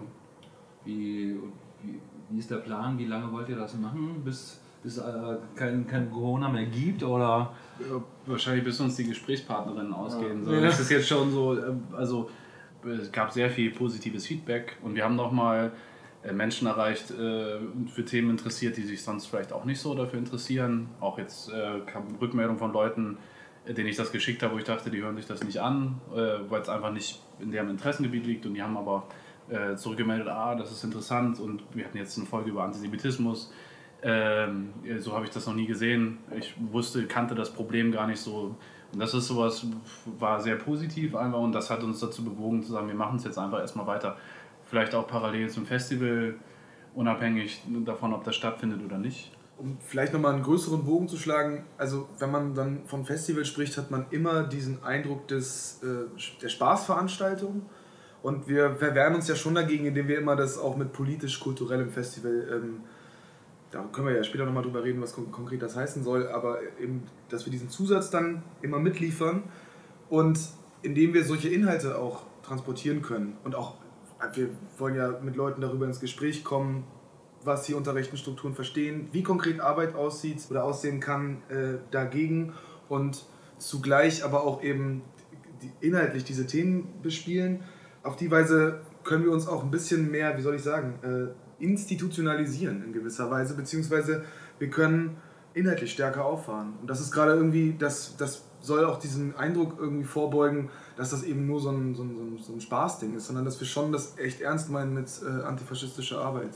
Wie, 0.84 1.36
wie, 1.82 2.00
wie 2.30 2.38
ist 2.38 2.50
der 2.50 2.56
Plan? 2.56 2.98
Wie 2.98 3.06
lange 3.06 3.30
wollt 3.32 3.48
ihr 3.48 3.56
das 3.56 3.74
machen? 3.76 4.22
Bis, 4.24 4.60
bis 4.82 4.98
äh, 4.98 5.02
kein, 5.54 5.86
kein 5.86 6.10
Corona 6.10 6.48
mehr 6.48 6.66
gibt? 6.66 7.02
Oder 7.02 7.52
Ja, 7.80 8.02
wahrscheinlich 8.26 8.64
bis 8.64 8.80
uns 8.80 8.96
die 8.96 9.04
Gesprächspartnerinnen 9.04 9.92
ausgehen. 9.92 10.44
So. 10.44 10.52
Ja. 10.52 10.60
Das 10.60 10.80
ist 10.80 10.90
jetzt 10.90 11.08
schon 11.08 11.30
so, 11.30 11.56
äh, 11.56 11.72
also 11.96 12.30
es 12.84 13.10
gab 13.12 13.32
sehr 13.32 13.50
viel 13.50 13.70
positives 13.72 14.26
Feedback 14.26 14.76
und 14.82 14.94
wir 14.94 15.04
haben 15.04 15.16
nochmal 15.16 15.72
Menschen 16.32 16.66
erreicht 16.66 17.10
äh, 17.10 17.56
und 17.56 17.90
für 17.90 18.04
Themen 18.04 18.30
interessiert, 18.30 18.76
die 18.76 18.82
sich 18.82 19.02
sonst 19.02 19.26
vielleicht 19.26 19.52
auch 19.52 19.64
nicht 19.64 19.80
so 19.80 19.94
dafür 19.94 20.18
interessieren. 20.18 20.88
Auch 21.00 21.18
jetzt 21.18 21.50
äh, 21.50 21.80
kam 21.86 22.16
Rückmeldung 22.20 22.58
von 22.58 22.72
Leuten, 22.72 23.18
denen 23.76 23.88
ich 23.88 23.96
das 23.96 24.12
geschickt 24.12 24.42
habe, 24.42 24.54
wo 24.54 24.58
ich 24.58 24.64
dachte, 24.64 24.90
die 24.90 25.02
hören 25.02 25.16
sich 25.16 25.26
das 25.26 25.42
nicht 25.44 25.58
an, 25.58 26.00
äh, 26.14 26.38
weil 26.48 26.62
es 26.62 26.68
einfach 26.68 26.92
nicht 26.92 27.20
in 27.40 27.50
deren 27.50 27.68
Interessengebiet 27.68 28.26
liegt 28.26 28.46
und 28.46 28.54
die 28.54 28.62
haben 28.62 28.76
aber 28.76 29.06
äh, 29.50 29.76
zurückgemeldet, 29.76 30.28
ah, 30.28 30.54
das 30.54 30.72
ist 30.72 30.84
interessant 30.84 31.40
und 31.40 31.62
wir 31.74 31.84
hatten 31.84 31.96
jetzt 31.96 32.16
eine 32.18 32.26
Folge 32.26 32.50
über 32.50 32.64
Antisemitismus. 32.64 33.52
Ähm, 34.02 34.72
so 34.98 35.12
habe 35.14 35.24
ich 35.24 35.30
das 35.30 35.46
noch 35.46 35.54
nie 35.54 35.66
gesehen. 35.66 36.18
Ich 36.36 36.54
wusste, 36.70 37.06
kannte 37.06 37.34
das 37.34 37.50
Problem 37.50 37.90
gar 37.90 38.06
nicht 38.06 38.20
so. 38.20 38.54
Und 38.92 39.00
das 39.00 39.12
ist 39.12 39.26
sowas, 39.26 39.66
war 40.18 40.40
sehr 40.40 40.56
positiv 40.56 41.14
einfach 41.14 41.40
und 41.40 41.52
das 41.52 41.68
hat 41.68 41.82
uns 41.82 42.00
dazu 42.00 42.24
bewogen 42.24 42.62
zu 42.62 42.72
sagen, 42.72 42.88
wir 42.88 42.94
machen 42.94 43.16
es 43.16 43.24
jetzt 43.24 43.38
einfach 43.38 43.60
erstmal 43.60 43.86
weiter. 43.86 44.16
Vielleicht 44.64 44.94
auch 44.94 45.06
parallel 45.06 45.48
zum 45.50 45.66
Festival, 45.66 46.36
unabhängig 46.94 47.62
davon, 47.84 48.14
ob 48.14 48.24
das 48.24 48.36
stattfindet 48.36 48.82
oder 48.84 48.98
nicht. 48.98 49.30
Um 49.58 49.78
vielleicht 49.80 50.12
nochmal 50.12 50.34
einen 50.34 50.44
größeren 50.44 50.84
Bogen 50.84 51.08
zu 51.08 51.16
schlagen, 51.16 51.64
also 51.76 52.08
wenn 52.18 52.30
man 52.30 52.54
dann 52.54 52.86
vom 52.86 53.04
Festival 53.04 53.44
spricht, 53.44 53.76
hat 53.76 53.90
man 53.90 54.06
immer 54.10 54.44
diesen 54.44 54.84
Eindruck 54.84 55.26
des, 55.26 55.82
äh, 55.82 56.06
der 56.40 56.48
Spaßveranstaltung. 56.48 57.62
Und 58.22 58.48
wir 58.48 58.76
verwehren 58.76 59.14
uns 59.14 59.26
ja 59.28 59.34
schon 59.34 59.54
dagegen, 59.54 59.86
indem 59.86 60.08
wir 60.08 60.18
immer 60.18 60.36
das 60.36 60.58
auch 60.58 60.76
mit 60.76 60.92
politisch-kulturellem 60.92 61.90
Festival, 61.90 62.48
ähm, 62.52 62.80
da 63.70 63.84
können 63.92 64.06
wir 64.06 64.16
ja 64.16 64.24
später 64.24 64.44
nochmal 64.44 64.62
drüber 64.62 64.82
reden, 64.82 65.02
was 65.02 65.12
kon 65.12 65.30
konkret 65.30 65.60
das 65.60 65.76
heißen 65.76 66.02
soll, 66.02 66.28
aber 66.28 66.58
eben, 66.80 67.02
dass 67.28 67.44
wir 67.44 67.50
diesen 67.50 67.68
Zusatz 67.68 68.10
dann 68.10 68.42
immer 68.62 68.78
mitliefern 68.78 69.42
und 70.08 70.38
indem 70.82 71.14
wir 71.14 71.24
solche 71.24 71.48
Inhalte 71.48 71.98
auch 71.98 72.22
transportieren 72.42 73.02
können 73.02 73.36
und 73.44 73.54
auch, 73.54 73.74
wir 74.34 74.48
wollen 74.78 74.94
ja 74.94 75.18
mit 75.22 75.36
Leuten 75.36 75.60
darüber 75.60 75.86
ins 75.86 76.00
Gespräch 76.00 76.44
kommen, 76.44 76.84
was 77.48 77.66
sie 77.66 77.74
unter 77.74 77.94
rechten 77.94 78.16
Strukturen 78.16 78.54
verstehen, 78.54 79.08
wie 79.12 79.24
konkret 79.24 79.60
Arbeit 79.60 79.94
aussieht 79.96 80.46
oder 80.50 80.62
aussehen 80.62 81.00
kann 81.00 81.42
äh, 81.48 81.78
dagegen 81.90 82.52
und 82.88 83.24
zugleich 83.58 84.24
aber 84.24 84.44
auch 84.44 84.62
eben 84.62 85.02
die, 85.62 85.86
inhaltlich 85.86 86.24
diese 86.24 86.46
Themen 86.46 87.00
bespielen. 87.02 87.64
Auf 88.04 88.14
die 88.14 88.30
Weise 88.30 88.82
können 89.02 89.24
wir 89.24 89.32
uns 89.32 89.48
auch 89.48 89.64
ein 89.64 89.70
bisschen 89.70 90.10
mehr, 90.10 90.36
wie 90.38 90.42
soll 90.42 90.54
ich 90.54 90.62
sagen, 90.62 90.98
äh, 91.02 91.62
institutionalisieren 91.62 92.84
in 92.84 92.92
gewisser 92.92 93.30
Weise, 93.30 93.54
beziehungsweise 93.54 94.24
wir 94.58 94.70
können 94.70 95.16
inhaltlich 95.54 95.92
stärker 95.92 96.24
auffahren. 96.24 96.74
Und 96.80 96.88
das 96.88 97.00
ist 97.00 97.10
gerade 97.10 97.32
irgendwie, 97.32 97.74
das, 97.76 98.16
das 98.16 98.44
soll 98.60 98.84
auch 98.84 98.98
diesen 98.98 99.34
Eindruck 99.36 99.76
irgendwie 99.78 100.04
vorbeugen, 100.04 100.70
dass 100.96 101.10
das 101.10 101.22
eben 101.22 101.46
nur 101.46 101.60
so 101.60 101.70
ein, 101.70 101.94
so 101.94 102.02
ein, 102.02 102.38
so 102.38 102.52
ein, 102.52 102.60
Spaßding 102.60 103.16
ist, 103.16 103.26
sondern 103.26 103.44
dass 103.44 103.58
wir 103.60 103.66
schon 103.66 103.92
das 103.92 104.18
echt 104.18 104.40
ernst 104.40 104.70
meinen 104.70 104.94
mit 104.94 105.08
äh, 105.22 105.42
antifaschistischer 105.42 106.20
Arbeit. 106.20 106.50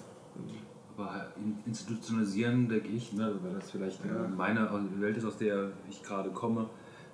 Aber 0.97 1.29
in- 1.37 1.59
institutionalisieren, 1.67 2.69
denke 2.69 2.89
ich, 2.89 3.13
ne, 3.13 3.35
weil 3.43 3.55
das 3.55 3.71
vielleicht 3.71 4.05
Ja. 4.05 4.25
äh, 4.25 4.29
meine 4.29 4.69
Welt 4.99 5.17
ist, 5.17 5.25
aus 5.25 5.37
der 5.39 5.71
ich 5.89 6.03
gerade 6.03 6.31
komme, 6.31 6.69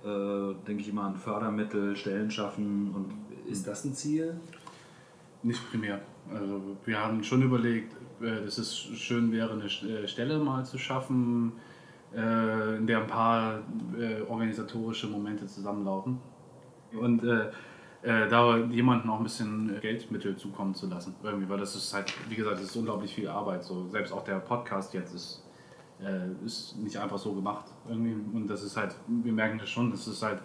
äh, 0.05 0.55
denke 0.67 0.83
ich 0.83 0.89
immer 0.89 1.05
an 1.05 1.17
Fördermittel, 1.17 1.97
Stellen 1.97 2.31
schaffen 2.31 2.93
und 2.95 3.51
ist 3.51 3.67
das 3.67 3.85
ein 3.85 3.95
Ziel? 3.95 4.35
Nicht 5.43 5.71
primär. 5.71 6.01
Also 6.33 6.77
wir 6.85 6.99
haben 6.99 7.23
schon 7.25 7.43
überlegt, 7.43 7.95
äh, 8.21 8.45
dass 8.45 8.59
es 8.59 8.77
schön 8.77 9.31
wäre, 9.33 9.53
eine 9.53 9.65
äh, 9.65 10.07
Stelle 10.09 10.39
mal 10.39 10.65
zu 10.65 10.79
schaffen, 10.79 11.53
äh, 12.15 12.77
in 12.77 12.87
der 12.87 13.01
ein 13.03 13.07
paar 13.07 13.61
äh, 13.99 14.21
organisatorische 14.29 15.07
Momente 15.07 15.47
zusammenlaufen. 15.47 16.19
Und 16.99 17.23
äh, 17.25 17.51
äh, 18.03 18.29
da 18.29 18.57
jemanden 18.57 19.09
auch 19.11 19.19
ein 19.19 19.25
bisschen 19.25 19.81
Geldmittel 19.81 20.37
zukommen 20.37 20.75
zu 20.75 20.89
lassen. 20.89 21.15
Irgendwie, 21.23 21.49
weil 21.49 21.59
das 21.59 21.75
ist 21.75 21.93
halt, 21.93 22.13
wie 22.29 22.37
gesagt, 22.37 22.57
das 22.57 22.65
ist 22.65 22.77
unglaublich 22.77 23.15
viel 23.15 23.29
Arbeit. 23.29 23.65
So. 23.65 23.89
Selbst 23.89 24.13
auch 24.13 24.25
der 24.25 24.37
Podcast 24.37 24.95
jetzt 24.95 25.15
ist, 25.15 25.45
äh, 26.01 26.45
ist 26.45 26.77
nicht 26.79 26.97
einfach 26.97 27.19
so 27.19 27.33
gemacht. 27.33 27.67
Irgendwie. 27.89 28.15
Und 28.37 28.49
das 28.49 28.63
ist 28.63 28.77
halt, 28.77 28.95
wir 29.09 29.33
merken 29.33 29.59
das 29.59 29.69
schon, 29.69 29.91
das 29.91 30.07
ist 30.07 30.23
halt, 30.23 30.41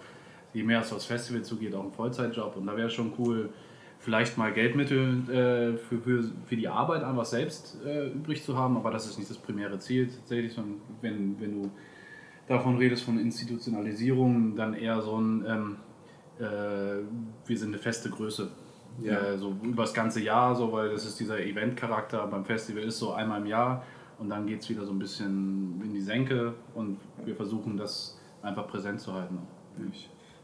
je 0.54 0.64
mehr 0.64 0.82
es 0.82 0.92
aufs 0.92 1.06
Festival 1.06 1.44
zugeht, 1.44 1.76
auch 1.76 1.84
ein 1.84 1.92
Vollzeitjob. 1.92 2.58
Und 2.58 2.66
da 2.66 2.76
wäre 2.76 2.90
schon 2.90 3.14
cool, 3.20 3.50
vielleicht 4.04 4.38
mal 4.38 4.52
Geldmittel 4.52 5.30
äh, 5.30 5.78
für, 5.78 6.00
für, 6.00 6.24
für 6.46 6.56
die 6.58 6.68
Arbeit 6.68 7.04
einfach 7.04 7.26
selbst 7.26 7.80
äh, 7.86 8.08
übrig 8.08 8.44
zu 8.44 8.58
haben, 8.58 8.76
aber 8.76 8.92
das 8.92 9.06
ist 9.06 9.18
nicht 9.18 9.30
das 9.30 9.38
primäre 9.38 9.80
Ziel 9.80 10.08
tatsächlich, 10.08 10.54
sondern 10.54 10.82
wenn, 11.02 11.40
wenn 11.40 11.62
du 11.62 11.72
davon 12.48 12.78
redest, 12.78 13.04
von 13.04 13.18
Institutionalisierung, 13.18 14.58
dann 14.58 14.74
eher 14.74 15.02
so 15.02 15.18
ein, 15.18 15.46
ähm, 15.48 15.78
äh, 16.40 16.44
wir 17.46 17.58
sind 17.58 17.70
eine 17.70 17.78
feste 17.78 18.10
Größe. 18.10 18.50
Ja. 19.02 19.20
Äh, 19.20 19.38
so 19.38 19.56
über 19.64 19.84
das 19.84 19.94
ganze 19.94 20.22
Jahr, 20.22 20.56
so, 20.56 20.72
weil 20.72 20.90
das 20.90 21.06
ist 21.06 21.20
dieser 21.20 21.40
Event-Charakter 21.40 22.26
beim 22.28 22.46
Festival 22.46 22.84
ist 22.84 23.00
so 23.00 23.14
einmal 23.14 23.42
im 23.42 23.48
Jahr 23.48 23.84
und 24.20 24.30
dann 24.30 24.46
geht 24.46 24.62
es 24.62 24.70
wieder 24.70 24.86
so 24.86 24.92
ein 24.92 25.00
bisschen 25.00 25.82
in 25.84 25.94
die 25.94 26.02
Senke 26.02 26.54
und 26.76 27.00
wir 27.26 27.36
versuchen 27.36 27.78
das 27.78 28.20
einfach 28.42 28.68
präsent 28.68 29.00
zu 29.00 29.14
halten. 29.14 29.40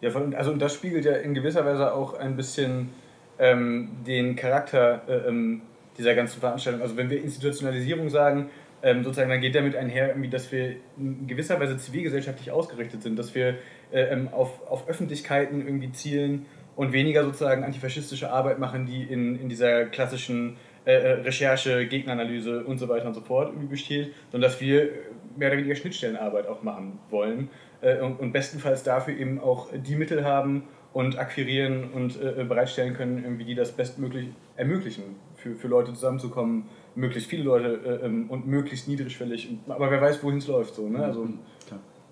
Ja, 0.01 0.09
also 0.37 0.51
und 0.51 0.59
das 0.59 0.73
spiegelt 0.73 1.05
ja 1.05 1.13
in 1.13 1.33
gewisser 1.33 1.65
Weise 1.65 1.93
auch 1.93 2.13
ein 2.13 2.35
bisschen 2.35 2.89
ähm, 3.37 3.89
den 4.07 4.35
Charakter 4.35 5.01
äh, 5.07 5.27
ähm, 5.27 5.61
dieser 5.97 6.15
ganzen 6.15 6.39
Veranstaltung. 6.39 6.81
Also 6.81 6.97
wenn 6.97 7.09
wir 7.09 7.21
Institutionalisierung 7.21 8.09
sagen, 8.09 8.49
ähm, 8.81 9.03
sozusagen, 9.03 9.29
dann 9.29 9.41
geht 9.41 9.55
damit 9.55 9.75
einher, 9.75 10.09
irgendwie, 10.09 10.29
dass 10.29 10.51
wir 10.51 10.75
in 10.97 11.27
gewisser 11.27 11.59
Weise 11.59 11.77
zivilgesellschaftlich 11.77 12.51
ausgerichtet 12.51 13.03
sind, 13.03 13.17
dass 13.17 13.35
wir 13.35 13.55
äh, 13.91 14.01
ähm, 14.01 14.29
auf, 14.29 14.65
auf 14.69 14.87
Öffentlichkeiten 14.87 15.65
irgendwie 15.65 15.91
zielen 15.91 16.45
und 16.75 16.93
weniger 16.93 17.23
sozusagen 17.23 17.63
antifaschistische 17.63 18.31
Arbeit 18.31 18.59
machen, 18.59 18.85
die 18.85 19.03
in, 19.03 19.39
in 19.39 19.49
dieser 19.49 19.85
klassischen 19.85 20.57
äh, 20.85 20.93
äh, 20.93 21.11
Recherche, 21.21 21.85
Gegneranalyse 21.87 22.63
und 22.63 22.77
so 22.77 22.87
weiter 22.87 23.07
und 23.07 23.13
so 23.13 23.21
fort 23.21 23.49
irgendwie 23.49 23.67
besteht, 23.67 24.13
sondern 24.31 24.49
dass 24.49 24.61
wir 24.61 24.89
mehr 25.35 25.49
oder 25.49 25.57
weniger 25.57 25.75
Schnittstellenarbeit 25.75 26.47
auch 26.47 26.63
machen 26.63 26.99
wollen 27.09 27.49
äh, 27.81 27.99
und, 27.99 28.19
und 28.19 28.31
bestenfalls 28.31 28.83
dafür 28.83 29.17
eben 29.17 29.39
auch 29.39 29.67
die 29.73 29.95
Mittel 29.95 30.23
haben 30.23 30.63
und 30.93 31.19
akquirieren 31.19 31.91
und 31.91 32.19
äh, 32.21 32.43
bereitstellen 32.43 32.93
können, 32.93 33.23
irgendwie, 33.23 33.43
die 33.43 33.55
das 33.55 33.73
bestmöglich 33.73 34.29
ermöglichen, 34.55 35.03
für, 35.35 35.55
für 35.55 35.67
Leute 35.67 35.93
zusammenzukommen, 35.93 36.65
möglichst 36.99 37.29
viele 37.29 37.43
Leute 37.43 37.81
äh, 37.83 38.05
ähm, 38.05 38.29
und 38.29 38.47
möglichst 38.47 38.87
niedrigschwellig. 38.87 39.57
Aber 39.67 39.89
wer 39.89 40.01
weiß, 40.01 40.23
wohin 40.23 40.37
es 40.37 40.47
läuft. 40.47 40.75
So, 40.75 40.87
ne? 40.87 41.03
also, 41.03 41.27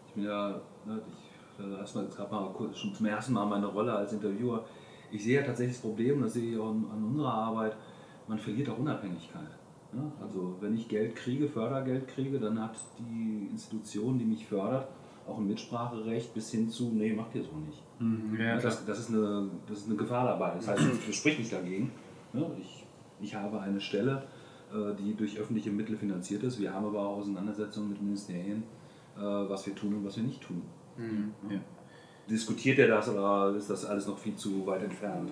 Ich 0.07 0.13
bin 0.13 0.23
ja, 0.23 0.61
ne, 0.85 1.01
ich 1.07 1.65
äh, 1.65 1.79
erstmal 1.79 2.05
jetzt 2.05 2.15
gerade 2.15 2.33
mal 2.33 2.49
kurz, 2.53 2.79
schon 2.79 2.93
zum 2.93 3.05
ersten 3.05 3.33
Mal 3.33 3.45
meine 3.45 3.67
Rolle 3.67 3.93
als 3.93 4.13
Interviewer. 4.13 4.65
Ich 5.11 5.23
sehe 5.23 5.39
ja 5.39 5.45
tatsächlich 5.45 5.75
das 5.75 5.81
Problem, 5.81 6.21
das 6.21 6.33
sehe 6.33 6.51
ich 6.51 6.57
auch 6.57 6.69
an, 6.69 6.85
an 6.91 7.03
unserer 7.03 7.33
Arbeit, 7.33 7.75
man 8.27 8.37
verliert 8.37 8.69
auch 8.69 8.77
Unabhängigkeit. 8.77 9.49
Ne? 9.93 10.11
Also 10.21 10.57
wenn 10.59 10.75
ich 10.75 10.87
Geld 10.87 11.15
kriege, 11.15 11.47
Fördergeld 11.47 12.07
kriege, 12.07 12.39
dann 12.39 12.61
hat 12.61 12.75
die 12.99 13.47
Institution, 13.51 14.19
die 14.19 14.25
mich 14.25 14.45
fördert, 14.45 14.87
auch 15.27 15.37
ein 15.37 15.47
Mitspracherecht 15.47 16.33
bis 16.33 16.51
hin 16.51 16.69
zu, 16.69 16.91
nee, 16.93 17.13
macht 17.13 17.35
ihr 17.35 17.43
so 17.43 17.51
nicht. 17.57 17.83
Ja, 18.39 18.57
das, 18.57 18.85
das, 18.85 18.99
ist 18.99 19.09
eine, 19.09 19.49
das 19.67 19.79
ist 19.79 19.87
eine 19.87 19.95
Gefahr 19.95 20.25
dabei. 20.25 20.53
Das 20.55 20.67
heißt, 20.67 20.81
ich 21.09 21.15
sprich 21.15 21.39
mich 21.39 21.49
dagegen. 21.49 21.91
Ne? 22.33 22.49
Ich, 22.59 22.85
ich 23.21 23.35
habe 23.35 23.59
eine 23.59 23.79
Stelle, 23.79 24.23
die 24.99 25.15
durch 25.15 25.39
öffentliche 25.39 25.71
Mittel 25.71 25.95
finanziert 25.97 26.43
ist. 26.43 26.59
Wir 26.59 26.73
haben 26.73 26.85
aber 26.85 26.99
auch 26.99 27.17
Auseinandersetzungen 27.17 27.89
mit 27.89 28.01
Ministerien, 28.01 28.63
äh, 29.17 29.21
was 29.21 29.65
wir 29.65 29.75
tun 29.75 29.95
und 29.95 30.05
was 30.05 30.17
wir 30.17 30.23
nicht 30.23 30.41
tun. 30.41 30.61
Ja. 31.49 31.59
Diskutiert 32.29 32.77
ihr 32.77 32.89
das 32.89 33.07
oder 33.07 33.55
ist 33.55 33.69
das 33.69 33.85
alles 33.85 34.05
noch 34.05 34.17
viel 34.17 34.35
zu 34.35 34.65
weit 34.67 34.83
entfernt? 34.83 35.29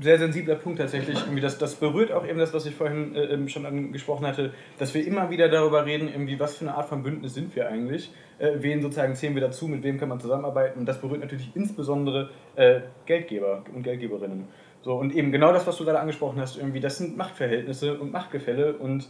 Sehr 0.00 0.18
sensibler 0.18 0.56
Punkt 0.56 0.78
tatsächlich. 0.78 1.18
Irgendwie 1.18 1.40
das, 1.40 1.56
das 1.56 1.76
berührt 1.76 2.12
auch 2.12 2.26
eben 2.26 2.38
das, 2.38 2.52
was 2.52 2.66
ich 2.66 2.74
vorhin 2.74 3.14
äh, 3.14 3.32
eben 3.32 3.48
schon 3.48 3.64
angesprochen 3.64 4.26
hatte, 4.26 4.52
dass 4.78 4.92
wir 4.92 5.06
immer 5.06 5.30
wieder 5.30 5.48
darüber 5.48 5.86
reden, 5.86 6.08
irgendwie, 6.08 6.38
was 6.38 6.56
für 6.56 6.66
eine 6.66 6.74
Art 6.74 6.90
von 6.90 7.02
Bündnis 7.02 7.32
sind 7.32 7.56
wir 7.56 7.68
eigentlich, 7.68 8.12
äh, 8.38 8.50
wen 8.58 8.82
sozusagen 8.82 9.14
zählen 9.14 9.34
wir 9.34 9.40
dazu, 9.40 9.66
mit 9.66 9.82
wem 9.82 9.98
kann 9.98 10.10
man 10.10 10.20
zusammenarbeiten. 10.20 10.80
Und 10.80 10.86
das 10.86 11.00
berührt 11.00 11.20
natürlich 11.20 11.52
insbesondere 11.54 12.28
äh, 12.54 12.80
Geldgeber 13.06 13.64
und 13.74 13.82
Geldgeberinnen. 13.82 14.48
So, 14.82 14.94
und 14.94 15.14
eben 15.14 15.30
genau 15.30 15.52
das, 15.52 15.66
was 15.66 15.76
du 15.76 15.84
gerade 15.84 16.00
angesprochen 16.00 16.40
hast, 16.40 16.56
irgendwie, 16.56 16.80
das 16.80 16.98
sind 16.98 17.16
Machtverhältnisse 17.16 17.98
und 17.98 18.12
Machtgefälle 18.12 18.74
und 18.74 19.08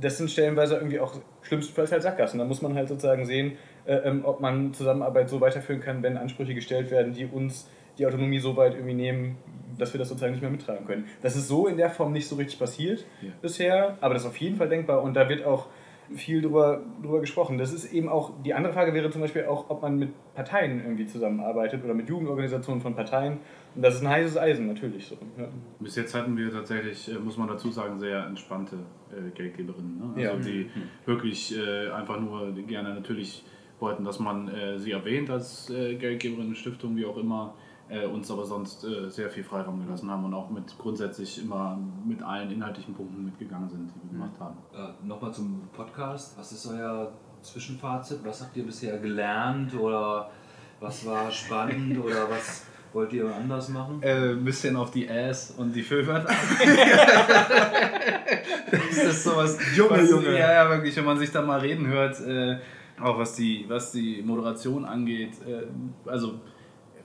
das 0.00 0.16
sind 0.16 0.30
stellenweise 0.30 0.76
irgendwie 0.76 1.00
auch 1.00 1.14
schlimmstenfalls 1.42 1.92
halt 1.92 2.02
Sackgassen. 2.02 2.38
Da 2.38 2.46
muss 2.46 2.62
man 2.62 2.74
halt 2.74 2.88
sozusagen 2.88 3.26
sehen, 3.26 3.58
äh, 3.84 3.94
ähm, 3.96 4.22
ob 4.24 4.40
man 4.40 4.72
Zusammenarbeit 4.72 5.28
so 5.28 5.40
weiterführen 5.40 5.80
kann, 5.82 6.02
wenn 6.02 6.16
Ansprüche 6.16 6.54
gestellt 6.54 6.90
werden, 6.90 7.12
die 7.12 7.26
uns 7.26 7.68
die 7.98 8.06
Autonomie 8.06 8.38
so 8.38 8.56
weit 8.56 8.72
irgendwie 8.74 8.94
nehmen, 8.94 9.36
dass 9.76 9.92
wir 9.92 9.98
das 9.98 10.08
sozusagen 10.08 10.32
nicht 10.32 10.40
mehr 10.40 10.50
mittragen 10.50 10.86
können. 10.86 11.06
Das 11.20 11.36
ist 11.36 11.46
so 11.48 11.66
in 11.66 11.76
der 11.76 11.90
Form 11.90 12.12
nicht 12.12 12.26
so 12.26 12.36
richtig 12.36 12.58
passiert 12.58 13.04
Ja. 13.20 13.28
bisher, 13.42 13.98
aber 14.00 14.14
das 14.14 14.22
ist 14.22 14.28
auf 14.30 14.36
jeden 14.38 14.56
Fall 14.56 14.68
denkbar 14.70 15.02
und 15.02 15.14
da 15.14 15.28
wird 15.28 15.44
auch 15.44 15.66
viel 16.14 16.42
drüber, 16.42 16.80
drüber 17.02 17.20
gesprochen. 17.20 17.58
Das 17.58 17.72
ist 17.72 17.92
eben 17.92 18.08
auch, 18.08 18.32
die 18.44 18.54
andere 18.54 18.72
Frage 18.72 18.94
wäre 18.94 19.10
zum 19.10 19.20
Beispiel 19.20 19.44
auch, 19.44 19.70
ob 19.70 19.82
man 19.82 19.98
mit 19.98 20.10
Parteien 20.34 20.80
irgendwie 20.82 21.06
zusammenarbeitet 21.06 21.84
oder 21.84 21.94
mit 21.94 22.08
Jugendorganisationen 22.08 22.80
von 22.80 22.94
Parteien. 22.94 23.38
Und 23.74 23.82
das 23.82 23.94
ist 23.96 24.02
ein 24.02 24.08
heißes 24.08 24.36
Eisen, 24.38 24.66
natürlich 24.66 25.06
so. 25.06 25.16
Ja. 25.38 25.48
Bis 25.80 25.96
jetzt 25.96 26.14
hatten 26.14 26.36
wir 26.36 26.50
tatsächlich, 26.52 27.10
äh, 27.10 27.18
muss 27.18 27.36
man 27.36 27.48
dazu 27.48 27.70
sagen, 27.70 27.98
sehr 27.98 28.26
entspannte 28.26 28.76
äh, 29.10 29.30
Geldgeberinnen. 29.34 29.98
Ne? 29.98 30.28
Also 30.28 30.36
Ja. 30.36 30.36
die 30.54 30.70
wirklich 31.06 31.56
äh, 31.58 31.88
einfach 31.90 32.20
nur 32.20 32.52
gerne 32.66 32.94
natürlich 32.94 33.44
wollten, 33.80 34.04
dass 34.04 34.20
man 34.20 34.48
äh, 34.48 34.78
sie 34.78 34.92
erwähnt 34.92 35.28
als 35.30 35.68
äh, 35.70 35.94
Geldgeberin, 35.96 36.54
Stiftung, 36.54 36.96
wie 36.96 37.04
auch 37.04 37.16
immer, 37.16 37.54
äh, 37.88 38.06
uns 38.06 38.30
aber 38.30 38.44
sonst 38.44 38.84
äh, 38.84 39.10
sehr 39.10 39.30
viel 39.30 39.44
Freiraum 39.44 39.84
gelassen 39.84 40.10
haben 40.10 40.24
und 40.24 40.34
auch 40.34 40.50
mit 40.50 40.76
grundsätzlich 40.78 41.42
immer 41.42 41.78
mit 42.06 42.22
allen 42.22 42.50
inhaltlichen 42.50 42.94
Punkten 42.94 43.24
mitgegangen 43.24 43.68
sind, 43.68 43.90
die 43.94 44.02
wir 44.02 44.10
gemacht 44.12 44.38
haben. 44.40 44.56
Äh, 44.74 45.06
Nochmal 45.06 45.32
zum 45.32 45.68
Podcast. 45.72 46.38
Was 46.38 46.52
ist 46.52 46.66
euer 46.66 47.12
Zwischenfazit? 47.42 48.20
Was 48.24 48.40
habt 48.42 48.56
ihr 48.56 48.64
bisher 48.64 48.98
gelernt 48.98 49.74
oder 49.74 50.30
was 50.80 51.04
war 51.06 51.30
spannend 51.30 51.98
oder 51.98 52.30
was 52.30 52.66
wollt 52.92 53.12
ihr 53.12 53.26
anders 53.34 53.68
machen? 53.68 54.02
Äh, 54.02 54.32
ein 54.32 54.44
bisschen 54.44 54.76
auf 54.76 54.90
die 54.90 55.08
Ass 55.08 55.54
und 55.56 55.74
die 55.74 55.82
Füllwörter. 55.82 56.28
das 58.70 58.96
ist 58.96 59.24
sowas. 59.24 59.58
Junge, 59.76 59.90
was, 59.90 60.10
Junge. 60.10 60.38
Ja, 60.38 60.52
ja, 60.52 60.70
wirklich, 60.70 60.96
wenn 60.96 61.04
man 61.04 61.18
sich 61.18 61.30
da 61.30 61.42
mal 61.42 61.60
reden 61.60 61.86
hört, 61.86 62.20
äh, 62.20 62.58
auch 63.00 63.18
was 63.18 63.34
die, 63.34 63.64
was 63.68 63.92
die 63.92 64.22
Moderation 64.22 64.84
angeht. 64.84 65.34
Äh, 65.46 65.66
also, 66.08 66.40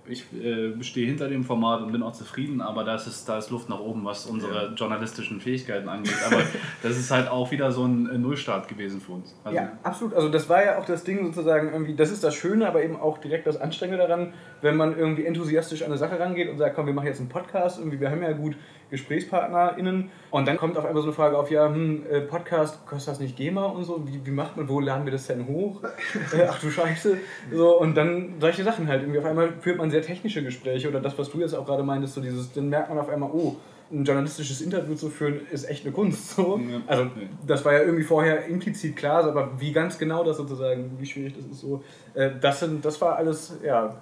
ich 0.10 0.26
äh, 0.34 0.82
stehe 0.84 1.08
hinter 1.08 1.28
dem 1.28 1.44
Format 1.44 1.82
und 1.82 1.92
bin 1.92 2.04
auch 2.04 2.14
zufrieden, 2.14 2.62
aber 2.62 2.84
da 2.84 2.96
ist, 2.96 3.26
da 3.28 3.38
ist 3.38 3.50
Luft 3.50 3.70
nach 3.70 3.80
oben, 3.80 4.06
was 4.06 4.26
unsere 4.26 4.74
journalistischen 4.76 5.42
Fähigkeiten 5.42 5.90
angeht. 5.90 6.16
Aber 6.26 6.42
das 6.84 6.98
ist 6.98 7.12
halt 7.12 7.30
auch 7.30 7.52
wieder 7.52 7.72
so 7.72 7.86
ein 7.86 8.10
äh, 8.10 8.18
Nullstart 8.18 8.68
gewesen 8.68 9.02
für 9.02 9.14
uns. 9.14 9.36
Also, 9.44 9.56
Ja, 9.56 9.72
absolut. 9.84 10.14
Also 10.14 10.30
das 10.30 10.50
war 10.50 10.64
ja 10.64 10.78
auch 10.78 10.86
das 10.86 11.04
Ding 11.04 11.26
sozusagen 11.26 11.72
irgendwie, 11.72 11.96
das 11.96 12.12
ist 12.12 12.24
das 12.24 12.36
Schöne, 12.36 12.68
aber 12.68 12.84
eben 12.84 12.96
auch 12.96 13.18
direkt 13.18 13.48
das 13.48 13.60
Anstrengende 13.60 14.06
daran, 14.06 14.34
wenn 14.62 14.76
man 14.76 14.98
irgendwie 14.98 15.26
enthusiastisch 15.26 15.82
an 15.82 15.88
eine 15.88 15.98
Sache 15.98 16.20
rangeht 16.20 16.50
und 16.50 16.58
sagt, 16.58 16.76
komm, 16.76 16.86
wir 16.88 16.94
machen 16.94 17.08
jetzt 17.08 17.20
einen 17.20 17.30
Podcast, 17.30 17.80
irgendwie, 17.80 18.00
wir 18.00 18.10
haben 18.10 18.22
ja 18.22 18.32
gut 18.32 18.56
GesprächspartnerInnen 18.90 20.10
und 20.32 20.48
dann 20.48 20.58
kommt 20.58 20.78
auf 20.78 20.86
einmal 20.86 21.02
so 21.02 21.10
eine 21.10 21.16
Frage 21.16 21.38
auf, 21.38 21.52
ja, 21.52 21.68
hm, 21.68 22.04
äh, 22.10 22.22
Podcast, 22.22 22.86
kostet 22.86 23.14
das 23.14 23.20
nicht 23.20 23.36
GEMA 23.36 23.66
und 23.66 23.84
so, 23.84 24.08
wie, 24.08 24.26
wie 24.26 24.32
macht 24.32 24.58
man, 24.58 24.70
wo 24.70 24.80
laden 24.80 25.06
wir 25.06 25.12
das 25.12 25.28
denn 25.28 25.48
hoch? 25.48 25.82
Äh, 26.34 26.48
ach 26.50 26.60
du 26.60 26.70
Scheiße. 26.70 27.18
So, 27.54 27.80
und 27.80 27.96
dann 27.96 28.36
solche 28.40 28.64
Sachen 28.64 28.88
halt, 28.88 29.02
irgendwie 29.02 29.20
auf 29.20 29.26
einmal 29.26 29.54
führt 29.62 29.78
man 29.78 29.90
sehr 29.90 30.02
technische 30.02 30.44
Gespräche 30.44 30.90
oder 30.90 31.00
das, 31.00 31.18
was 31.18 31.30
du 31.30 31.40
jetzt 31.40 31.54
auch 31.54 31.66
gerade 31.66 31.84
meintest, 31.84 32.16
so 32.16 32.22
dieses, 32.22 32.52
dann 32.52 32.70
merkt 32.70 32.90
man 32.90 32.98
auf 32.98 33.10
einmal, 33.10 33.30
oh, 33.32 33.56
ein 33.92 34.04
journalistisches 34.04 34.62
Interview 34.62 34.96
zu 34.96 35.10
führen, 35.10 35.42
ist 35.52 35.70
echt 35.70 35.86
eine 35.86 35.94
Kunst. 35.94 36.32
So. 36.36 36.58
Ja. 36.58 36.82
Also 36.88 37.10
das 37.46 37.64
war 37.64 37.74
ja 37.74 37.80
irgendwie 37.80 38.04
vorher 38.04 38.46
implizit 38.46 38.96
klar, 38.96 39.24
aber 39.24 39.52
wie 39.60 39.72
ganz 39.72 39.98
genau 39.98 40.24
das 40.24 40.38
sozusagen, 40.38 40.98
wie 41.00 41.06
schwierig 41.06 41.36
das 41.36 41.46
ist 41.46 41.62
so, 41.62 41.84
äh, 42.14 42.32
das, 42.40 42.60
sind, 42.60 42.84
das 42.84 43.00
war 43.00 43.16
alles, 43.16 43.58
ja, 43.64 43.96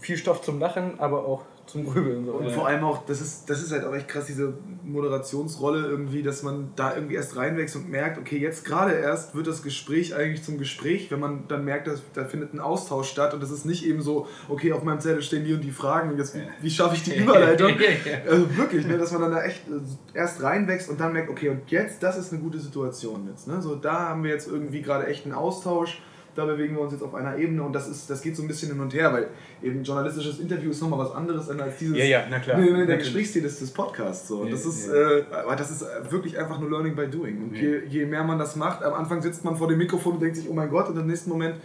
viel 0.00 0.16
Stoff 0.16 0.42
zum 0.42 0.58
Lachen, 0.58 0.98
aber 0.98 1.24
auch 1.26 1.44
zum 1.66 1.86
Grübeln. 1.86 2.26
So. 2.26 2.32
Und 2.32 2.50
vor 2.50 2.66
allem 2.66 2.84
auch, 2.84 3.06
das 3.06 3.20
ist, 3.20 3.48
das 3.48 3.62
ist 3.62 3.72
halt 3.72 3.84
auch 3.84 3.94
echt 3.94 4.08
krass, 4.08 4.26
diese 4.26 4.54
Moderationsrolle 4.84 5.86
irgendwie, 5.86 6.22
dass 6.22 6.42
man 6.42 6.72
da 6.76 6.94
irgendwie 6.94 7.14
erst 7.14 7.36
reinwächst 7.36 7.76
und 7.76 7.88
merkt, 7.88 8.18
okay, 8.18 8.38
jetzt 8.38 8.64
gerade 8.64 8.92
erst 8.92 9.34
wird 9.34 9.46
das 9.46 9.62
Gespräch 9.62 10.14
eigentlich 10.14 10.42
zum 10.42 10.58
Gespräch, 10.58 11.10
wenn 11.10 11.20
man 11.20 11.48
dann 11.48 11.64
merkt, 11.64 11.86
dass 11.86 12.02
da 12.14 12.24
findet 12.24 12.52
ein 12.52 12.60
Austausch 12.60 13.08
statt 13.08 13.32
und 13.34 13.42
das 13.42 13.50
ist 13.50 13.64
nicht 13.64 13.86
eben 13.86 14.02
so, 14.02 14.26
okay, 14.48 14.72
auf 14.72 14.82
meinem 14.82 15.00
Zettel 15.00 15.22
stehen 15.22 15.44
die 15.44 15.54
und 15.54 15.62
die 15.62 15.70
Fragen 15.70 16.10
und 16.10 16.18
jetzt, 16.18 16.34
wie, 16.34 16.42
wie 16.60 16.70
schaffe 16.70 16.96
ich 16.96 17.04
die 17.04 17.16
Überleitung? 17.22 17.72
also 18.28 18.56
wirklich, 18.56 18.86
ne, 18.86 18.98
dass 18.98 19.12
man 19.12 19.22
dann 19.22 19.32
da 19.32 19.42
echt 19.42 19.62
äh, 19.68 20.18
erst 20.18 20.42
reinwächst 20.42 20.90
und 20.90 21.00
dann 21.00 21.12
merkt, 21.12 21.30
okay, 21.30 21.48
und 21.48 21.70
jetzt, 21.70 22.02
das 22.02 22.18
ist 22.18 22.32
eine 22.32 22.42
gute 22.42 22.58
Situation 22.58 23.28
jetzt. 23.28 23.46
Ne? 23.48 23.62
So, 23.62 23.76
da 23.76 24.08
haben 24.08 24.24
wir 24.24 24.30
jetzt 24.30 24.48
irgendwie 24.48 24.82
gerade 24.82 25.06
echt 25.06 25.24
einen 25.24 25.34
Austausch. 25.34 26.02
Da 26.34 26.46
bewegen 26.46 26.74
wir 26.76 26.82
uns 26.82 26.92
jetzt 26.92 27.02
auf 27.02 27.14
einer 27.14 27.36
Ebene 27.36 27.62
und 27.62 27.74
das 27.74 27.88
ist, 27.88 28.08
das 28.08 28.22
geht 28.22 28.36
so 28.36 28.42
ein 28.42 28.48
bisschen 28.48 28.70
hin 28.72 28.80
und 28.80 28.94
her, 28.94 29.12
weil 29.12 29.28
eben 29.62 29.82
journalistisches 29.84 30.40
Interview 30.40 30.70
ist 30.70 30.80
nochmal 30.80 31.00
was 31.00 31.14
anderes 31.14 31.50
als 31.50 31.78
dieses 31.78 31.98
Ja, 31.98 32.04
ja, 32.04 32.24
na 32.30 32.38
klar. 32.38 32.58
Nee, 32.58 32.70
nee, 32.70 32.86
der. 32.86 32.96
Gesprächsstil 32.96 33.44
ist 33.44 33.60
des 33.60 33.70
Podcasts. 33.70 34.28
So. 34.28 34.44
Ja, 34.44 34.50
Das, 34.50 34.64
ist, 34.64 34.88
ja. 34.88 35.18
äh, 35.18 35.24
aber 35.30 35.56
das 35.56 35.70
ist 35.70 35.84
wirklich 36.10 36.38
einfach 36.38 36.58
nur 36.58 36.70
Learning 36.70 36.96
by 36.96 37.06
Doing. 37.06 37.42
Und 37.42 37.54
je, 37.54 37.80
je 37.86 38.06
mehr 38.06 38.24
man 38.24 38.38
das 38.38 38.56
macht, 38.56 38.82
am 38.82 38.94
Anfang 38.94 39.20
sitzt 39.20 39.44
man 39.44 39.56
vor 39.56 39.68
dem 39.68 39.78
Mikrofon 39.78 40.14
und 40.14 40.22
denkt 40.22 40.36
sich, 40.36 40.48
oh 40.48 40.54
mein 40.54 40.70
Gott, 40.70 40.88
und 40.88 40.98
im 40.98 41.06
nächsten 41.06 41.28
Moment, 41.28 41.56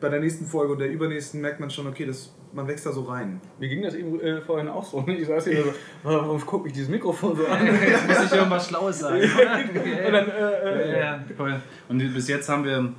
bei 0.00 0.08
der 0.08 0.20
nächsten 0.20 0.46
Folge 0.46 0.72
und 0.74 0.78
der 0.78 0.90
übernächsten, 0.90 1.40
merkt 1.40 1.60
man 1.60 1.70
schon, 1.70 1.86
okay, 1.86 2.04
das, 2.04 2.30
man 2.52 2.68
wächst 2.68 2.84
da 2.84 2.92
so 2.92 3.02
rein. 3.02 3.40
Mir 3.58 3.68
ging 3.68 3.82
das 3.82 3.94
eben 3.94 4.20
äh, 4.20 4.40
vorhin 4.42 4.68
auch 4.68 4.84
so. 4.84 5.04
Ich 5.08 5.26
saß 5.26 5.44
hier 5.46 5.64
so, 5.64 5.72
warum 6.02 6.40
guckt 6.44 6.64
mich 6.64 6.72
dieses 6.74 6.88
Mikrofon 6.88 7.36
so 7.36 7.46
an? 7.46 7.66
Jetzt 7.88 8.06
muss 8.06 8.24
ich 8.26 8.32
irgendwas 8.32 8.68
Schlaues 8.68 8.98
sagen. 9.00 9.22
Und 10.06 10.12
dann, 10.12 10.28
äh, 10.28 10.30
äh, 10.30 10.92
Ja, 10.92 10.98
ja, 10.98 11.24
voll. 11.36 11.60
Und 11.88 12.14
bis 12.14 12.28
jetzt 12.28 12.48
haben 12.48 12.64
wir 12.64 12.92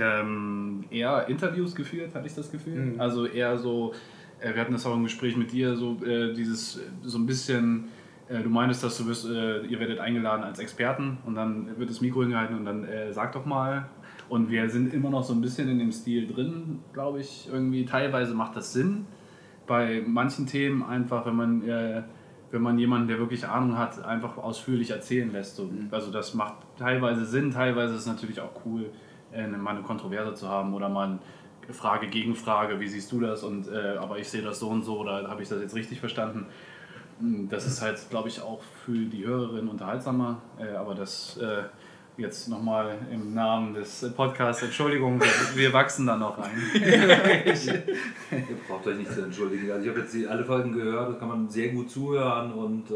ähm, 0.00 0.84
eher 0.90 1.28
Interviews 1.28 1.74
geführt, 1.74 2.14
hatte 2.14 2.26
ich 2.26 2.34
das 2.34 2.50
Gefühl. 2.50 2.92
Mhm. 2.92 3.00
Also 3.00 3.26
eher 3.26 3.56
so, 3.58 3.92
äh, 4.40 4.54
wir 4.54 4.60
hatten 4.60 4.72
das 4.72 4.86
auch 4.86 4.94
im 4.94 5.04
Gespräch 5.04 5.36
mit 5.36 5.52
dir, 5.52 5.76
so 5.76 5.96
äh, 6.04 6.32
dieses, 6.32 6.78
äh, 6.78 6.80
so 7.02 7.18
ein 7.18 7.26
bisschen, 7.26 7.88
äh, 8.28 8.42
du 8.42 8.48
meintest, 8.48 8.84
dass 8.84 8.98
du 8.98 9.06
wirst, 9.06 9.26
äh, 9.26 9.62
ihr 9.62 9.80
werdet 9.80 9.98
eingeladen 9.98 10.44
als 10.44 10.58
Experten 10.58 11.18
und 11.26 11.34
dann 11.34 11.78
wird 11.78 11.90
das 11.90 12.00
Mikro 12.00 12.22
hingehalten 12.22 12.56
und 12.56 12.64
dann 12.64 12.84
äh, 12.84 13.12
sag 13.12 13.32
doch 13.32 13.46
mal. 13.46 13.86
Und 14.28 14.50
wir 14.50 14.68
sind 14.68 14.92
immer 14.92 15.10
noch 15.10 15.22
so 15.22 15.32
ein 15.32 15.40
bisschen 15.40 15.68
in 15.68 15.78
dem 15.78 15.92
Stil 15.92 16.26
drin, 16.26 16.80
glaube 16.92 17.20
ich, 17.20 17.48
irgendwie. 17.50 17.84
Teilweise 17.84 18.34
macht 18.34 18.56
das 18.56 18.72
Sinn. 18.72 19.06
Bei 19.68 20.02
manchen 20.04 20.46
Themen 20.46 20.82
einfach, 20.82 21.26
wenn 21.26 21.36
man 21.36 21.62
wenn 22.50 22.62
man 22.62 22.78
jemanden, 22.78 23.08
der 23.08 23.18
wirklich 23.18 23.46
Ahnung 23.46 23.76
hat, 23.76 24.04
einfach 24.04 24.36
ausführlich 24.38 24.90
erzählen 24.90 25.30
lässt. 25.32 25.56
So. 25.56 25.68
Also 25.90 26.10
das 26.10 26.34
macht 26.34 26.54
teilweise 26.78 27.24
Sinn, 27.24 27.50
teilweise 27.50 27.94
ist 27.94 28.00
es 28.00 28.06
natürlich 28.06 28.40
auch 28.40 28.64
cool, 28.64 28.90
mal 29.62 29.70
eine 29.70 29.82
Kontroverse 29.82 30.34
zu 30.34 30.48
haben 30.48 30.74
oder 30.74 30.88
mal 30.88 31.18
eine 31.64 31.74
Frage 31.74 32.08
gegen 32.08 32.34
Frage, 32.34 32.80
wie 32.80 32.88
siehst 32.88 33.10
du 33.12 33.20
das? 33.20 33.42
Und 33.42 33.68
äh, 33.68 33.96
aber 33.98 34.18
ich 34.18 34.28
sehe 34.28 34.42
das 34.42 34.58
so 34.58 34.68
und 34.68 34.82
so 34.84 34.98
oder 35.00 35.28
habe 35.28 35.42
ich 35.42 35.48
das 35.48 35.60
jetzt 35.60 35.74
richtig 35.74 36.00
verstanden? 36.00 36.46
Hm, 37.20 37.48
Das 37.48 37.66
ist 37.66 37.82
halt, 37.82 37.98
glaube 38.10 38.28
ich, 38.28 38.40
auch 38.40 38.60
für 38.84 38.92
die 39.06 39.26
Hörerin 39.26 39.68
unterhaltsamer, 39.68 40.40
äh, 40.58 40.76
aber 40.76 40.94
das 40.94 41.38
äh, 41.38 41.64
jetzt 42.18 42.48
nochmal 42.48 42.96
im 43.12 43.34
Namen 43.34 43.74
des 43.74 44.12
Podcasts, 44.16 44.62
Entschuldigung, 44.62 45.20
wir, 45.54 45.72
wachsen 45.72 46.06
da 46.06 46.16
noch 46.16 46.38
rein. 46.38 46.50
Ihr 46.74 48.56
braucht 48.66 48.86
euch 48.86 48.96
nicht 48.96 49.12
zu 49.12 49.22
entschuldigen. 49.22 49.70
Also 49.70 49.84
ich 49.84 49.90
habe 49.90 50.00
jetzt 50.00 50.26
alle 50.26 50.44
Folgen 50.44 50.72
gehört, 50.72 51.14
da 51.14 51.18
kann 51.18 51.28
man 51.28 51.48
sehr 51.48 51.68
gut 51.70 51.90
zuhören 51.90 52.52
und 52.52 52.90
äh, 52.90 52.94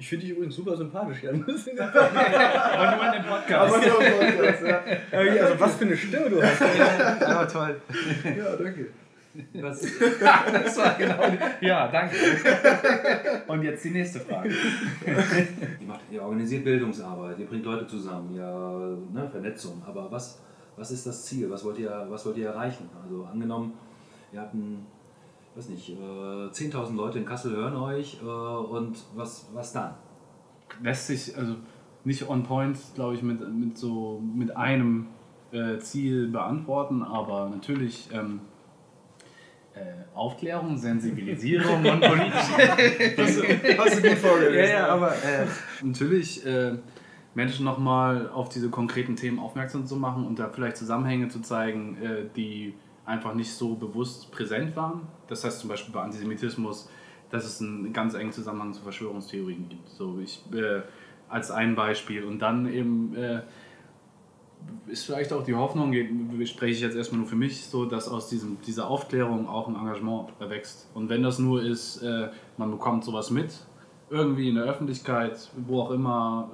ich 0.00 0.08
finde 0.08 0.24
dich 0.24 0.34
übrigens 0.34 0.56
super 0.56 0.74
sympathisch, 0.78 1.22
Jan. 1.22 1.34
Aber 1.44 2.96
nur 2.96 3.06
in 3.06 3.12
dem 3.12 3.28
Podcast. 3.28 3.74
Aber 3.74 3.86
nur 3.86 4.02
im 4.02 4.18
Podcast, 4.18 4.66
ja. 4.66 4.82
Also 5.42 5.60
was 5.60 5.74
für 5.76 5.84
eine 5.84 5.96
Stimme 5.96 6.30
du 6.30 6.42
hast. 6.42 6.60
Ja, 7.20 7.44
toll. 7.44 7.80
ja, 8.24 8.56
danke. 8.56 8.86
was, 9.52 9.80
Das 9.82 10.78
war 10.78 10.94
genau. 10.94 11.22
Ja, 11.60 11.88
danke. 11.88 12.16
Und 13.46 13.62
jetzt 13.62 13.84
die 13.84 13.90
nächste 13.90 14.20
Frage. 14.20 14.48
ihr, 14.48 15.86
macht, 15.86 16.00
ihr 16.10 16.22
organisiert 16.22 16.64
Bildungsarbeit, 16.64 17.38
ihr 17.38 17.46
bringt 17.46 17.66
Leute 17.66 17.86
zusammen, 17.86 18.34
ja, 18.34 18.78
ne, 19.12 19.28
Vernetzung. 19.30 19.82
Aber 19.86 20.10
was, 20.10 20.40
was 20.78 20.90
ist 20.92 21.06
das 21.06 21.26
Ziel? 21.26 21.50
Was 21.50 21.62
wollt, 21.62 21.78
ihr, 21.78 22.06
was 22.08 22.24
wollt 22.24 22.38
ihr 22.38 22.46
erreichen? 22.46 22.88
Also 23.04 23.24
angenommen, 23.30 23.74
ihr 24.32 24.40
habt 24.40 24.54
ein, 24.54 24.86
weiß 25.56 25.68
nicht, 25.68 25.90
äh, 25.90 25.92
10.000 25.94 26.96
Leute 26.96 27.18
in 27.18 27.24
Kassel 27.24 27.56
hören 27.56 27.76
euch 27.76 28.18
äh, 28.22 28.26
und 28.26 28.98
was, 29.14 29.48
was 29.52 29.72
dann? 29.72 29.94
Lässt 30.82 31.08
sich 31.08 31.36
also 31.36 31.56
nicht 32.04 32.28
on 32.28 32.44
point, 32.44 32.78
glaube 32.94 33.14
ich, 33.14 33.22
mit, 33.22 33.40
mit 33.52 33.76
so 33.76 34.22
mit 34.34 34.56
einem 34.56 35.08
äh, 35.52 35.78
Ziel 35.78 36.28
beantworten, 36.28 37.02
aber 37.02 37.48
natürlich 37.50 38.08
ähm, 38.12 38.40
äh, 39.74 39.80
Aufklärung, 40.14 40.76
Sensibilisierung 40.76 41.84
und 41.84 42.00
politische 42.00 43.16
Hast 43.18 43.38
du, 43.38 43.78
hast 43.78 43.98
du 43.98 44.08
gut 44.08 44.18
vorgelesen. 44.18 44.58
Ja, 44.58 44.70
ja, 44.70 44.88
aber 44.88 45.12
äh, 45.12 45.46
natürlich 45.82 46.44
äh, 46.46 46.72
Menschen 47.34 47.64
nochmal 47.64 48.28
auf 48.28 48.48
diese 48.48 48.70
konkreten 48.70 49.16
Themen 49.16 49.38
aufmerksam 49.38 49.86
zu 49.86 49.96
machen 49.96 50.26
und 50.26 50.38
da 50.38 50.48
vielleicht 50.48 50.76
Zusammenhänge 50.76 51.28
zu 51.28 51.40
zeigen, 51.40 51.96
äh, 52.02 52.24
die 52.36 52.74
einfach 53.10 53.34
nicht 53.34 53.52
so 53.52 53.74
bewusst 53.74 54.30
präsent 54.30 54.76
waren. 54.76 55.02
Das 55.26 55.44
heißt 55.44 55.60
zum 55.60 55.68
Beispiel 55.68 55.92
bei 55.92 56.00
Antisemitismus, 56.02 56.88
dass 57.30 57.44
es 57.44 57.60
einen 57.60 57.92
ganz 57.92 58.14
engen 58.14 58.32
Zusammenhang 58.32 58.72
zu 58.72 58.82
Verschwörungstheorien 58.82 59.68
gibt. 59.68 59.88
So 59.88 60.18
ich 60.22 60.42
äh, 60.52 60.82
als 61.28 61.50
ein 61.50 61.74
Beispiel. 61.74 62.24
Und 62.24 62.40
dann 62.40 62.66
eben 62.72 63.14
äh, 63.14 63.42
ist 64.88 65.06
vielleicht 65.06 65.32
auch 65.32 65.44
die 65.44 65.54
Hoffnung, 65.54 65.94
spreche 66.44 66.72
ich 66.72 66.80
jetzt 66.80 66.96
erstmal 66.96 67.20
nur 67.20 67.28
für 67.28 67.36
mich, 67.36 67.66
so 67.66 67.86
dass 67.86 68.08
aus 68.08 68.28
diesem, 68.28 68.60
dieser 68.62 68.88
Aufklärung 68.88 69.48
auch 69.48 69.68
ein 69.68 69.76
Engagement 69.76 70.28
erwächst. 70.38 70.88
Und 70.94 71.08
wenn 71.08 71.22
das 71.22 71.38
nur 71.38 71.62
ist, 71.62 72.02
äh, 72.02 72.28
man 72.56 72.70
bekommt 72.70 73.04
sowas 73.04 73.30
mit, 73.30 73.52
irgendwie 74.10 74.48
in 74.48 74.56
der 74.56 74.64
Öffentlichkeit, 74.64 75.50
wo 75.56 75.82
auch 75.82 75.90
immer, 75.92 76.50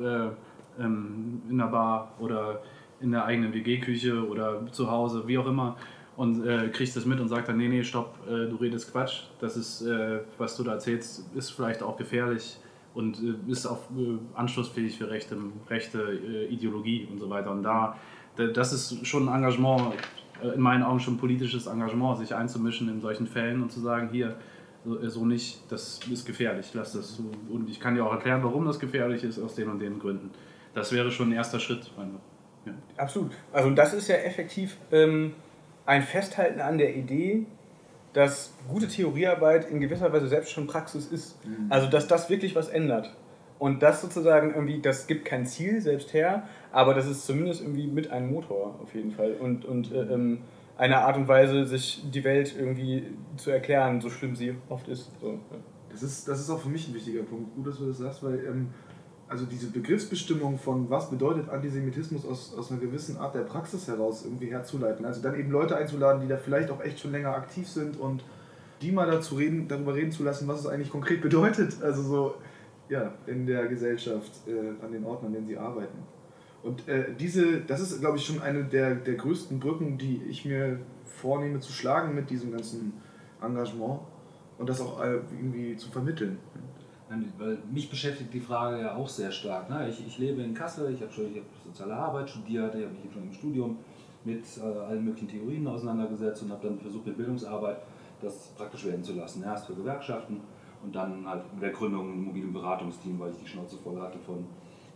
äh, 0.79 0.83
ähm, 0.83 1.43
in 1.49 1.59
der 1.59 1.67
Bar 1.67 2.13
oder 2.21 2.61
in 3.01 3.13
der 3.13 3.25
eigenen 3.25 3.53
WG-Küche 3.53 4.27
oder 4.27 4.71
zu 4.73 4.91
Hause, 4.91 5.27
wie 5.27 5.39
auch 5.39 5.47
immer, 5.47 5.77
und 6.17 6.47
äh, 6.47 6.69
kriegst 6.69 6.97
das 6.97 7.05
mit 7.05 7.21
und 7.21 7.29
sagt 7.29 7.49
dann, 7.49 7.59
nee, 7.59 7.69
nee, 7.69 7.85
stopp, 7.85 8.19
äh, 8.27 8.49
du 8.49 8.57
redest 8.57 8.91
Quatsch, 8.91 9.25
das 9.41 9.57
ist, 9.57 9.83
äh, 9.83 10.21
was 10.39 10.57
du 10.57 10.65
da 10.65 10.73
erzählst, 10.73 11.25
ist 11.35 11.51
vielleicht 11.51 11.83
auch 11.83 11.97
gefährlich 11.97 12.59
und 12.95 13.19
äh, 13.23 13.51
ist 13.51 13.67
auch 13.67 13.83
äh, 13.97 14.19
anschlussfähig 14.35 14.97
für 14.97 15.11
rechte, 15.11 15.37
rechte 15.69 16.01
äh, 16.01 16.47
Ideologie 16.47 17.07
und 17.11 17.19
so 17.19 17.29
weiter. 17.29 17.51
Und 17.51 17.63
da, 17.63 17.97
das 18.37 18.73
ist 18.73 19.07
schon 19.07 19.29
ein 19.29 19.37
Engagement, 19.37 19.95
in 20.43 20.61
meinen 20.61 20.83
Augen 20.83 21.01
schon 21.01 21.17
politisches 21.17 21.67
Engagement, 21.67 22.19
sich 22.19 22.35
einzumischen 22.35 22.89
in 22.89 23.01
solchen 23.01 23.27
Fällen 23.27 23.63
und 23.63 23.73
zu 23.73 23.81
sagen, 23.81 24.11
hier, 24.11 24.37
so, 24.85 25.09
so 25.09 25.25
nicht, 25.25 25.61
das 25.71 26.01
ist 26.11 26.27
gefährlich, 26.27 26.71
lass 26.75 26.93
das. 26.93 27.21
Und 27.51 27.69
ich 27.69 27.81
kann 27.81 27.95
dir 27.95 28.05
auch 28.05 28.13
erklären, 28.13 28.43
warum 28.43 28.65
das 28.65 28.79
gefährlich 28.79 29.25
ist, 29.25 29.39
aus 29.39 29.55
den 29.55 29.69
und 29.69 29.79
den 29.79 29.99
Gründen. 29.99 30.31
Das 30.75 30.93
wäre 30.93 31.11
schon 31.11 31.31
ein 31.31 31.33
erster 31.33 31.59
Schritt. 31.59 31.91
Ja. 32.67 32.73
Absolut. 32.97 33.33
Also 33.53 33.71
das 33.71 33.95
ist 33.95 34.09
ja 34.09 34.17
effektiv 34.17 34.77
ähm, 34.93 35.33
ein 35.87 36.03
Festhalten 36.03 36.61
an 36.61 36.79
der 36.79 36.97
Idee, 36.97 37.47
dass 38.13 38.53
gute 38.69 38.89
Theoriearbeit 38.89 39.71
in 39.71 39.81
gewisser 39.81 40.13
Weise 40.13 40.29
selbst 40.29 40.51
schon 40.51 40.67
Praxis 40.67 41.07
ist. 41.07 41.45
Mhm. 41.45 41.67
Also 41.71 41.89
dass 41.89 42.09
das 42.09 42.29
wirklich 42.29 42.55
was 42.55 42.69
ändert. 42.69 43.15
Und 43.59 43.83
das 43.83 44.03
sozusagen 44.03 44.55
irgendwie, 44.55 44.81
das 44.81 45.07
gibt 45.07 45.25
kein 45.25 45.47
Ziel 45.47 45.81
selbst 45.81 46.13
her, 46.13 46.47
aber 46.73 46.93
das 46.93 47.07
ist 47.07 47.25
zumindest 47.25 47.63
irgendwie 47.63 47.87
mit 47.87 48.11
einem 48.11 48.31
Motor 48.31 48.79
auf 48.83 48.95
jeden 48.95 49.13
Fall. 49.13 49.33
Und, 49.33 49.65
und 49.65 49.93
äh, 49.93 50.01
ähm, 50.01 50.41
eine 50.77 50.99
Art 50.99 51.17
und 51.17 51.27
Weise, 51.27 51.65
sich 51.65 52.03
die 52.11 52.23
Welt 52.25 52.55
irgendwie 52.59 53.05
zu 53.37 53.51
erklären, 53.51 54.01
so 54.01 54.11
schlimm 54.11 54.37
sie 54.37 54.55
oft 54.69 54.89
ist. 54.89 55.11
So, 55.21 55.33
ja. 55.33 55.39
das 55.91 56.03
ist. 56.03 56.29
Das 56.29 56.39
ist 56.39 56.51
auch 56.51 56.61
für 56.61 56.69
mich 56.69 56.89
ein 56.89 56.95
wichtiger 56.95 57.23
Punkt. 57.23 57.55
Gut, 57.55 57.67
dass 57.67 57.79
du 57.79 57.87
das 57.87 57.99
sagst, 57.99 58.23
weil 58.23 58.45
ähm, 58.45 58.69
also 59.29 59.45
diese 59.45 59.69
Begriffsbestimmung 59.69 60.59
von 60.59 60.89
was 60.89 61.11
bedeutet 61.11 61.49
Antisemitismus 61.49 62.25
aus, 62.25 62.55
aus 62.57 62.71
einer 62.71 62.81
gewissen 62.81 63.17
Art 63.17 63.35
der 63.35 63.41
Praxis 63.41 63.89
heraus 63.89 64.25
irgendwie 64.25 64.47
herzuleiten. 64.47 65.05
Also 65.05 65.21
dann 65.21 65.39
eben 65.39 65.51
Leute 65.51 65.77
einzuladen, 65.77 66.23
die 66.23 66.29
da 66.29 66.37
vielleicht 66.37 66.71
auch 66.71 66.81
echt 66.81 67.01
schon 67.01 67.13
länger 67.13 67.35
aktiv 67.35 67.69
sind 67.69 67.99
und 67.99 68.23
die 68.83 68.93
mal 68.93 69.11
dazu 69.11 69.37
reden, 69.37 69.67
darüber 69.69 69.95
reden 69.95 70.13
zu 70.13 70.23
lassen, 70.23 70.47
was 70.47 70.61
es 70.61 70.67
eigentlich 70.67 70.91
konkret 70.91 71.23
bedeutet. 71.23 71.83
Also 71.83 72.03
so 72.03 72.35
ja, 72.89 73.15
in 73.27 73.47
der 73.47 73.67
Gesellschaft, 73.67 74.31
äh, 74.47 74.85
an 74.85 74.93
den 74.93 75.05
Orten, 75.05 75.27
an 75.27 75.33
denen 75.33 75.47
sie 75.47 75.59
arbeiten. 75.59 75.99
Und 76.63 76.89
äh, 76.89 77.07
diese, 77.19 77.61
das 77.61 77.81
ist, 77.81 78.01
glaube 78.01 78.19
ich, 78.19 78.27
schon 78.27 78.41
eine 78.43 78.65
der, 78.65 78.95
der 78.95 79.15
größten 79.15 79.59
Brücken, 79.59 79.99
die 79.99 80.23
ich 80.29 80.45
mir 80.45 80.79
vornehme 81.05 81.61
zu 81.61 81.73
schlagen 81.73 82.15
mit 82.15 82.31
diesem 82.31 82.53
ganzen 82.53 82.93
Engagement 83.41 84.01
und 84.59 84.69
das 84.69 84.81
auch 84.81 85.03
äh, 85.03 85.19
irgendwie 85.33 85.77
zu 85.77 85.91
vermitteln. 85.91 86.39
Weil 87.09 87.59
mich 87.71 87.89
beschäftigt 87.89 88.35
die 88.35 88.41
Frage 88.41 88.81
ja 88.81 88.97
auch 88.97 89.09
sehr 89.09 89.31
stark. 89.31 89.71
Ne? 89.71 89.89
Ich, 89.89 90.05
ich 90.05 90.19
lebe 90.19 90.43
in 90.43 90.55
Kassel, 90.55 90.93
ich 90.93 91.01
habe 91.01 91.13
hab 91.13 91.45
soziale 91.65 91.95
Arbeit 91.95 92.29
studiert, 92.29 92.75
ich 92.75 92.85
habe 92.85 92.95
mich 92.95 93.13
schon 93.13 93.23
im 93.23 93.33
Studium 93.33 93.79
mit 94.25 94.45
äh, 94.59 94.63
allen 94.63 95.05
möglichen 95.05 95.29
Theorien 95.29 95.69
auseinandergesetzt 95.69 96.43
und 96.43 96.51
habe 96.51 96.67
dann 96.67 96.81
versucht, 96.81 97.07
mit 97.07 97.17
Bildungsarbeit 97.17 97.77
das 98.21 98.49
praktisch 98.57 98.87
werden 98.87 99.05
zu 99.05 99.13
lassen. 99.13 99.45
Erst 99.45 99.67
für 99.67 99.75
Gewerkschaften 99.75 100.41
und 100.83 100.93
dann 100.95 101.29
halt 101.29 101.43
mit 101.55 101.63
der 101.63 101.71
Gründung 101.71 102.13
ein 102.13 102.25
mobilen 102.25 102.53
Beratungsteam, 102.53 103.19
weil 103.21 103.31
ich 103.31 103.39
die 103.39 103.47
Schnauze 103.47 103.79
voll 103.79 104.01
hatte 104.01 104.19
von, 104.19 104.45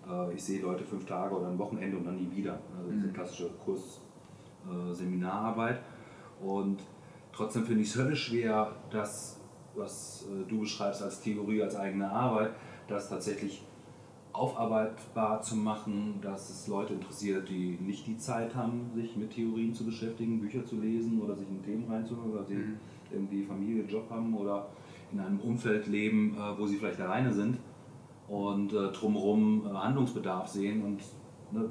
äh, 0.08 0.34
ich 0.34 0.42
sehe 0.42 0.61
Leute 0.61 0.82
fünf 0.84 1.06
Tage 1.06 1.32
oder 1.34 1.48
ein 1.48 1.58
Wochenende 1.58 1.96
und 1.96 2.06
dann 2.06 2.16
nie 2.16 2.30
wieder. 2.34 2.58
Also 2.76 2.90
diese 2.90 3.06
mhm. 3.06 3.12
klassische 3.12 3.50
Kurs-Seminararbeit. 3.64 5.76
Äh, 5.76 6.44
und 6.44 6.80
trotzdem 7.32 7.64
finde 7.64 7.82
ich 7.82 7.88
es 7.88 7.96
höllisch 7.96 8.26
schwer, 8.26 8.72
dass 8.90 9.39
was 9.74 10.26
äh, 10.28 10.48
du 10.48 10.60
beschreibst 10.60 11.02
als 11.02 11.20
Theorie, 11.20 11.62
als 11.62 11.76
eigene 11.76 12.10
Arbeit, 12.10 12.52
das 12.88 13.08
tatsächlich 13.08 13.62
aufarbeitbar 14.32 15.42
zu 15.42 15.56
machen, 15.56 16.18
dass 16.22 16.50
es 16.50 16.68
Leute 16.68 16.94
interessiert, 16.94 17.48
die 17.48 17.78
nicht 17.80 18.06
die 18.06 18.16
Zeit 18.16 18.54
haben, 18.54 18.90
sich 18.94 19.16
mit 19.16 19.32
Theorien 19.32 19.74
zu 19.74 19.84
beschäftigen, 19.84 20.40
Bücher 20.40 20.64
zu 20.64 20.76
lesen 20.76 21.20
oder 21.20 21.34
sich 21.34 21.48
in 21.48 21.62
Themen 21.62 21.90
reinzuholen, 21.90 22.32
oder 22.32 22.44
die 22.44 22.54
mhm. 22.54 22.76
irgendwie 23.10 23.42
Familie, 23.42 23.84
Job 23.84 24.08
haben 24.10 24.34
oder 24.34 24.68
in 25.12 25.20
einem 25.20 25.40
Umfeld 25.40 25.86
leben, 25.86 26.36
äh, 26.36 26.58
wo 26.58 26.66
sie 26.66 26.76
vielleicht 26.76 27.00
alleine 27.00 27.32
sind 27.32 27.58
und 28.28 28.72
äh, 28.72 28.92
drumherum 28.92 29.68
Handlungsbedarf 29.72 30.46
sehen. 30.48 30.84
Und 30.84 31.00
ne, 31.50 31.70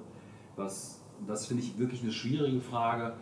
was, 0.56 1.02
das 1.26 1.47
finde 1.47 1.64
ich 1.64 1.78
wirklich 1.78 2.04
eine 2.04 2.12
schwierige 2.12 2.60
Frage. 2.60 3.14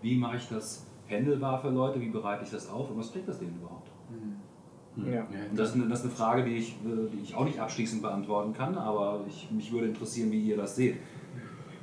Wie 0.00 0.16
mache 0.16 0.36
ich 0.36 0.48
das 0.48 0.86
händelbar 1.06 1.60
für 1.60 1.68
Leute? 1.68 2.00
Wie 2.00 2.08
bereite 2.08 2.44
ich 2.44 2.50
das 2.50 2.70
auf 2.70 2.90
und 2.90 2.98
was 2.98 3.10
bringt 3.10 3.28
das 3.28 3.38
denen 3.38 3.56
überhaupt? 3.56 3.85
Mhm. 4.10 5.12
Ja. 5.12 5.26
Das, 5.54 5.70
ist 5.70 5.74
eine, 5.74 5.88
das 5.88 6.00
ist 6.00 6.06
eine 6.06 6.14
Frage, 6.14 6.44
die 6.44 6.56
ich, 6.56 6.70
äh, 6.70 7.10
die 7.12 7.22
ich 7.22 7.34
auch 7.34 7.44
nicht 7.44 7.60
abschließend 7.60 8.02
beantworten 8.02 8.52
kann, 8.52 8.76
aber 8.78 9.24
ich, 9.28 9.50
mich 9.50 9.70
würde 9.72 9.88
interessieren, 9.88 10.32
wie 10.32 10.40
ihr 10.40 10.56
das 10.56 10.76
seht. 10.76 10.96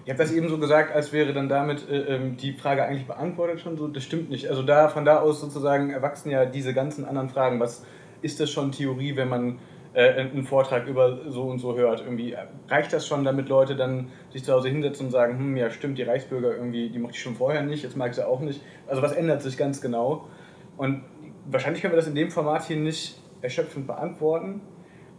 Ich 0.06 0.10
habe 0.10 0.22
das 0.22 0.34
eben 0.34 0.50
so 0.50 0.58
gesagt, 0.58 0.94
als 0.94 1.14
wäre 1.14 1.34
dann 1.34 1.48
damit 1.48 1.88
äh, 1.90 2.16
ähm, 2.16 2.36
die 2.36 2.54
Frage 2.54 2.84
eigentlich 2.84 3.08
beantwortet 3.08 3.62
schon 3.62 3.78
so. 3.78 3.88
Das 3.88 4.04
stimmt 4.04 4.30
nicht. 4.30 4.50
Also 4.50 4.62
da 4.62 4.90
von 4.90 5.06
da 5.06 5.20
aus 5.20 5.40
sozusagen 5.40 5.92
erwachsen 5.92 6.30
ja 6.30 6.46
diese 6.46 6.74
ganzen 6.74 7.06
anderen 7.06 7.30
Fragen. 7.30 7.60
Was 7.60 7.86
ist 8.22 8.40
das 8.40 8.52
schon 8.52 8.74
Theorie, 8.74 9.16
wenn 9.16 9.30
man 9.30 9.60
äh, 9.94 10.10
einen 10.14 10.44
Vortrag 10.44 10.88
über 10.88 11.32
so 11.32 11.44
und 11.44 11.60
so 11.60 11.78
hört? 11.78 12.02
Irgendwie 12.02 12.36
reicht 12.68 12.92
das 12.92 13.08
schon, 13.08 13.24
damit 13.24 13.48
Leute 13.48 13.78
dann 13.78 14.10
sich 14.32 14.44
zu 14.44 14.52
Hause 14.52 14.68
hinsetzen 14.68 15.06
und 15.06 15.12
sagen, 15.14 15.38
hm, 15.38 15.56
ja 15.56 15.70
stimmt, 15.70 15.98
die 15.98 16.04
Reichsbürger 16.04 16.54
irgendwie, 16.54 16.90
die 16.90 17.00
mochte 17.00 17.16
ich 17.16 17.22
schon 17.22 17.36
vorher 17.36 17.62
nicht, 17.64 17.84
jetzt 17.84 17.96
mag 17.96 18.10
ich 18.10 18.16
sie 18.16 18.28
auch 18.28 18.42
nicht. 18.42 18.62
Also 18.88 19.02
was 19.02 19.14
ändert 19.14 19.42
sich 19.42 19.56
ganz 19.56 19.80
genau? 19.80 20.28
Und 20.76 21.04
wahrscheinlich 21.46 21.82
können 21.82 21.94
wir 21.94 21.98
das 21.98 22.08
in 22.08 22.16
dem 22.16 22.32
Format 22.32 22.64
hier 22.66 22.78
nicht 22.78 23.20
erschöpfend 23.42 23.88
beantworten. 23.88 24.62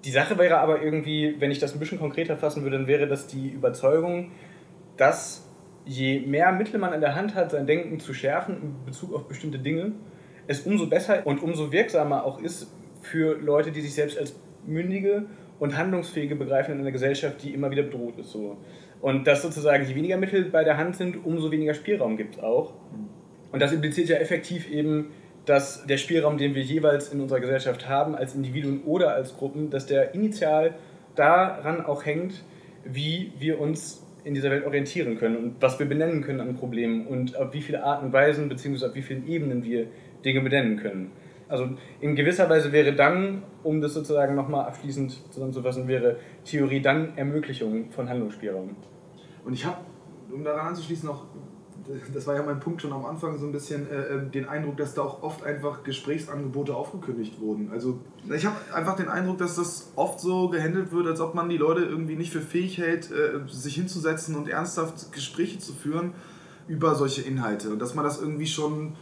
Die 0.05 0.11
Sache 0.11 0.39
wäre 0.39 0.59
aber 0.59 0.83
irgendwie, 0.83 1.37
wenn 1.39 1.51
ich 1.51 1.59
das 1.59 1.73
ein 1.73 1.79
bisschen 1.79 1.99
konkreter 1.99 2.37
fassen 2.37 2.63
würde, 2.63 2.79
dann 2.79 2.87
wäre 2.87 3.07
das 3.07 3.27
die 3.27 3.49
Überzeugung, 3.49 4.33
dass 4.97 5.49
je 5.87 6.21
mehr 6.21 6.53
Mittel 6.53 6.79
man 6.79 6.93
in 6.93 7.01
der 7.01 7.15
Hand 7.15 7.35
hat, 7.35 7.51
sein 7.51 7.67
Denken 7.67 8.01
zu 8.01 8.15
schärfen 8.15 8.57
in 8.63 8.85
Bezug 8.85 9.15
auf 9.15 9.29
bestimmte 9.29 9.59
Dinge, 9.59 9.93
es 10.47 10.61
umso 10.61 10.87
besser 10.87 11.27
und 11.27 11.43
umso 11.43 11.73
wirksamer 11.73 12.25
auch 12.25 12.41
ist 12.41 12.71
für 13.01 13.39
Leute, 13.39 13.71
die 13.71 13.81
sich 13.81 13.95
selbst 13.95 14.19
als 14.19 14.39
mündige 14.67 15.27
und 15.59 15.77
handlungsfähige 15.77 16.37
begreifen 16.37 16.75
in 16.75 16.81
einer 16.81 16.93
Gesellschaft, 16.93 17.43
die 17.43 17.55
immer 17.55 17.71
wieder 17.71 17.83
bedroht 17.83 18.19
ist. 18.19 18.31
So. 18.31 18.59
Und 19.01 19.27
dass 19.27 19.43
sozusagen, 19.43 19.87
je 19.87 19.95
weniger 19.95 20.17
Mittel 20.17 20.47
bei 20.47 20.65
der 20.65 20.77
Hand 20.77 20.97
sind, 20.97 21.25
umso 21.25 21.51
weniger 21.51 21.75
Spielraum 21.75 22.17
gibt 22.17 22.37
es 22.37 22.43
auch. 22.43 22.75
Und 23.53 23.61
das 23.61 23.73
impliziert 23.73 24.09
ja 24.09 24.17
effektiv 24.17 24.71
eben 24.71 25.11
dass 25.47 25.87
der 25.87 25.99
Spielraum, 25.99 26.39
den 26.39 26.55
wir 26.55 26.63
jeweils 26.63 27.13
in 27.13 27.21
unserer 27.21 27.41
Gesellschaft 27.41 27.89
haben, 27.89 28.15
als 28.15 28.35
Individuen 28.35 28.83
oder 28.85 29.15
als 29.15 29.37
Gruppen, 29.37 29.71
dass 29.71 29.87
der 29.87 30.15
initial 30.15 30.75
daran 31.15 31.85
auch 31.85 32.05
hängt, 32.05 32.45
wie 32.85 33.33
wir 33.39 33.61
uns 33.61 34.03
in 34.25 34.35
dieser 34.35 34.51
Welt 34.51 34.65
orientieren 34.65 35.19
können 35.19 35.37
und 35.37 35.57
was 35.61 35.79
wir 35.79 35.87
benennen 35.87 36.23
können 36.23 36.41
an 36.41 36.57
Problemen 36.57 37.07
und 37.07 37.37
auf 37.37 37.53
wie 37.53 37.61
viele 37.61 37.85
Arten 37.85 38.07
und 38.07 38.13
Weisen 38.13 38.49
bzw. 38.49 38.87
auf 38.87 38.95
wie 38.95 39.03
vielen 39.03 39.29
Ebenen 39.29 39.65
wir 39.65 39.87
Dinge 40.25 40.41
benennen 40.41 40.79
können. 40.79 41.13
Also 41.47 41.69
in 42.01 42.17
gewisser 42.17 42.49
Weise 42.49 42.73
wäre 42.73 42.95
dann, 42.95 43.43
um 43.63 43.83
das 43.83 43.93
sozusagen 43.93 44.35
nochmal 44.35 44.67
abschließend 44.67 45.31
zusammenzufassen, 45.31 45.87
wäre 45.87 46.17
Theorie 46.45 46.81
dann 46.81 47.17
Ermöglichung 47.17 47.91
von 47.91 48.09
Handlungsspielraum. 48.09 48.77
Und 49.45 49.53
ich 49.53 49.65
habe, 49.65 49.77
um 50.33 50.43
daran 50.43 50.69
anzuschließen, 50.69 51.07
noch 51.07 51.27
das 52.13 52.27
war 52.27 52.35
ja 52.35 52.43
mein 52.43 52.61
Punkt 52.61 52.83
schon 52.83 52.93
am 52.93 53.05
Anfang, 53.05 53.39
so 53.39 53.47
ein 53.47 53.53
bisschen 53.53 53.91
äh, 53.91 54.15
ähm, 54.15 54.31
den 54.31 54.49
Eindruck, 54.49 54.77
dass 54.77 54.95
da 54.95 55.03
auch 55.03 55.23
oft 55.23 55.45
einfach 55.45 55.83
Gesprächsangebote 55.83 56.75
aufgekündigt 56.75 57.41
wurden. 57.41 57.71
Also 57.73 58.01
ich 58.35 58.47
habe 58.47 58.57
einfach 58.73 58.97
den 58.97 59.09
Eindruck, 59.09 59.39
dass 59.39 59.57
das 59.57 59.91
oft 59.97 60.21
so 60.21 60.49
gehandelt 60.49 60.93
wird, 60.93 61.07
als 61.07 61.21
ob 61.21 61.35
man 61.35 61.49
die 61.49 61.59
Leute 61.59 61.83
irgendwie 61.83 62.17
nicht 62.17 62.33
für 62.33 62.41
fähig 62.41 62.79
hält, 62.79 63.11
äh, 63.11 63.41
sich 63.49 63.75
hinzusetzen 63.75 64.35
und 64.35 64.49
ernsthaft 64.49 65.13
Gespräche 65.13 65.59
zu 65.59 65.73
führen 65.73 66.13
über 66.69 66.95
solche 66.95 67.23
Inhalte. 67.23 67.71
Und 67.71 67.79
dass 67.81 67.95
man 67.95 68.05
das 68.05 68.21
irgendwie 68.21 68.47
schon 68.47 68.95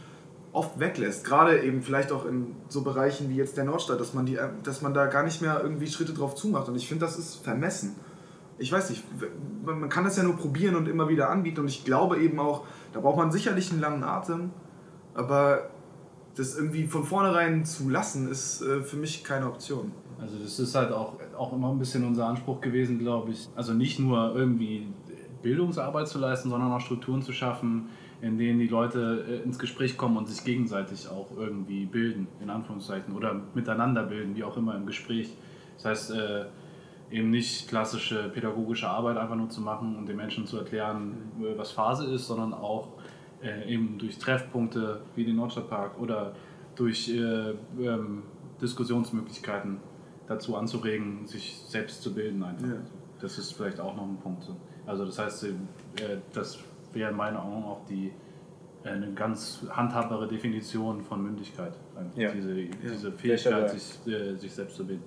oft 0.51 0.79
weglässt. 0.79 1.23
Gerade 1.23 1.63
eben 1.63 1.81
vielleicht 1.81 2.11
auch 2.11 2.25
in 2.25 2.55
so 2.69 2.81
Bereichen 2.83 3.29
wie 3.29 3.35
jetzt 3.35 3.57
der 3.57 3.63
Nordstadt, 3.63 3.99
dass 3.99 4.13
man, 4.13 4.25
die, 4.25 4.37
dass 4.63 4.81
man 4.81 4.93
da 4.93 5.07
gar 5.07 5.23
nicht 5.23 5.41
mehr 5.41 5.61
irgendwie 5.63 5.87
Schritte 5.87 6.13
drauf 6.13 6.35
zumacht. 6.35 6.67
Und 6.67 6.75
ich 6.75 6.87
finde, 6.87 7.05
das 7.05 7.17
ist 7.17 7.37
vermessen 7.37 7.95
ich 8.63 8.71
weiß 8.71 8.91
nicht, 8.91 9.03
man 9.65 9.89
kann 9.89 10.05
das 10.05 10.15
ja 10.15 10.23
nur 10.23 10.37
probieren 10.37 10.75
und 10.75 10.87
immer 10.87 11.09
wieder 11.09 11.29
anbieten 11.29 11.59
und 11.59 11.67
ich 11.67 11.83
glaube 11.83 12.19
eben 12.19 12.39
auch, 12.39 12.65
da 12.93 13.01
braucht 13.01 13.17
man 13.17 13.29
sicherlich 13.29 13.71
einen 13.71 13.81
langen 13.81 14.03
Atem, 14.03 14.51
aber 15.13 15.69
das 16.35 16.57
irgendwie 16.57 16.87
von 16.87 17.03
vornherein 17.03 17.65
zu 17.65 17.89
lassen, 17.89 18.31
ist 18.31 18.61
äh, 18.61 18.81
für 18.81 18.95
mich 18.95 19.23
keine 19.25 19.47
Option. 19.47 19.91
Also 20.19 20.37
das 20.41 20.57
ist 20.59 20.73
halt 20.75 20.93
auch, 20.93 21.17
auch 21.37 21.51
immer 21.51 21.71
ein 21.71 21.77
bisschen 21.77 22.05
unser 22.05 22.25
Anspruch 22.25 22.61
gewesen, 22.61 22.99
glaube 22.99 23.31
ich. 23.31 23.49
Also 23.53 23.73
nicht 23.73 23.99
nur 23.99 24.33
irgendwie 24.33 24.87
Bildungsarbeit 25.41 26.07
zu 26.07 26.17
leisten, 26.17 26.49
sondern 26.49 26.71
auch 26.71 26.79
Strukturen 26.79 27.21
zu 27.21 27.33
schaffen, 27.33 27.89
in 28.21 28.37
denen 28.37 28.59
die 28.59 28.67
Leute 28.67 29.25
äh, 29.27 29.43
ins 29.43 29.59
Gespräch 29.59 29.97
kommen 29.97 30.15
und 30.15 30.29
sich 30.29 30.45
gegenseitig 30.45 31.09
auch 31.09 31.27
irgendwie 31.37 31.85
bilden, 31.85 32.27
in 32.39 32.49
Anführungszeichen, 32.49 33.13
oder 33.13 33.41
miteinander 33.53 34.03
bilden, 34.03 34.37
wie 34.37 34.45
auch 34.45 34.55
immer 34.55 34.73
im 34.75 34.85
Gespräch. 34.85 35.35
Das 35.75 35.85
heißt, 35.85 36.11
äh, 36.11 36.45
eben 37.13 37.29
nicht 37.29 37.69
klassische 37.69 38.29
pädagogische 38.29 38.89
Arbeit 38.89 39.17
einfach 39.17 39.35
nur 39.35 39.49
zu 39.49 39.61
machen 39.61 39.95
und 39.95 40.07
den 40.07 40.17
Menschen 40.17 40.47
zu 40.47 40.57
erklären, 40.57 41.31
äh, 41.39 41.57
was 41.57 41.71
Phase 41.71 42.05
ist, 42.11 42.27
sondern 42.27 42.53
auch 42.53 42.89
äh, 43.41 43.71
eben 43.71 43.97
durch 43.99 44.17
Treffpunkte 44.17 45.01
wie 45.15 45.23
den 45.23 45.35
Nordstadtpark 45.35 45.99
oder 45.99 46.33
durch 46.75 47.09
äh, 47.09 47.51
ähm, 47.79 48.23
Diskussionsmöglichkeiten 48.61 49.79
dazu 50.27 50.55
anzuregen, 50.55 51.27
sich 51.27 51.61
selbst 51.67 52.01
zu 52.01 52.13
bilden 52.13 52.41
einfach. 52.43 52.67
Ja. 52.67 52.75
Das 53.21 53.37
ist 53.37 53.53
vielleicht 53.53 53.79
auch 53.79 53.95
noch 53.95 54.03
ein 54.03 54.17
Punkt. 54.17 54.43
so. 54.43 54.55
Also 54.85 55.05
das 55.05 55.19
heißt, 55.19 55.43
äh, 55.43 55.53
das 56.33 56.59
wäre 56.93 57.11
in 57.11 57.17
meinen 57.17 57.37
Augen 57.37 57.63
auch 57.63 57.85
die 57.87 58.11
äh, 58.83 58.89
eine 58.89 59.13
ganz 59.13 59.65
handhabbare 59.69 60.27
Definition 60.27 61.01
von 61.01 61.21
Mündigkeit. 61.21 61.73
Ja. 62.15 62.31
Diese, 62.31 62.55
diese 62.55 62.97
Sehr 62.97 63.11
Fähigkeit, 63.11 63.69
sich, 63.69 64.13
äh, 64.13 64.35
sich 64.35 64.51
selbst 64.51 64.77
zu 64.77 64.85
bilden. 64.85 65.03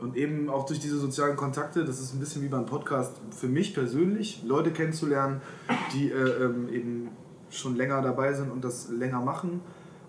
Und 0.00 0.16
eben 0.16 0.48
auch 0.48 0.64
durch 0.64 0.78
diese 0.78 0.98
sozialen 0.98 1.36
Kontakte, 1.36 1.84
das 1.84 2.00
ist 2.00 2.14
ein 2.14 2.20
bisschen 2.20 2.42
wie 2.42 2.48
beim 2.48 2.66
Podcast, 2.66 3.16
für 3.30 3.48
mich 3.48 3.74
persönlich, 3.74 4.42
Leute 4.44 4.70
kennenzulernen, 4.70 5.40
die 5.92 6.10
äh, 6.10 6.44
ähm, 6.44 6.68
eben 6.72 7.08
schon 7.50 7.76
länger 7.76 8.00
dabei 8.00 8.32
sind 8.32 8.50
und 8.50 8.62
das 8.64 8.90
länger 8.90 9.20
machen. 9.20 9.60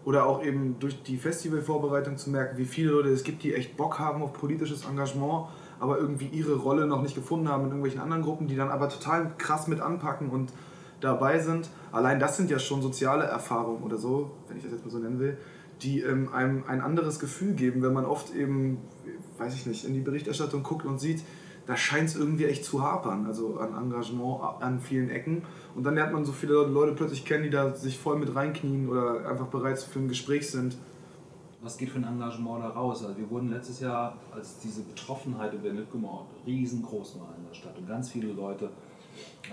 Oder 0.06 0.26
auch 0.26 0.44
eben 0.44 0.78
durch 0.80 1.02
die 1.04 1.18
Festivalvorbereitung 1.18 2.18
zu 2.18 2.30
merken, 2.30 2.58
wie 2.58 2.66
viele 2.66 2.92
Leute 2.92 3.10
es 3.10 3.24
gibt, 3.24 3.44
die 3.44 3.54
echt 3.54 3.78
Bock 3.78 4.00
haben 4.00 4.22
auf 4.22 4.34
politisches 4.34 4.86
Engagement, 4.86 5.48
aber 5.80 5.98
irgendwie 5.98 6.28
ihre 6.28 6.56
Rolle 6.56 6.88
noch 6.88 7.02
nicht 7.02 7.16
gefunden 7.16 7.50
haben 7.50 7.64
in 7.64 7.70
irgendwelchen 7.70 8.00
anderen 8.00 8.24
Gruppen, 8.24 8.48
die 8.48 8.56
dann 8.56 8.70
aber 8.70 8.90
total 8.90 9.32
krass 9.38 9.68
mit 9.68 9.82
anpacken 9.82 10.30
und 10.30 10.54
dabei 11.02 11.40
sind. 11.40 11.70
Allein 11.92 12.20
das 12.20 12.38
sind 12.38 12.50
ja 12.50 12.60
schon 12.60 12.82
soziale 12.82 13.26
Erfahrungen 13.26 13.84
oder 13.84 13.98
so, 13.98 14.32
wenn 14.48 14.58
ich 14.58 14.64
das 14.64 14.72
jetzt 14.72 14.86
mal 14.86 14.92
so 14.92 15.00
nennen 15.00 15.20
will, 15.20 15.38
die 15.82 16.02
ähm, 16.02 16.34
einem 16.34 16.64
ein 16.68 16.82
anderes 16.82 17.20
Gefühl 17.20 17.54
geben, 17.54 17.82
wenn 17.82 17.94
man 17.94 18.06
oft 18.06 18.34
eben, 18.36 18.80
weiß 19.38 19.56
ich 19.56 19.66
nicht, 19.66 19.86
in 19.86 19.94
die 19.94 20.02
Berichterstattung 20.02 20.64
guckt 20.64 20.86
und 20.86 21.00
sieht, 21.00 21.24
da 21.70 21.78
scheint 21.78 22.10
es 22.10 22.16
irgendwie 22.16 22.46
echt 22.46 22.66
zu 22.66 22.82
hapern, 22.82 23.28
also 23.28 23.60
an 23.60 23.78
Engagement 23.78 24.42
an 24.60 24.80
vielen 24.80 25.10
Ecken. 25.10 25.44
Und 25.76 25.84
dann 25.84 25.94
lernt 25.94 26.14
man 26.14 26.26
so 26.26 26.32
viele 26.32 26.66
Leute 26.66 26.94
plötzlich 26.94 27.26
kennen, 27.26 27.44
die 27.44 27.52
da 27.52 27.76
sich 27.76 28.00
voll 28.00 28.18
mit 28.18 28.34
reinknien 28.34 28.90
oder 28.90 29.30
einfach 29.30 29.48
bereit 29.48 29.80
für 29.80 30.00
ein 30.00 30.08
Gespräch 30.08 30.50
sind. 30.50 30.78
Was 31.62 31.78
geht 31.78 31.92
für 31.92 32.00
ein 32.00 32.06
Engagement 32.06 32.64
da 32.64 32.70
raus? 32.70 33.04
Also 33.04 33.18
wir 33.18 33.30
wurden 33.30 33.50
letztes 33.50 33.82
Jahr, 33.82 34.18
als 34.34 34.58
diese 34.60 34.82
Betroffenheit 34.82 35.54
über 35.54 35.68
den 35.68 35.76
Litgemord 35.76 36.26
riesengroß 36.48 37.20
war 37.20 37.36
in 37.38 37.46
der 37.48 37.54
Stadt 37.54 37.78
und 37.78 37.88
ganz 37.88 38.10
viele 38.10 38.32
Leute 38.34 38.72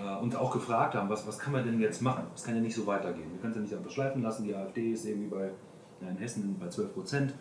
äh, 0.01 0.23
uns 0.23 0.35
auch 0.35 0.51
gefragt 0.51 0.95
haben, 0.95 1.09
was, 1.09 1.27
was 1.27 1.37
kann 1.37 1.53
man 1.53 1.65
denn 1.65 1.79
jetzt 1.79 2.01
machen? 2.01 2.23
Es 2.33 2.43
kann 2.43 2.55
ja 2.55 2.61
nicht 2.61 2.75
so 2.75 2.87
weitergehen. 2.87 3.31
Wir 3.31 3.39
können 3.39 3.51
es 3.51 3.57
ja 3.57 3.61
nicht 3.61 3.75
einfach 3.75 3.91
schleifen 3.91 4.23
lassen. 4.23 4.43
Die 4.45 4.55
AfD 4.55 4.91
ist 4.91 5.05
irgendwie 5.05 5.27
bei, 5.27 5.51
ja, 6.01 6.09
in 6.09 6.17
Hessen 6.17 6.55
bei 6.59 6.67
12 6.67 6.93
Prozent. 6.93 7.33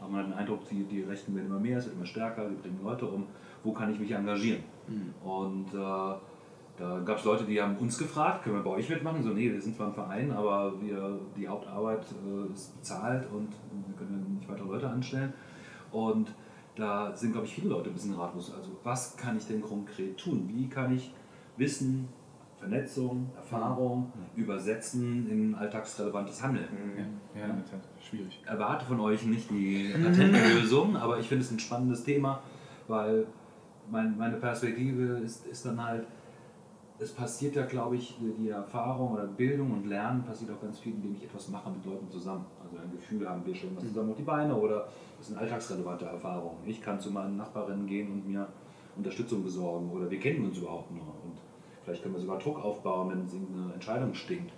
Aber 0.00 0.10
man 0.10 0.20
hat 0.20 0.30
den 0.30 0.38
Eindruck, 0.38 0.68
die, 0.68 0.84
die 0.84 1.02
Rechten 1.02 1.34
werden 1.34 1.46
immer 1.46 1.60
mehr, 1.60 1.78
es 1.78 1.86
wird 1.86 1.96
immer 1.96 2.06
stärker, 2.06 2.48
die 2.48 2.56
bringen 2.56 2.80
Leute 2.82 3.06
um. 3.06 3.24
Wo 3.62 3.72
kann 3.72 3.92
ich 3.92 3.98
mich 3.98 4.10
engagieren? 4.10 4.62
Und 5.24 5.72
äh, 5.72 6.14
da 6.76 7.00
gab 7.04 7.18
es 7.18 7.24
Leute, 7.24 7.44
die 7.44 7.60
haben 7.60 7.76
uns 7.78 7.96
gefragt, 7.96 8.42
können 8.42 8.56
wir 8.56 8.62
bei 8.62 8.70
euch 8.70 8.88
mitmachen? 8.88 9.22
So, 9.22 9.30
nee, 9.30 9.50
wir 9.50 9.60
sind 9.60 9.76
zwar 9.76 9.88
ein 9.88 9.94
Verein, 9.94 10.32
aber 10.32 10.74
wir, 10.82 11.20
die 11.36 11.46
Hauptarbeit 11.46 12.04
äh, 12.26 12.52
ist 12.52 12.76
bezahlt 12.76 13.26
und 13.32 13.48
wir 13.86 13.96
können 13.96 14.36
nicht 14.38 14.48
weitere 14.48 14.66
Leute 14.66 14.88
anstellen. 14.88 15.32
Und 15.92 16.34
da 16.74 17.14
sind, 17.14 17.32
glaube 17.32 17.46
ich, 17.46 17.54
viele 17.54 17.68
Leute 17.68 17.90
ein 17.90 17.92
bisschen 17.92 18.14
ratlos. 18.14 18.52
Also, 18.54 18.70
was 18.82 19.16
kann 19.16 19.36
ich 19.36 19.46
denn 19.46 19.62
konkret 19.62 20.18
tun? 20.18 20.50
Wie 20.52 20.68
kann 20.68 20.94
ich 20.94 21.12
Wissen, 21.56 22.08
Vernetzung, 22.64 23.30
Erfahrung 23.36 24.10
übersetzen 24.36 25.28
in 25.28 25.54
alltagsrelevantes 25.54 26.42
Handeln? 26.42 26.68
Ja, 27.36 27.44
in 27.44 27.56
der 27.56 27.64
Tat. 27.64 27.80
Schwierig. 28.00 28.42
erwarte 28.46 28.86
von 28.86 29.00
euch 29.00 29.24
nicht 29.26 29.50
die 29.50 29.92
Patentlösung, 30.02 30.96
aber 30.96 31.18
ich 31.18 31.28
finde 31.28 31.44
es 31.44 31.50
ein 31.50 31.58
spannendes 31.58 32.04
Thema, 32.04 32.40
weil 32.88 33.26
mein, 33.90 34.16
meine 34.16 34.36
Perspektive 34.36 35.18
ist, 35.18 35.46
ist 35.46 35.66
dann 35.66 35.82
halt, 35.82 36.06
es 36.98 37.12
passiert 37.12 37.54
ja, 37.56 37.66
glaube 37.66 37.96
ich, 37.96 38.16
die 38.18 38.48
Erfahrung 38.48 39.12
oder 39.12 39.26
Bildung 39.26 39.72
und 39.72 39.86
Lernen 39.86 40.22
passiert 40.22 40.52
auch 40.52 40.62
ganz 40.62 40.78
viel, 40.78 40.94
indem 40.94 41.14
ich 41.16 41.24
etwas 41.24 41.48
mache 41.48 41.68
mit 41.68 41.84
Leuten 41.84 42.08
zusammen. 42.10 42.46
Also 42.64 42.78
ein 42.78 42.90
Gefühl 42.92 43.28
haben, 43.28 43.44
wir 43.44 43.54
stellen 43.54 43.76
was 43.76 43.84
zusammen 43.84 44.10
auf 44.10 44.16
die 44.16 44.22
Beine 44.22 44.54
oder 44.54 44.88
das 45.18 45.26
sind 45.26 45.36
alltagsrelevante 45.36 46.06
Erfahrungen. 46.06 46.56
Ich 46.64 46.80
kann 46.80 46.98
zu 46.98 47.10
meinen 47.10 47.36
Nachbarinnen 47.36 47.86
gehen 47.86 48.10
und 48.10 48.26
mir 48.26 48.48
Unterstützung 48.96 49.42
besorgen 49.42 49.90
oder 49.90 50.10
wir 50.10 50.20
kennen 50.20 50.44
uns 50.46 50.58
überhaupt 50.58 50.90
noch 50.92 51.23
vielleicht 51.84 52.02
können 52.02 52.14
wir 52.14 52.20
sogar 52.20 52.38
Druck 52.38 52.64
aufbauen, 52.64 53.10
wenn 53.10 53.24
es 53.26 53.32
irgendeine 53.32 53.74
Entscheidung 53.74 54.14
stinkt. 54.14 54.52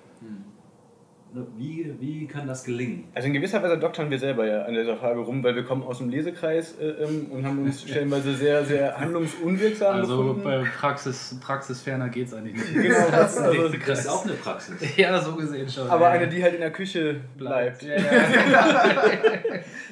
Ne, 1.35 1.45
Wie, 1.57 1.93
wie 1.99 2.27
kann 2.27 2.47
das 2.47 2.63
gelingen? 2.65 3.09
Also 3.13 3.27
in 3.27 3.35
gewisser 3.35 3.61
Weise 3.61 3.77
doktern 3.77 4.09
wir 4.11 4.19
selber 4.19 4.47
ja 4.47 4.63
an 4.63 4.73
dieser 4.75 4.97
Frage 4.97 5.19
rum, 5.21 5.43
weil 5.43 5.57
wir 5.57 5.65
kommen 5.65 5.83
aus 5.83 5.99
dem 5.99 6.09
Lesekreis 6.09 6.79
äh, 6.79 6.87
ähm, 6.87 7.27
und 7.33 7.45
haben 7.45 7.65
uns 7.65 7.83
stellenweise 7.89 8.33
sehr, 8.35 8.65
sehr 8.65 8.97
handlungsunwirksam 8.99 9.97
Also 9.97 10.19
gefunden. 10.19 10.45
bei 10.45 10.63
Praxis, 10.79 11.37
praxisferner 11.45 12.09
geht 12.11 12.29
es 12.29 12.35
eigentlich 12.35 12.55
nicht. 12.55 12.75
Genau, 12.75 13.11
das, 13.11 13.37
also, 13.39 13.69
Das 13.87 14.01
ist 14.01 14.09
auch 14.09 14.25
eine 14.25 14.35
Praxis. 14.35 14.77
ja, 14.97 15.21
so 15.21 15.35
gesehen 15.35 15.69
schon. 15.69 15.91
aber 15.91 16.09
eine, 16.11 16.29
die 16.29 16.43
halt 16.43 16.55
in 16.55 16.61
der 16.61 16.71
Küche 16.73 17.21
bleibt. 17.37 17.83
Ja, 17.83 17.97
ja. 17.97 18.03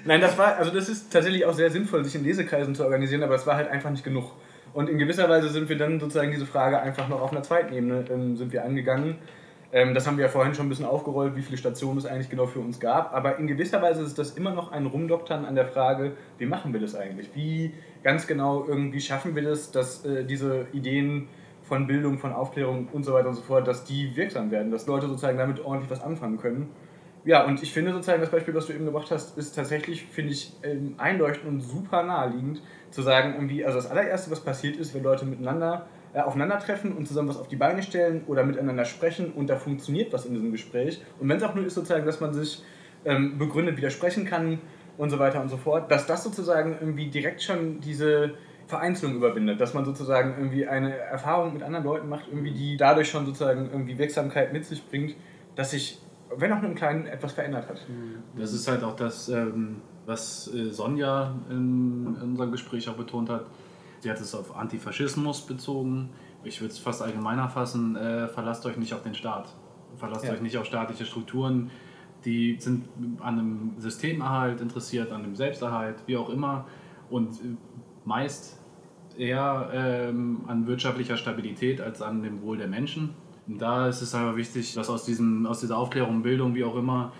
Nein, 0.05 0.21
das 0.21 0.39
war, 0.39 0.57
also 0.57 0.71
das 0.71 0.89
ist 0.89 1.13
tatsächlich 1.13 1.45
auch 1.45 1.55
sehr 1.55 1.71
sinnvoll, 1.71 2.05
sich 2.05 2.15
in 2.15 2.23
Lesekreisen 2.23 2.75
zu 2.77 2.85
organisieren, 2.85 3.25
aber 3.25 3.35
es 3.35 3.47
war 3.47 3.57
halt 3.57 3.69
einfach 3.69 3.91
nicht 3.91 4.05
genug. 4.05 4.31
Und 4.75 4.91
in 4.91 4.99
gewisser 4.99 5.29
Weise 5.29 5.49
sind 5.49 5.69
wir 5.69 5.79
dann 5.79 6.01
sozusagen 6.01 6.33
diese 6.33 6.47
Frage 6.47 6.81
einfach 6.81 7.09
noch 7.09 7.23
auf 7.23 7.33
einer 7.33 7.43
zweiten 7.43 7.73
Ebene 7.73 8.05
ähm, 8.11 8.37
sind 8.37 8.53
wir 8.53 8.65
angegangen. 8.65 9.17
Ähm, 9.73 9.95
das 9.95 10.07
haben 10.07 10.17
wir 10.19 10.25
ja 10.25 10.31
vorhin 10.31 10.55
schon 10.55 10.67
ein 10.67 10.69
bisschen 10.69 10.85
aufgerollt, 10.85 11.37
wie 11.37 11.43
viele 11.43 11.57
Stationen 11.57 11.97
es 11.99 12.07
eigentlich 12.07 12.29
genau 12.29 12.47
für 12.47 12.59
uns 12.59 12.81
gab. 12.81 13.15
Aber 13.15 13.39
in 13.39 13.47
gewisser 13.47 13.81
Weise 13.83 14.03
ist 14.03 14.19
das 14.19 14.33
immer 14.33 14.53
noch 14.53 14.73
ein 14.73 14.87
Rumdoktern 14.87 15.45
an 15.45 15.55
der 15.55 15.67
Frage, 15.67 16.13
wie 16.39 16.47
machen 16.47 16.73
wir 16.73 16.81
das 16.81 16.97
eigentlich? 16.97 17.31
Wie 17.35 17.73
ganz 18.03 18.27
genau 18.27 18.65
irgendwie 18.67 19.01
schaffen 19.01 19.37
wir 19.37 19.43
das, 19.43 19.71
dass 19.71 20.05
äh, 20.05 20.25
diese 20.25 20.67
Ideen 20.73 21.29
von 21.63 21.87
Bildung, 21.87 22.19
von 22.19 22.33
Aufklärung 22.33 22.89
und 22.93 23.05
so 23.05 23.15
weiter 23.15 23.29
und 23.29 23.35
so 23.35 23.43
fort, 23.43 23.67
dass 23.67 23.85
die 23.85 24.15
wirksam 24.17 24.51
werden, 24.51 24.73
dass 24.73 24.87
Leute 24.87 25.07
sozusagen 25.07 25.39
damit 25.39 25.65
ordentlich 25.65 25.91
was 25.91 26.03
anfangen 26.03 26.39
können. 26.39 26.69
Ja, 27.25 27.47
und 27.47 27.63
ich 27.63 27.73
finde 27.73 27.93
sozusagen 27.93 28.21
das 28.21 28.31
Beispiel, 28.31 28.55
was 28.55 28.67
du 28.67 28.75
eben 28.75 28.85
gebracht 28.85 29.11
hast, 29.11 29.39
ist 29.39 29.55
tatsächlich, 29.55 30.05
finde 30.05 30.33
ich, 30.33 30.53
ähm, 30.63 30.95
einleuchtend 30.99 31.49
und 31.49 31.61
super 31.61 32.03
naheliegend 32.03 32.61
zu 32.95 33.03
sagen, 33.03 33.35
irgendwie, 33.35 33.65
also 33.65 33.77
das 33.77 33.91
allererste, 33.91 34.31
was 34.31 34.41
passiert 34.41 34.77
ist, 34.77 34.95
wenn 34.95 35.03
Leute 35.03 35.25
miteinander 35.27 35.87
äh, 36.13 36.21
aufeinandertreffen 36.21 36.93
und 36.93 37.09
zusammen 37.09 37.29
was 37.29 37.39
auf 37.39 37.49
die 37.49 37.57
Beine 37.57 37.83
stellen 37.83 38.23
oder 38.29 38.45
miteinander 38.45 38.85
sprechen 38.85 39.33
und 39.33 39.51
da 39.51 39.57
funktioniert 39.57 40.13
was 40.13 40.27
in 40.27 40.35
diesem 40.35 40.53
Gespräch. 40.53 41.03
Und 41.19 41.29
wenn 41.29 41.37
es 41.37 41.43
auch 41.43 41.57
nur 41.57 41.67
ist, 41.67 41.75
sozusagen, 41.75 42.07
dass 42.07 42.21
man 42.21 42.33
sich 42.33 42.63
ähm, 43.05 43.37
begründet 43.37 43.77
widersprechen 43.77 44.25
kann 44.25 44.61
und 44.97 45.11
so 45.11 45.19
weiter 45.19 45.43
und 45.43 45.49
so 45.49 45.57
fort, 45.57 45.91
dass 45.91 46.07
das 46.07 46.23
sozusagen 46.23 46.77
irgendwie 46.81 47.09
direkt 47.09 47.43
schon 47.43 47.81
diese 47.81 48.35
Vereinzelung 48.69 49.17
überwindet, 49.17 49.61
dass 49.61 49.75
man 49.75 49.85
sozusagen 49.85 50.35
irgendwie 50.39 50.67
eine 50.69 50.97
Erfahrung 50.97 51.53
mit 51.53 51.65
anderen 51.65 51.85
Leuten 51.85 52.09
macht, 52.09 52.29
irgendwie 52.29 52.53
die 52.53 52.77
dadurch 52.77 53.11
schon 53.11 53.27
sozusagen 53.27 53.71
irgendwie 53.73 53.99
Wirksamkeit 53.99 54.53
mit 54.53 54.65
sich 54.65 54.87
bringt, 54.89 55.17
dass 55.57 55.73
sich, 55.73 56.01
wenn 56.37 56.53
auch 56.53 56.61
nur 56.61 56.71
im 56.71 56.77
Kleinen, 56.77 57.07
etwas 57.07 57.33
verändert 57.33 57.69
hat. 57.69 57.85
Das 58.39 58.53
ist 58.53 58.69
halt 58.69 58.85
auch 58.85 58.95
das, 58.95 59.29
ähm, 59.29 59.83
was 60.07 60.53
äh, 60.55 60.71
Sonja 60.71 61.35
in, 61.51 62.17
in 62.17 62.23
unserem 62.31 62.53
Gespräch 62.53 62.89
auch 62.89 62.95
betont 62.95 63.31
hat. 63.31 63.47
Sie 64.01 64.11
hat 64.11 64.21
es 64.21 64.35
auf 64.35 64.57
Antifaschismus 64.57 65.43
bezogen. 65.43 66.11
Ich 66.43 66.61
würde 66.61 66.73
es 66.73 66.79
fast 66.79 67.01
allgemeiner 67.03 67.49
fassen. 67.49 67.97
Äh, 67.97 68.29
verlasst 68.29 68.67
euch 68.67 68.77
nicht 68.77 68.93
auf 68.93 69.03
den 69.03 69.15
Staat. 69.15 69.55
Verlasst 69.97 70.25
Ja. 70.27 70.33
euch 70.33 70.41
nicht 70.43 70.59
auf 70.59 70.67
staatliche 70.67 71.07
Strukturen. 71.07 71.71
Die 72.25 72.57
sind 72.59 72.87
an 73.21 73.39
einem 73.39 73.73
Systemerhalt 73.79 74.61
interessiert, 74.61 75.13
an 75.13 75.23
dem 75.23 75.37
Selbsterhalt, 75.37 75.97
wie 76.07 76.17
auch 76.17 76.29
immer. 76.29 76.67
Und 77.11 77.35
äh, 77.37 77.57
meist 78.05 78.61
eher 79.17 79.71
ähm, 79.73 80.41
an 80.47 80.67
wirtschaftlicher 80.67 81.17
Stabilität 81.17 81.81
als 81.81 82.03
an 82.03 82.23
dem 82.23 82.43
Wohl 82.43 82.59
der 82.59 82.69
Menschen. 82.69 83.11
Und 83.47 83.61
da 83.61 83.89
ist 83.89 84.03
es 84.03 84.15
aber 84.15 84.37
wichtig, 84.37 84.75
dass 84.75 84.89
aus, 84.91 85.05
diesem, 85.05 85.47
aus 85.47 85.61
dieser 85.61 85.79
Aufklärung, 85.79 86.23
Bildung, 86.23 86.55
wie 86.55 86.65
auch 86.65 86.77
immer, 86.77 87.13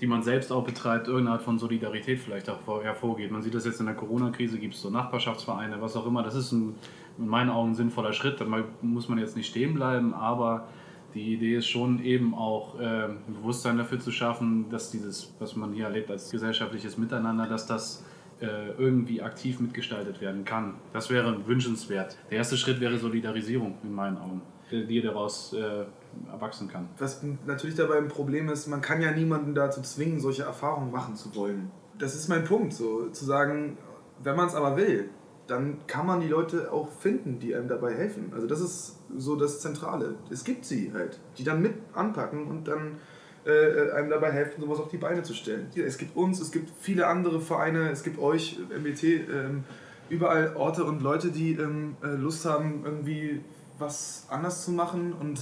die 0.00 0.06
man 0.06 0.22
selbst 0.22 0.50
auch 0.50 0.64
betreibt, 0.64 1.08
irgendeine 1.08 1.36
Art 1.36 1.42
von 1.42 1.58
Solidarität 1.58 2.18
vielleicht 2.18 2.48
auch 2.48 2.60
vor- 2.60 2.82
hervorgeht. 2.82 3.30
Man 3.30 3.42
sieht 3.42 3.54
das 3.54 3.66
jetzt 3.66 3.80
in 3.80 3.86
der 3.86 3.94
Corona-Krise, 3.94 4.58
gibt 4.58 4.74
es 4.74 4.80
so 4.80 4.90
Nachbarschaftsvereine, 4.90 5.80
was 5.80 5.96
auch 5.96 6.06
immer. 6.06 6.22
Das 6.22 6.34
ist 6.34 6.52
ein, 6.52 6.74
in 7.18 7.26
meinen 7.28 7.50
Augen 7.50 7.70
ein 7.70 7.74
sinnvoller 7.74 8.12
Schritt. 8.12 8.40
Da 8.40 8.46
muss 8.80 9.08
man 9.08 9.18
jetzt 9.18 9.36
nicht 9.36 9.48
stehen 9.48 9.74
bleiben, 9.74 10.14
aber 10.14 10.68
die 11.14 11.34
Idee 11.34 11.56
ist 11.56 11.66
schon 11.68 12.02
eben 12.02 12.34
auch 12.34 12.78
äh, 12.80 12.84
ein 13.04 13.18
Bewusstsein 13.28 13.76
dafür 13.76 13.98
zu 14.00 14.10
schaffen, 14.12 14.70
dass 14.70 14.90
dieses, 14.90 15.34
was 15.38 15.56
man 15.56 15.72
hier 15.72 15.84
erlebt 15.84 16.10
als 16.10 16.30
gesellschaftliches 16.30 16.96
Miteinander, 16.96 17.46
dass 17.46 17.66
das 17.66 18.04
äh, 18.40 18.70
irgendwie 18.78 19.20
aktiv 19.20 19.60
mitgestaltet 19.60 20.20
werden 20.22 20.44
kann. 20.44 20.74
Das 20.92 21.10
wäre 21.10 21.46
wünschenswert. 21.46 22.16
Der 22.30 22.38
erste 22.38 22.56
Schritt 22.56 22.80
wäre 22.80 22.96
Solidarisierung 22.96 23.74
in 23.82 23.92
meinen 23.92 24.16
Augen, 24.16 24.40
die 24.70 24.86
die 24.86 25.02
daraus 25.02 25.52
äh, 25.52 25.84
erwachsen 26.30 26.68
kann. 26.68 26.88
Was 26.98 27.22
natürlich 27.46 27.76
dabei 27.76 27.98
ein 27.98 28.08
Problem 28.08 28.48
ist, 28.48 28.66
man 28.66 28.80
kann 28.80 29.00
ja 29.00 29.12
niemanden 29.12 29.54
dazu 29.54 29.82
zwingen, 29.82 30.20
solche 30.20 30.42
Erfahrungen 30.42 30.90
machen 30.90 31.16
zu 31.16 31.34
wollen. 31.34 31.70
Das 31.98 32.14
ist 32.14 32.28
mein 32.28 32.44
Punkt, 32.44 32.72
so 32.72 33.08
zu 33.08 33.24
sagen, 33.24 33.76
wenn 34.22 34.36
man 34.36 34.48
es 34.48 34.54
aber 34.54 34.76
will, 34.76 35.10
dann 35.46 35.78
kann 35.86 36.06
man 36.06 36.20
die 36.20 36.28
Leute 36.28 36.72
auch 36.72 36.88
finden, 36.88 37.40
die 37.40 37.54
einem 37.54 37.68
dabei 37.68 37.94
helfen. 37.94 38.32
Also 38.32 38.46
das 38.46 38.60
ist 38.60 38.98
so 39.16 39.36
das 39.36 39.60
Zentrale. 39.60 40.14
Es 40.30 40.44
gibt 40.44 40.64
sie 40.64 40.92
halt, 40.92 41.18
die 41.38 41.44
dann 41.44 41.60
mit 41.60 41.74
anpacken 41.92 42.46
und 42.46 42.68
dann 42.68 42.98
äh, 43.44 43.90
einem 43.92 44.10
dabei 44.10 44.30
helfen, 44.30 44.60
sowas 44.60 44.78
auf 44.78 44.88
die 44.88 44.96
Beine 44.96 45.22
zu 45.22 45.34
stellen. 45.34 45.68
Es 45.74 45.98
gibt 45.98 46.16
uns, 46.16 46.40
es 46.40 46.52
gibt 46.52 46.70
viele 46.78 47.06
andere 47.06 47.40
Vereine, 47.40 47.90
es 47.90 48.02
gibt 48.02 48.18
euch, 48.18 48.58
MBT, 48.70 49.02
ähm, 49.02 49.64
überall 50.08 50.54
Orte 50.56 50.84
und 50.84 51.02
Leute, 51.02 51.30
die 51.30 51.54
ähm, 51.54 51.96
äh, 52.02 52.08
Lust 52.08 52.44
haben, 52.44 52.82
irgendwie 52.84 53.40
was 53.78 54.26
anders 54.28 54.64
zu 54.64 54.72
machen 54.72 55.14
und 55.14 55.40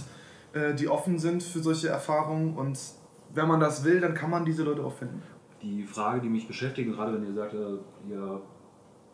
äh, 0.52 0.74
die 0.74 0.88
offen 0.88 1.18
sind 1.18 1.42
für 1.42 1.60
solche 1.60 1.88
Erfahrungen. 1.88 2.56
Und 2.56 2.78
wenn 3.34 3.48
man 3.48 3.60
das 3.60 3.84
will, 3.84 4.00
dann 4.00 4.14
kann 4.14 4.30
man 4.30 4.44
diese 4.44 4.62
Leute 4.62 4.82
auch 4.84 4.92
finden. 4.92 5.22
Die 5.62 5.82
Frage, 5.82 6.20
die 6.20 6.28
mich 6.28 6.46
beschäftigt, 6.46 6.90
gerade 6.90 7.14
wenn 7.14 7.26
ihr 7.26 7.34
sagt, 7.34 7.54
äh, 7.54 8.08
ihr, 8.08 8.40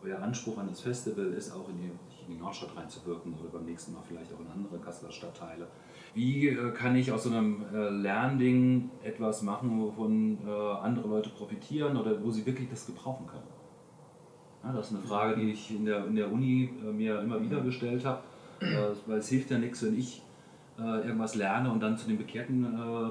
euer 0.03 0.19
Anspruch 0.19 0.57
an 0.57 0.67
das 0.69 0.81
Festival 0.81 1.33
ist 1.33 1.51
auch 1.51 1.67
in 1.69 1.77
die, 1.77 1.91
in 2.27 2.35
die 2.35 2.39
Nordstadt 2.39 2.77
reinzuwirken 2.77 3.33
oder 3.33 3.49
beim 3.49 3.65
nächsten 3.65 3.93
Mal 3.93 4.01
vielleicht 4.07 4.31
auch 4.33 4.39
in 4.39 4.47
andere 4.47 4.77
Kasseler 4.77 5.11
Stadtteile. 5.11 5.67
Wie 6.13 6.47
äh, 6.47 6.71
kann 6.71 6.95
ich 6.95 7.11
aus 7.11 7.23
so 7.23 7.31
einem 7.31 7.65
Lernding 7.73 8.91
etwas 9.03 9.41
machen, 9.41 9.81
wovon 9.81 10.37
andere 10.47 11.07
Leute 11.09 11.29
profitieren 11.31 11.97
oder 11.97 12.23
wo 12.23 12.31
sie 12.31 12.45
wirklich 12.45 12.69
das 12.69 12.85
gebrauchen 12.85 13.27
können? 13.27 13.47
Ja, 14.63 14.71
das 14.71 14.91
ist 14.91 14.97
eine 14.97 15.05
Frage, 15.05 15.35
die 15.35 15.51
ich 15.51 15.75
in 15.75 15.85
der, 15.85 16.05
in 16.05 16.15
der 16.15 16.31
Uni 16.31 16.71
mir 16.93 17.19
immer 17.19 17.41
wieder 17.41 17.61
gestellt 17.61 18.05
habe, 18.05 18.21
weil 19.05 19.17
es 19.17 19.27
hilft 19.27 19.51
ja 19.51 19.57
nichts, 19.57 19.83
wenn 19.83 19.97
ich 19.97 20.21
äh, 20.79 21.07
irgendwas 21.07 21.35
lerne 21.35 21.71
und 21.71 21.81
dann 21.81 21.97
zu 21.97 22.07
den 22.07 22.17
Bekehrten 22.17 22.67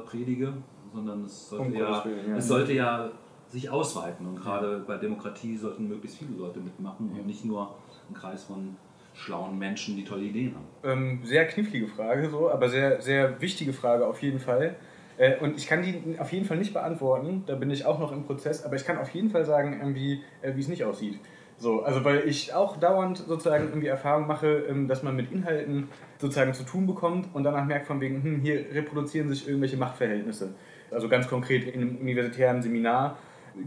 predige, 0.06 0.52
sondern 0.92 1.24
es 1.24 1.48
sollte, 1.48 1.66
Um 1.66 1.74
ja, 1.74 2.04
Willen, 2.04 2.30
ja. 2.30 2.36
es 2.36 2.48
sollte 2.48 2.72
ja 2.72 3.10
sich 3.48 3.70
ausweiten 3.70 4.26
und 4.26 4.36
gerade 4.36 4.82
bei 4.86 4.96
Demokratie 4.96 5.56
sollten 5.56 5.88
möglichst 5.88 6.18
viele 6.18 6.36
Leute 6.36 6.60
mitmachen 6.60 7.10
und 7.12 7.26
nicht 7.26 7.44
nur 7.44 7.74
ein 8.10 8.14
Kreis 8.14 8.44
von 8.44 8.76
schlauen 9.14 9.58
Menschen, 9.58 9.96
die 9.96 10.04
tolle 10.04 10.24
Ideen 10.24 10.54
haben. 10.54 10.66
Ähm, 10.82 11.20
sehr 11.24 11.46
knifflige 11.46 11.86
Frage, 11.86 12.28
so, 12.28 12.50
aber 12.50 12.68
sehr, 12.68 13.00
sehr 13.00 13.40
wichtige 13.40 13.72
Frage 13.72 14.06
auf 14.06 14.20
jeden 14.22 14.40
Fall. 14.40 14.76
Äh, 15.16 15.38
und 15.38 15.56
ich 15.56 15.66
kann 15.68 15.82
die 15.82 16.18
auf 16.18 16.32
jeden 16.32 16.44
Fall 16.44 16.56
nicht 16.56 16.72
beantworten, 16.72 17.44
da 17.46 17.54
bin 17.54 17.70
ich 17.70 17.86
auch 17.86 18.00
noch 18.00 18.10
im 18.10 18.24
Prozess, 18.24 18.64
aber 18.64 18.74
ich 18.74 18.84
kann 18.84 18.98
auf 18.98 19.10
jeden 19.10 19.30
Fall 19.30 19.44
sagen, 19.44 19.78
irgendwie, 19.80 20.22
äh, 20.42 20.56
wie 20.56 20.60
es 20.60 20.68
nicht 20.68 20.84
aussieht. 20.84 21.20
So, 21.56 21.82
also 21.82 22.04
weil 22.04 22.28
ich 22.28 22.52
auch 22.52 22.76
dauernd 22.76 23.18
sozusagen 23.18 23.68
irgendwie 23.68 23.86
Erfahrung 23.86 24.26
mache, 24.26 24.64
ähm, 24.68 24.88
dass 24.88 25.02
man 25.02 25.16
mit 25.16 25.30
Inhalten 25.30 25.88
sozusagen 26.18 26.52
zu 26.52 26.64
tun 26.64 26.86
bekommt 26.86 27.28
und 27.32 27.44
danach 27.44 27.64
merkt 27.64 27.86
von 27.86 28.00
wegen, 28.00 28.22
hm, 28.22 28.40
hier 28.40 28.66
reproduzieren 28.72 29.28
sich 29.28 29.46
irgendwelche 29.46 29.76
Machtverhältnisse. 29.76 30.54
Also 30.90 31.08
ganz 31.08 31.28
konkret 31.28 31.64
in 31.64 31.80
einem 31.80 31.96
universitären 31.98 32.62
Seminar 32.62 33.18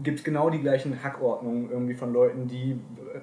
gibt 0.02 0.18
es 0.18 0.24
genau 0.24 0.50
die 0.50 0.60
gleichen 0.60 1.02
Hackordnungen 1.02 1.70
irgendwie 1.70 1.94
von 1.94 2.12
Leuten, 2.12 2.46
die 2.46 2.72
äh, 2.72 3.20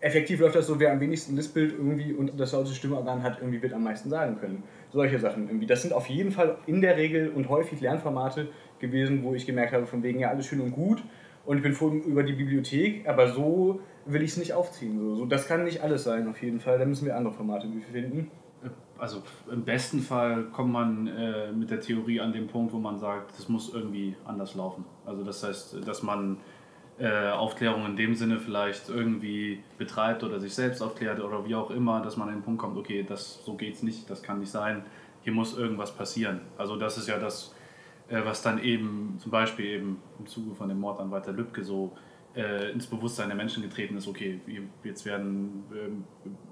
effektiv 0.00 0.40
läuft 0.40 0.56
das 0.56 0.66
so, 0.66 0.80
wer 0.80 0.92
am 0.92 1.00
wenigsten 1.00 1.36
lispelt 1.36 1.72
irgendwie 1.72 2.12
und 2.12 2.38
das 2.38 2.52
lauteste 2.52 2.76
Stimmorgan 2.76 3.22
hat, 3.22 3.38
irgendwie 3.40 3.62
wird 3.62 3.72
am 3.74 3.84
meisten 3.84 4.10
sagen 4.10 4.38
können. 4.40 4.64
Solche 4.90 5.18
Sachen 5.18 5.46
irgendwie. 5.46 5.66
Das 5.66 5.82
sind 5.82 5.92
auf 5.92 6.06
jeden 6.06 6.32
Fall 6.32 6.56
in 6.66 6.80
der 6.80 6.96
Regel 6.96 7.28
und 7.28 7.48
häufig 7.48 7.80
Lernformate 7.80 8.48
gewesen, 8.80 9.22
wo 9.22 9.34
ich 9.34 9.46
gemerkt 9.46 9.72
habe, 9.72 9.86
von 9.86 10.02
wegen 10.02 10.18
ja 10.18 10.30
alles 10.30 10.46
schön 10.46 10.60
und 10.60 10.72
gut 10.72 11.02
und 11.44 11.56
ich 11.56 11.62
bin 11.62 11.72
froh 11.72 11.90
über 11.90 12.22
die 12.22 12.34
Bibliothek, 12.34 13.08
aber 13.08 13.32
so 13.32 13.80
will 14.06 14.22
ich 14.22 14.32
es 14.32 14.36
nicht 14.36 14.52
aufziehen. 14.52 14.98
So. 14.98 15.14
so, 15.16 15.26
das 15.26 15.46
kann 15.46 15.64
nicht 15.64 15.82
alles 15.82 16.04
sein 16.04 16.28
auf 16.28 16.42
jeden 16.42 16.60
Fall. 16.60 16.78
Da 16.78 16.84
müssen 16.84 17.06
wir 17.06 17.16
andere 17.16 17.32
Formate 17.32 17.66
finden. 17.92 18.30
Also 18.98 19.22
im 19.50 19.64
besten 19.64 20.00
Fall 20.00 20.44
kommt 20.52 20.72
man 20.72 21.06
äh, 21.06 21.52
mit 21.52 21.70
der 21.70 21.80
Theorie 21.80 22.20
an 22.20 22.34
den 22.34 22.46
Punkt, 22.48 22.74
wo 22.74 22.78
man 22.78 22.98
sagt, 22.98 23.38
das 23.38 23.48
muss 23.48 23.72
irgendwie 23.72 24.14
anders 24.26 24.54
laufen. 24.54 24.84
Also 25.06 25.24
das 25.24 25.42
heißt, 25.42 25.88
dass 25.88 26.02
man 26.02 26.36
äh, 26.98 27.30
Aufklärung 27.30 27.86
in 27.86 27.96
dem 27.96 28.14
Sinne 28.14 28.38
vielleicht 28.38 28.90
irgendwie 28.90 29.62
betreibt 29.78 30.22
oder 30.22 30.38
sich 30.38 30.54
selbst 30.54 30.82
aufklärt 30.82 31.18
oder 31.18 31.46
wie 31.46 31.54
auch 31.54 31.70
immer, 31.70 32.02
dass 32.02 32.18
man 32.18 32.28
an 32.28 32.34
den 32.34 32.42
Punkt 32.42 32.60
kommt, 32.60 32.76
okay, 32.76 33.02
das, 33.08 33.42
so 33.42 33.54
geht's 33.54 33.82
nicht, 33.82 34.10
das 34.10 34.22
kann 34.22 34.38
nicht 34.38 34.50
sein, 34.50 34.84
hier 35.22 35.32
muss 35.32 35.56
irgendwas 35.56 35.92
passieren. 35.92 36.42
Also 36.58 36.76
das 36.76 36.98
ist 36.98 37.08
ja 37.08 37.18
das, 37.18 37.54
äh, 38.10 38.24
was 38.24 38.42
dann 38.42 38.62
eben 38.62 39.16
zum 39.18 39.30
Beispiel 39.30 39.66
eben 39.66 40.02
im 40.18 40.26
Zuge 40.26 40.54
von 40.54 40.68
dem 40.68 40.80
Mord 40.80 41.00
an 41.00 41.10
Walter 41.10 41.32
Lübcke 41.32 41.64
so 41.64 41.92
äh, 42.34 42.70
ins 42.72 42.86
Bewusstsein 42.86 43.28
der 43.28 43.36
Menschen 43.36 43.62
getreten 43.62 43.96
ist, 43.96 44.06
okay, 44.06 44.40
jetzt 44.84 45.04
werden 45.04 45.64
ähm, 45.72 46.04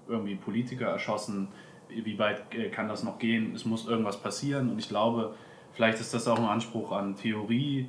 irgendwie 0.09 0.37
Politiker 0.37 0.87
erschossen, 0.87 1.49
wie 1.89 2.19
weit 2.19 2.55
äh, 2.55 2.69
kann 2.69 2.89
das 2.89 3.03
noch 3.03 3.19
gehen, 3.19 3.55
es 3.55 3.65
muss 3.65 3.87
irgendwas 3.87 4.21
passieren. 4.21 4.71
Und 4.71 4.79
ich 4.79 4.89
glaube, 4.89 5.35
vielleicht 5.73 6.01
ist 6.01 6.15
das 6.15 6.27
auch 6.29 6.39
ein 6.39 6.45
Anspruch 6.45 6.93
an 6.93 7.17
Theorie, 7.17 7.89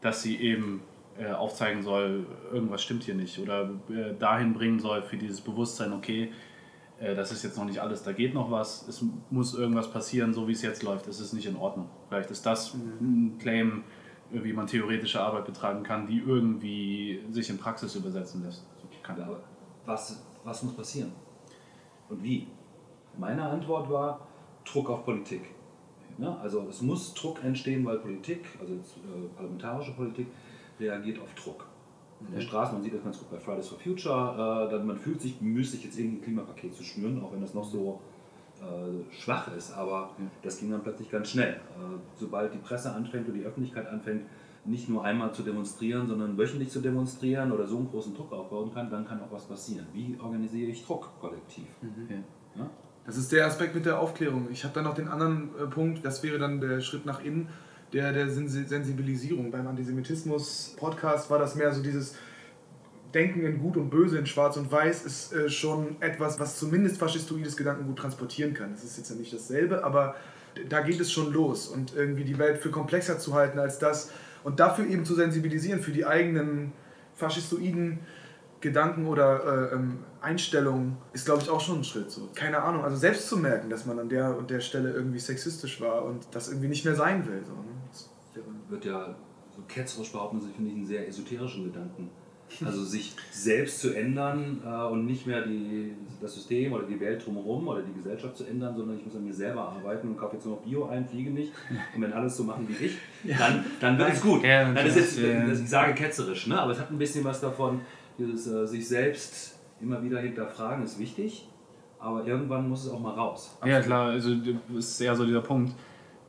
dass 0.00 0.22
sie 0.22 0.36
eben 0.36 0.82
äh, 1.18 1.30
aufzeigen 1.32 1.82
soll, 1.82 2.26
irgendwas 2.52 2.82
stimmt 2.82 3.04
hier 3.04 3.14
nicht 3.14 3.38
oder 3.38 3.70
äh, 3.90 4.14
dahin 4.18 4.54
bringen 4.54 4.78
soll 4.78 5.02
für 5.02 5.16
dieses 5.16 5.40
Bewusstsein, 5.40 5.92
okay, 5.92 6.32
äh, 7.00 7.14
das 7.14 7.32
ist 7.32 7.42
jetzt 7.42 7.56
noch 7.56 7.64
nicht 7.64 7.80
alles, 7.80 8.02
da 8.02 8.12
geht 8.12 8.34
noch 8.34 8.50
was, 8.50 8.86
es 8.86 9.04
muss 9.30 9.54
irgendwas 9.54 9.90
passieren, 9.90 10.32
so 10.32 10.46
wie 10.46 10.52
es 10.52 10.62
jetzt 10.62 10.82
läuft, 10.82 11.08
es 11.08 11.18
ist 11.20 11.32
nicht 11.32 11.46
in 11.46 11.56
Ordnung. 11.56 11.88
Vielleicht 12.08 12.30
ist 12.30 12.44
das 12.46 12.74
ein 12.74 13.36
Claim, 13.38 13.84
äh, 14.32 14.44
wie 14.44 14.52
man 14.52 14.66
theoretische 14.66 15.20
Arbeit 15.20 15.46
betreiben 15.46 15.82
kann, 15.82 16.06
die 16.06 16.18
irgendwie 16.18 17.24
sich 17.30 17.50
in 17.50 17.58
Praxis 17.58 17.94
übersetzen 17.96 18.44
lässt. 18.44 18.64
Kann 19.02 19.20
Aber 19.22 19.40
was, 19.86 20.22
was 20.44 20.62
muss 20.62 20.76
passieren? 20.76 21.12
Und 22.08 22.22
wie? 22.22 22.48
Meine 23.16 23.42
Antwort 23.42 23.90
war 23.90 24.26
Druck 24.64 24.90
auf 24.90 25.04
Politik. 25.04 25.42
Ja, 26.18 26.36
also 26.42 26.66
es 26.68 26.82
muss 26.82 27.14
Druck 27.14 27.42
entstehen, 27.42 27.84
weil 27.86 27.98
Politik, 27.98 28.44
also 28.60 28.74
jetzt, 28.74 28.96
äh, 28.98 29.28
parlamentarische 29.34 29.92
Politik, 29.92 30.26
reagiert 30.78 31.18
auf 31.18 31.32
Druck. 31.34 31.66
In 32.26 32.34
der 32.34 32.40
Straße, 32.40 32.74
man 32.74 32.82
sieht 32.82 32.94
das 32.94 33.02
ganz 33.02 33.18
gut 33.18 33.30
bei 33.30 33.38
Fridays 33.38 33.68
for 33.68 33.78
Future, 33.78 34.66
äh, 34.66 34.70
dann 34.70 34.86
man 34.86 34.96
fühlt 34.96 35.20
sich 35.20 35.40
müßig, 35.40 35.84
jetzt 35.84 35.98
irgendein 35.98 36.22
Klimapaket 36.22 36.74
zu 36.74 36.84
schnüren, 36.84 37.22
auch 37.22 37.32
wenn 37.32 37.40
das 37.40 37.54
noch 37.54 37.64
so 37.64 38.00
äh, 38.60 39.12
schwach 39.12 39.48
ist, 39.56 39.72
aber 39.72 40.10
das 40.42 40.58
ging 40.58 40.70
dann 40.70 40.82
plötzlich 40.82 41.10
ganz 41.10 41.30
schnell. 41.30 41.54
Äh, 41.54 41.98
sobald 42.18 42.52
die 42.52 42.58
Presse 42.58 42.92
anfängt 42.92 43.26
oder 43.28 43.38
die 43.38 43.44
Öffentlichkeit 43.44 43.88
anfängt, 43.88 44.26
nicht 44.64 44.88
nur 44.88 45.02
einmal 45.02 45.32
zu 45.32 45.42
demonstrieren, 45.42 46.06
sondern 46.06 46.36
wöchentlich 46.36 46.70
zu 46.70 46.80
demonstrieren 46.80 47.52
oder 47.52 47.66
so 47.66 47.78
einen 47.78 47.88
großen 47.88 48.14
Druck 48.14 48.32
aufbauen 48.32 48.72
kann, 48.74 48.90
dann 48.90 49.06
kann 49.06 49.22
auch 49.22 49.32
was 49.32 49.46
passieren. 49.46 49.86
Wie 49.94 50.18
organisiere 50.20 50.70
ich 50.70 50.84
Druck 50.84 51.08
kollektiv? 51.20 51.64
Ja? 52.54 52.68
Das 53.06 53.16
ist 53.16 53.32
der 53.32 53.46
Aspekt 53.46 53.74
mit 53.74 53.86
der 53.86 53.98
Aufklärung. 53.98 54.48
Ich 54.50 54.64
habe 54.64 54.74
dann 54.74 54.84
noch 54.84 54.94
den 54.94 55.08
anderen 55.08 55.48
äh, 55.58 55.66
Punkt, 55.66 56.04
das 56.04 56.22
wäre 56.22 56.38
dann 56.38 56.60
der 56.60 56.80
Schritt 56.80 57.06
nach 57.06 57.24
innen, 57.24 57.48
der 57.92 58.12
der 58.12 58.28
Sensi- 58.28 58.66
Sensibilisierung. 58.66 59.50
Beim 59.50 59.66
Antisemitismus-Podcast 59.66 61.30
war 61.30 61.38
das 61.38 61.54
mehr 61.54 61.72
so 61.72 61.82
dieses 61.82 62.14
Denken 63.14 63.42
in 63.44 63.58
Gut 63.58 63.76
und 63.76 63.90
Böse, 63.90 64.18
in 64.18 64.26
Schwarz 64.26 64.56
und 64.56 64.70
Weiß, 64.70 65.04
ist 65.04 65.32
äh, 65.32 65.48
schon 65.48 66.00
etwas, 66.00 66.38
was 66.38 66.58
zumindest 66.58 66.98
faschistoides 66.98 67.56
Gedankengut 67.56 67.98
transportieren 67.98 68.54
kann. 68.54 68.72
Das 68.72 68.84
ist 68.84 68.96
jetzt 68.98 69.10
ja 69.10 69.16
nicht 69.16 69.32
dasselbe, 69.32 69.82
aber 69.82 70.14
da 70.68 70.80
geht 70.80 71.00
es 71.00 71.10
schon 71.10 71.32
los. 71.32 71.66
Und 71.68 71.94
irgendwie 71.96 72.24
die 72.24 72.38
Welt 72.38 72.58
für 72.58 72.70
komplexer 72.70 73.18
zu 73.18 73.34
halten 73.34 73.58
als 73.58 73.78
das 73.78 74.12
und 74.44 74.60
dafür 74.60 74.86
eben 74.86 75.04
zu 75.04 75.14
sensibilisieren 75.14 75.80
für 75.80 75.90
die 75.90 76.06
eigenen 76.06 76.72
faschistoiden 77.16 77.98
Gedanken 78.60 79.06
oder 79.06 79.70
äh, 79.72 79.74
ähm, 79.74 80.00
Einstellungen 80.20 80.98
ist, 81.12 81.24
glaube 81.24 81.42
ich, 81.42 81.48
auch 81.48 81.60
schon 81.60 81.80
ein 81.80 81.84
Schritt. 81.84 82.10
So. 82.10 82.28
Keine 82.34 82.62
Ahnung, 82.62 82.84
also 82.84 82.96
selbst 82.96 83.26
zu 83.26 83.38
merken, 83.38 83.70
dass 83.70 83.86
man 83.86 83.98
an 83.98 84.08
der 84.08 84.36
und 84.36 84.50
der 84.50 84.60
Stelle 84.60 84.92
irgendwie 84.92 85.18
sexistisch 85.18 85.80
war 85.80 86.04
und 86.04 86.28
das 86.32 86.48
irgendwie 86.48 86.68
nicht 86.68 86.84
mehr 86.84 86.94
sein 86.94 87.26
will. 87.26 87.42
So, 87.46 87.52
ne? 87.52 87.79
Wird 88.70 88.84
ja 88.84 89.14
so 89.54 89.62
ketzerisch 89.68 90.12
behaupten, 90.12 90.38
das 90.40 90.48
finde 90.54 90.70
ich 90.70 90.76
einen 90.76 90.86
sehr 90.86 91.06
esoterischen 91.06 91.64
Gedanken. 91.64 92.10
Also 92.64 92.84
sich 92.84 93.14
selbst 93.30 93.80
zu 93.80 93.94
ändern 93.94 94.60
äh, 94.66 94.84
und 94.90 95.06
nicht 95.06 95.26
mehr 95.26 95.42
die, 95.42 95.94
das 96.20 96.34
System 96.34 96.72
oder 96.72 96.84
die 96.84 96.98
Welt 96.98 97.24
drumherum 97.24 97.68
oder 97.68 97.82
die 97.82 97.92
Gesellschaft 97.92 98.36
zu 98.36 98.44
ändern, 98.44 98.76
sondern 98.76 98.98
ich 98.98 99.04
muss 99.04 99.14
an 99.14 99.24
mir 99.24 99.32
selber 99.32 99.68
arbeiten 99.68 100.08
und 100.08 100.16
kaufe 100.16 100.34
jetzt 100.34 100.46
nur 100.46 100.56
noch 100.56 100.62
Bio 100.62 100.86
ein, 100.86 101.06
fliege 101.06 101.30
nicht. 101.30 101.52
Und 101.94 102.02
wenn 102.02 102.12
alles 102.12 102.36
so 102.36 102.44
machen 102.44 102.66
wie 102.68 102.86
ich, 102.86 102.98
dann, 103.38 103.64
dann 103.80 103.98
wird 103.98 104.12
es 104.14 104.20
gut. 104.20 104.42
Ja, 104.42 104.72
das 104.72 104.96
ist, 104.96 105.18
das, 105.22 105.60
ich 105.60 105.68
sage 105.68 105.94
ketzerisch, 105.94 106.48
ne? 106.48 106.60
aber 106.60 106.72
es 106.72 106.80
hat 106.80 106.90
ein 106.90 106.98
bisschen 106.98 107.24
was 107.24 107.40
davon, 107.40 107.80
dieses 108.18 108.46
äh, 108.48 108.66
sich 108.66 108.86
selbst 108.88 109.58
immer 109.80 110.02
wieder 110.02 110.20
hinterfragen 110.20 110.84
ist 110.84 110.98
wichtig, 110.98 111.48
aber 111.98 112.26
irgendwann 112.26 112.68
muss 112.68 112.84
es 112.84 112.90
auch 112.90 113.00
mal 113.00 113.14
raus. 113.14 113.56
Ja, 113.64 113.80
klar, 113.80 114.10
also 114.10 114.34
das 114.34 114.76
ist 114.76 115.00
eher 115.00 115.14
so 115.14 115.24
dieser 115.24 115.42
Punkt. 115.42 115.72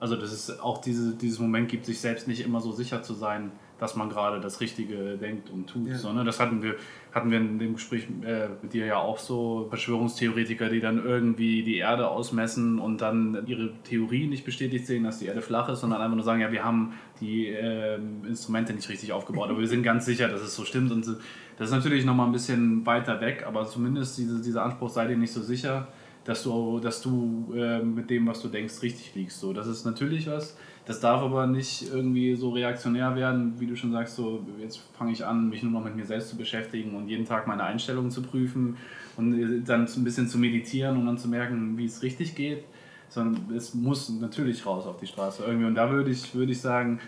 Also, 0.01 0.15
dass 0.15 0.31
es 0.31 0.59
auch 0.59 0.81
diese, 0.81 1.15
dieses 1.15 1.37
Moment 1.37 1.69
gibt, 1.69 1.85
sich 1.85 1.99
selbst 1.99 2.27
nicht 2.27 2.43
immer 2.43 2.59
so 2.59 2.71
sicher 2.71 3.03
zu 3.03 3.13
sein, 3.13 3.51
dass 3.77 3.95
man 3.95 4.09
gerade 4.09 4.41
das 4.41 4.59
Richtige 4.59 5.15
denkt 5.15 5.51
und 5.51 5.67
tut. 5.67 5.87
Ja. 5.87 5.95
So, 5.95 6.11
ne? 6.11 6.23
Das 6.23 6.39
hatten 6.39 6.63
wir, 6.63 6.75
hatten 7.11 7.29
wir 7.29 7.37
in 7.37 7.59
dem 7.59 7.73
Gespräch 7.73 8.07
äh, 8.23 8.47
mit 8.63 8.73
dir 8.73 8.87
ja 8.87 8.97
auch 8.97 9.19
so 9.19 9.67
Verschwörungstheoretiker, 9.69 10.69
die 10.69 10.79
dann 10.79 11.05
irgendwie 11.05 11.61
die 11.61 11.77
Erde 11.77 12.07
ausmessen 12.07 12.79
und 12.79 13.01
dann 13.01 13.43
ihre 13.45 13.73
Theorie 13.83 14.25
nicht 14.25 14.43
bestätigt 14.43 14.87
sehen, 14.87 15.03
dass 15.03 15.19
die 15.19 15.27
Erde 15.27 15.43
flach 15.43 15.69
ist, 15.69 15.81
sondern 15.81 16.01
einfach 16.01 16.15
nur 16.15 16.25
sagen, 16.25 16.41
ja, 16.41 16.51
wir 16.51 16.63
haben 16.63 16.93
die 17.19 17.49
ähm, 17.49 18.25
Instrumente 18.27 18.73
nicht 18.73 18.89
richtig 18.89 19.13
aufgebaut, 19.13 19.51
aber 19.51 19.59
wir 19.59 19.67
sind 19.67 19.83
ganz 19.83 20.05
sicher, 20.07 20.27
dass 20.29 20.41
es 20.41 20.55
so 20.55 20.65
stimmt. 20.65 20.91
Und 20.91 21.05
das 21.05 21.69
ist 21.69 21.75
natürlich 21.75 22.05
nochmal 22.05 22.25
ein 22.25 22.33
bisschen 22.33 22.87
weiter 22.87 23.21
weg, 23.21 23.45
aber 23.45 23.67
zumindest 23.67 24.17
diese, 24.17 24.41
dieser 24.41 24.63
Anspruch, 24.63 24.89
sei 24.89 25.05
dir 25.05 25.17
nicht 25.17 25.31
so 25.31 25.43
sicher, 25.43 25.89
dass 26.23 26.43
du, 26.43 26.79
dass 26.79 27.01
du 27.01 27.51
äh, 27.55 27.81
mit 27.81 28.09
dem, 28.09 28.27
was 28.27 28.41
du 28.41 28.47
denkst, 28.47 28.81
richtig 28.81 29.15
liegst. 29.15 29.39
So, 29.39 29.53
das 29.53 29.67
ist 29.67 29.85
natürlich 29.85 30.27
was. 30.27 30.55
Das 30.85 30.99
darf 30.99 31.21
aber 31.21 31.47
nicht 31.47 31.89
irgendwie 31.93 32.35
so 32.35 32.49
reaktionär 32.49 33.15
werden, 33.15 33.59
wie 33.59 33.67
du 33.67 33.75
schon 33.75 33.91
sagst, 33.91 34.15
so 34.15 34.45
jetzt 34.59 34.81
fange 34.97 35.11
ich 35.11 35.25
an, 35.25 35.49
mich 35.49 35.61
nur 35.63 35.71
noch 35.71 35.83
mit 35.83 35.95
mir 35.95 36.05
selbst 36.05 36.29
zu 36.29 36.37
beschäftigen 36.37 36.95
und 36.95 37.07
jeden 37.07 37.25
Tag 37.25 37.47
meine 37.47 37.63
Einstellungen 37.63 38.09
zu 38.09 38.23
prüfen 38.23 38.77
und 39.15 39.63
dann 39.65 39.85
ein 39.85 40.03
bisschen 40.03 40.27
zu 40.27 40.39
meditieren 40.39 40.97
und 40.97 41.05
dann 41.05 41.17
zu 41.17 41.27
merken, 41.27 41.77
wie 41.77 41.85
es 41.85 42.01
richtig 42.01 42.35
geht, 42.35 42.63
sondern 43.09 43.55
es 43.55 43.73
muss 43.73 44.09
natürlich 44.09 44.65
raus 44.65 44.87
auf 44.87 44.97
die 44.97 45.07
Straße 45.07 45.43
irgendwie. 45.45 45.67
Und 45.67 45.75
da 45.75 45.91
würde 45.91 46.09
ich, 46.09 46.33
würde 46.33 46.51
ich 46.51 46.61
sagen, 46.61 46.99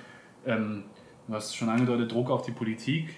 ähm, 0.45 0.83
du 1.27 1.33
hast 1.33 1.55
schon 1.55 1.69
angedeutet, 1.69 2.11
Druck 2.11 2.29
auf 2.29 2.43
die 2.43 2.51
Politik. 2.51 3.09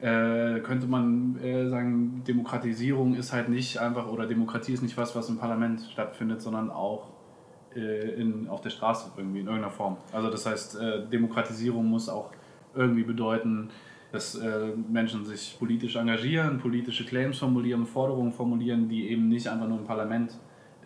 Äh, 0.00 0.60
könnte 0.60 0.86
man 0.86 1.38
äh, 1.42 1.68
sagen, 1.68 2.22
Demokratisierung 2.26 3.14
ist 3.14 3.32
halt 3.32 3.50
nicht 3.50 3.78
einfach, 3.78 4.08
oder 4.08 4.26
Demokratie 4.26 4.72
ist 4.72 4.82
nicht 4.82 4.96
was, 4.96 5.14
was 5.14 5.28
im 5.28 5.36
Parlament 5.36 5.82
stattfindet, 5.92 6.40
sondern 6.40 6.70
auch 6.70 7.10
äh, 7.76 8.14
in, 8.14 8.48
auf 8.48 8.62
der 8.62 8.70
Straße 8.70 9.10
irgendwie 9.16 9.40
in 9.40 9.46
irgendeiner 9.46 9.70
Form. 9.72 9.98
Also 10.12 10.30
das 10.30 10.46
heißt, 10.46 10.80
äh, 10.80 11.06
Demokratisierung 11.08 11.84
muss 11.86 12.08
auch 12.08 12.30
irgendwie 12.74 13.02
bedeuten, 13.02 13.68
dass 14.10 14.34
äh, 14.36 14.72
Menschen 14.90 15.24
sich 15.24 15.56
politisch 15.58 15.96
engagieren, 15.96 16.58
politische 16.58 17.04
Claims 17.04 17.38
formulieren, 17.38 17.86
Forderungen 17.86 18.32
formulieren, 18.32 18.88
die 18.88 19.10
eben 19.10 19.28
nicht 19.28 19.48
einfach 19.48 19.68
nur 19.68 19.78
im 19.78 19.84
Parlament 19.84 20.32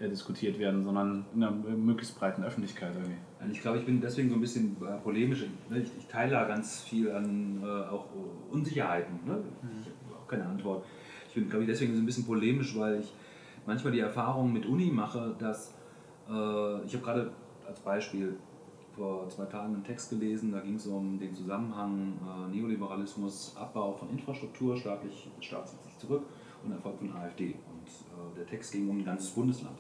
diskutiert 0.00 0.58
werden, 0.58 0.84
sondern 0.84 1.24
in 1.34 1.42
einer 1.42 1.52
möglichst 1.52 2.18
breiten 2.18 2.42
Öffentlichkeit 2.42 2.94
irgendwie. 2.94 3.16
Also 3.38 3.52
ich 3.52 3.60
glaube, 3.60 3.78
ich 3.78 3.86
bin 3.86 4.00
deswegen 4.00 4.28
so 4.28 4.34
ein 4.34 4.40
bisschen 4.40 4.76
äh, 4.82 4.98
polemisch. 5.02 5.44
Ne? 5.70 5.78
Ich, 5.78 5.90
ich 5.98 6.06
teile 6.06 6.32
da 6.32 6.44
ganz 6.44 6.82
viel 6.82 7.10
an 7.12 7.62
äh, 7.62 7.66
auch 7.66 8.06
Unsicherheiten. 8.50 9.20
Ne? 9.24 9.42
Ich 9.80 9.86
habe 9.86 10.22
auch 10.22 10.28
keine 10.28 10.46
Antwort. 10.46 10.84
Ich 11.28 11.34
bin, 11.34 11.48
glaube 11.48 11.64
ich, 11.64 11.70
deswegen 11.70 11.94
so 11.94 12.00
ein 12.00 12.06
bisschen 12.06 12.26
polemisch, 12.26 12.76
weil 12.78 13.00
ich 13.00 13.12
manchmal 13.66 13.92
die 13.92 14.00
Erfahrung 14.00 14.52
mit 14.52 14.66
Uni 14.66 14.90
mache, 14.90 15.34
dass 15.38 15.74
äh, 16.28 16.84
ich 16.84 16.94
habe 16.94 17.04
gerade 17.04 17.30
als 17.66 17.80
Beispiel 17.80 18.36
vor 18.94 19.28
zwei 19.28 19.44
Tagen 19.46 19.74
einen 19.74 19.84
Text 19.84 20.10
gelesen, 20.10 20.52
da 20.52 20.60
ging 20.60 20.76
es 20.76 20.86
um 20.86 21.18
den 21.18 21.34
Zusammenhang 21.34 22.14
äh, 22.22 22.56
Neoliberalismus, 22.56 23.56
Abbau 23.56 23.92
von 23.92 24.10
Infrastruktur, 24.10 24.76
staatlich, 24.76 25.28
Staat 25.40 25.68
zieht 25.68 25.82
sich 25.82 25.98
zurück 25.98 26.24
und 26.64 26.72
Erfolg 26.72 26.98
von 26.98 27.12
AfD. 27.12 27.56
Und 28.18 28.32
äh, 28.32 28.36
der 28.36 28.46
Text 28.46 28.72
ging 28.72 28.88
um 28.88 28.98
ein 28.98 29.04
ganzes 29.04 29.30
Bundesland. 29.30 29.78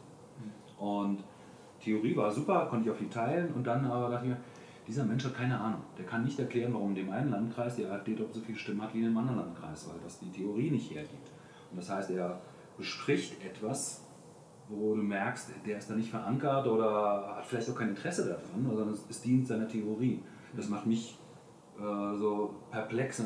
Und 0.78 1.22
Theorie 1.80 2.16
war 2.16 2.30
super, 2.30 2.66
konnte 2.66 2.88
ich 2.88 2.94
auch 2.94 2.98
viel 2.98 3.08
teilen 3.08 3.52
und 3.54 3.66
dann 3.66 3.84
aber 3.84 4.10
dachte 4.10 4.26
ich 4.26 4.30
mir, 4.32 4.40
dieser 4.86 5.04
Mensch 5.04 5.24
hat 5.24 5.34
keine 5.34 5.58
Ahnung. 5.58 5.80
Der 5.96 6.04
kann 6.04 6.24
nicht 6.24 6.38
erklären, 6.38 6.74
warum 6.74 6.90
in 6.90 6.94
dem 6.96 7.10
einen 7.10 7.30
Landkreis 7.30 7.76
die 7.76 7.86
AfD 7.86 8.14
doppelt 8.14 8.34
so 8.34 8.40
viele 8.40 8.58
Stimmen 8.58 8.82
hat 8.82 8.92
wie 8.94 9.00
in 9.00 9.06
einem 9.06 9.18
anderen 9.18 9.38
Landkreis, 9.38 9.88
weil 9.88 9.98
das 10.02 10.18
die 10.18 10.30
Theorie 10.30 10.70
nicht 10.70 10.90
hergibt. 10.90 11.30
Und 11.70 11.78
das 11.78 11.88
heißt, 11.90 12.10
er 12.10 12.40
bespricht 12.76 13.42
etwas, 13.44 14.04
wo 14.68 14.94
du 14.94 15.02
merkst, 15.02 15.50
der 15.66 15.78
ist 15.78 15.90
da 15.90 15.94
nicht 15.94 16.10
verankert 16.10 16.66
oder 16.66 17.36
hat 17.36 17.44
vielleicht 17.44 17.70
auch 17.70 17.74
kein 17.74 17.90
Interesse 17.90 18.26
daran, 18.26 18.66
sondern 18.66 18.88
es, 18.90 19.20
dient 19.20 19.46
seiner 19.46 19.68
Theorie. 19.68 20.22
Das 20.56 20.68
macht 20.68 20.86
mich 20.86 21.18
äh, 21.78 22.16
so 22.16 22.54
perplex. 22.70 23.22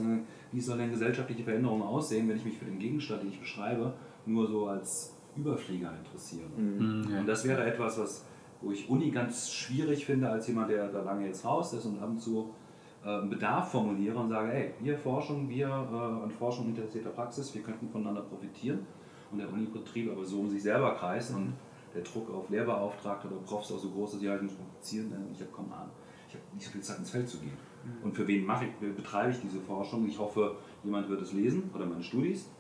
Wie 0.52 0.60
soll 0.60 0.78
denn 0.78 0.90
gesellschaftliche 0.90 1.44
Veränderung 1.44 1.82
aussehen, 1.82 2.28
wenn 2.28 2.36
ich 2.36 2.44
mich 2.44 2.58
für 2.58 2.64
den 2.64 2.78
Gegenstand, 2.78 3.22
den 3.22 3.30
ich 3.30 3.40
beschreibe, 3.40 3.92
nur 4.26 4.46
so 4.46 4.66
als 4.66 5.14
Überflieger 5.36 5.92
interessiere? 5.98 6.48
Mhm. 6.56 7.06
mhm. 7.06 7.18
Und 7.18 7.26
das 7.26 7.46
wäre 7.46 7.64
etwas, 7.64 7.98
was, 7.98 8.24
wo 8.60 8.72
ich 8.72 8.88
Uni 8.88 9.10
ganz 9.10 9.50
schwierig 9.50 10.06
finde, 10.06 10.28
als 10.28 10.48
jemand, 10.48 10.70
der 10.70 10.88
da 10.88 11.02
lange 11.02 11.26
jetzt 11.26 11.44
raus 11.44 11.72
ist 11.72 11.84
und 11.84 12.00
ab 12.00 12.08
und 12.08 12.20
zu 12.20 12.50
äh, 13.04 13.26
Bedarf 13.26 13.70
formuliere 13.70 14.18
und 14.18 14.28
sage, 14.28 14.50
hey, 14.50 14.74
wir 14.80 14.98
Forschung, 14.98 15.48
wir 15.48 15.66
äh, 15.68 16.24
an 16.24 16.30
Forschung 16.30 16.68
interessierter 16.68 17.10
Praxis, 17.10 17.54
wir 17.54 17.62
könnten 17.62 17.88
voneinander 17.88 18.22
profitieren 18.22 18.80
und 19.30 19.38
der 19.38 19.52
Unibetrieb 19.52 20.10
aber 20.10 20.24
so 20.24 20.40
um 20.40 20.48
sich 20.48 20.62
selber 20.62 20.94
kreist 20.94 21.34
und 21.34 21.52
der 21.94 22.02
Druck 22.02 22.30
auf 22.34 22.50
Lehrbeauftragte 22.50 23.28
oder 23.28 23.36
Profs 23.36 23.72
auch 23.72 23.78
so 23.78 23.90
groß 23.90 24.14
ist, 24.14 24.22
ja, 24.22 24.36
ich 24.36 24.42
muss 24.42 24.52
publizieren, 24.52 25.12
ich 25.32 25.40
habe 25.40 25.50
kaum 25.50 25.72
Ahnung, 25.72 25.90
ich 26.28 26.34
habe 26.34 26.44
nicht 26.54 26.66
so 26.66 26.72
viel 26.72 26.80
Zeit 26.80 26.98
ins 26.98 27.10
Feld 27.10 27.28
zu 27.28 27.38
gehen. 27.38 27.56
Und 28.02 28.14
für 28.14 28.26
wen 28.26 28.44
mache 28.44 28.66
ich, 28.66 28.94
betreibe 28.96 29.30
ich 29.30 29.40
diese 29.40 29.60
Forschung? 29.60 30.06
Ich 30.06 30.18
hoffe, 30.18 30.56
jemand 30.84 31.08
wird 31.08 31.22
es 31.22 31.32
lesen 31.32 31.70
oder 31.74 31.86
meine 31.86 32.02
Studis, 32.02 32.50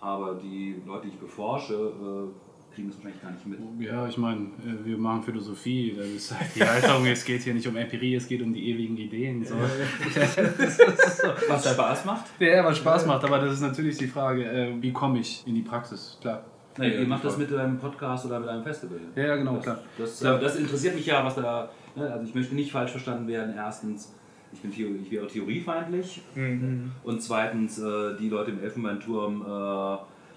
aber 0.00 0.34
die 0.34 0.76
Leute, 0.86 1.06
die 1.06 1.14
ich 1.14 1.18
beforsche, 1.18 1.74
äh, 1.74 2.28
kriegen 2.74 2.88
das 2.88 2.96
wahrscheinlich 2.98 3.22
gar 3.22 3.30
nicht 3.30 3.46
mit. 3.46 3.60
Ja, 3.80 4.06
ich 4.08 4.18
meine, 4.18 4.40
äh, 4.40 4.84
wir 4.84 4.98
machen 4.98 5.22
Philosophie, 5.22 5.94
das 5.96 6.06
ist 6.08 6.38
halt 6.38 6.50
die 6.54 6.64
Haltung, 6.64 7.06
es 7.06 7.24
geht 7.24 7.42
hier 7.42 7.54
nicht 7.54 7.66
um 7.66 7.76
Empirie, 7.76 8.16
es 8.16 8.26
geht 8.26 8.42
um 8.42 8.52
die 8.52 8.70
ewigen 8.70 8.96
Ideen. 8.96 9.44
So. 9.44 9.54
was 11.48 11.72
Spaß 11.72 12.04
macht? 12.04 12.26
Ja, 12.40 12.64
was 12.64 12.78
Spaß 12.78 13.06
macht, 13.06 13.24
aber 13.24 13.38
das 13.38 13.54
ist 13.54 13.60
natürlich 13.60 13.96
die 13.98 14.08
Frage, 14.08 14.44
äh, 14.44 14.74
wie 14.80 14.92
komme 14.92 15.20
ich 15.20 15.46
in 15.46 15.54
die 15.54 15.62
Praxis, 15.62 16.18
klar. 16.20 16.44
Nee, 16.76 17.00
ihr 17.00 17.06
macht 17.06 17.24
das 17.24 17.38
mit 17.38 17.54
einem 17.54 17.78
Podcast 17.78 18.26
oder 18.26 18.40
mit 18.40 18.48
einem 18.48 18.64
Festival. 18.64 18.98
Ja, 19.14 19.36
genau, 19.36 19.54
das, 19.54 19.62
klar. 19.62 19.78
Das, 19.96 20.18
das, 20.18 20.40
das, 20.40 20.56
interessiert 20.56 20.96
mich 20.96 21.06
ja, 21.06 21.24
was 21.24 21.36
da. 21.36 21.70
Ne, 21.94 22.12
also 22.12 22.26
ich 22.26 22.34
möchte 22.34 22.54
nicht 22.56 22.72
falsch 22.72 22.90
verstanden 22.90 23.28
werden. 23.28 23.54
Erstens, 23.56 24.12
ich 24.54 24.60
bin 24.60 24.72
Theorie, 24.72 25.00
ich 25.02 25.10
wäre 25.10 25.26
theoriefeindlich. 25.26 26.22
Mhm. 26.34 26.92
Und 27.02 27.22
zweitens, 27.22 27.78
äh, 27.78 28.16
die 28.18 28.28
Leute 28.28 28.52
im 28.52 28.62
Elfenbeinturm 28.62 29.42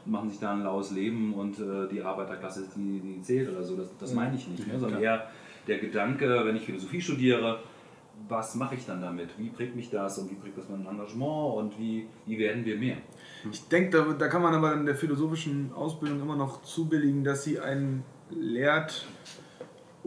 machen 0.07 0.29
sich 0.29 0.39
da 0.39 0.53
ein 0.53 0.63
laues 0.63 0.91
Leben 0.91 1.33
und 1.33 1.59
äh, 1.59 1.87
die 1.91 2.01
Arbeiterklasse, 2.01 2.63
die, 2.75 2.99
die 2.99 3.21
zählt 3.21 3.49
oder 3.49 3.63
so. 3.63 3.75
Das, 3.75 3.89
das 3.97 4.13
meine 4.13 4.35
ich 4.35 4.47
nicht. 4.47 4.67
Ne? 4.67 4.79
Sondern 4.79 5.01
eher 5.01 5.29
der 5.67 5.79
Gedanke, 5.79 6.45
wenn 6.45 6.55
ich 6.55 6.63
Philosophie 6.63 7.01
studiere, 7.01 7.59
was 8.27 8.55
mache 8.55 8.75
ich 8.75 8.85
dann 8.85 9.01
damit? 9.01 9.29
Wie 9.37 9.49
prägt 9.49 9.75
mich 9.75 9.89
das 9.89 10.17
und 10.17 10.31
wie 10.31 10.35
prägt 10.35 10.57
das 10.57 10.69
mein 10.69 10.85
Engagement 10.87 11.57
und 11.57 11.79
wie, 11.79 12.07
wie 12.25 12.39
werden 12.39 12.65
wir 12.65 12.77
mehr? 12.77 12.97
Ich 13.51 13.67
denke, 13.67 13.91
da, 13.91 14.13
da 14.13 14.27
kann 14.27 14.41
man 14.41 14.53
aber 14.55 14.73
in 14.73 14.85
der 14.85 14.95
philosophischen 14.95 15.71
Ausbildung 15.73 16.21
immer 16.21 16.35
noch 16.35 16.63
zubilligen, 16.63 17.23
dass 17.23 17.43
sie 17.43 17.59
einen 17.59 18.03
lehrt, 18.31 19.05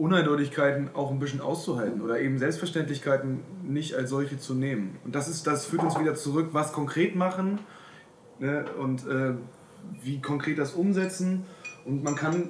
Uneindeutigkeiten 0.01 0.89
auch 0.95 1.11
ein 1.11 1.19
bisschen 1.19 1.41
auszuhalten 1.41 2.01
oder 2.01 2.19
eben 2.19 2.39
Selbstverständlichkeiten 2.39 3.41
nicht 3.63 3.93
als 3.93 4.09
solche 4.09 4.39
zu 4.39 4.55
nehmen. 4.55 4.97
Und 5.05 5.13
das, 5.13 5.27
ist, 5.27 5.45
das 5.45 5.67
führt 5.67 5.83
uns 5.83 5.99
wieder 5.99 6.15
zurück, 6.15 6.49
was 6.53 6.73
konkret 6.73 7.15
machen 7.15 7.59
ne? 8.39 8.65
und 8.79 9.07
äh, 9.07 9.33
wie 10.01 10.19
konkret 10.19 10.57
das 10.57 10.73
umsetzen. 10.73 11.45
Und 11.85 12.03
man 12.03 12.15
kann, 12.15 12.49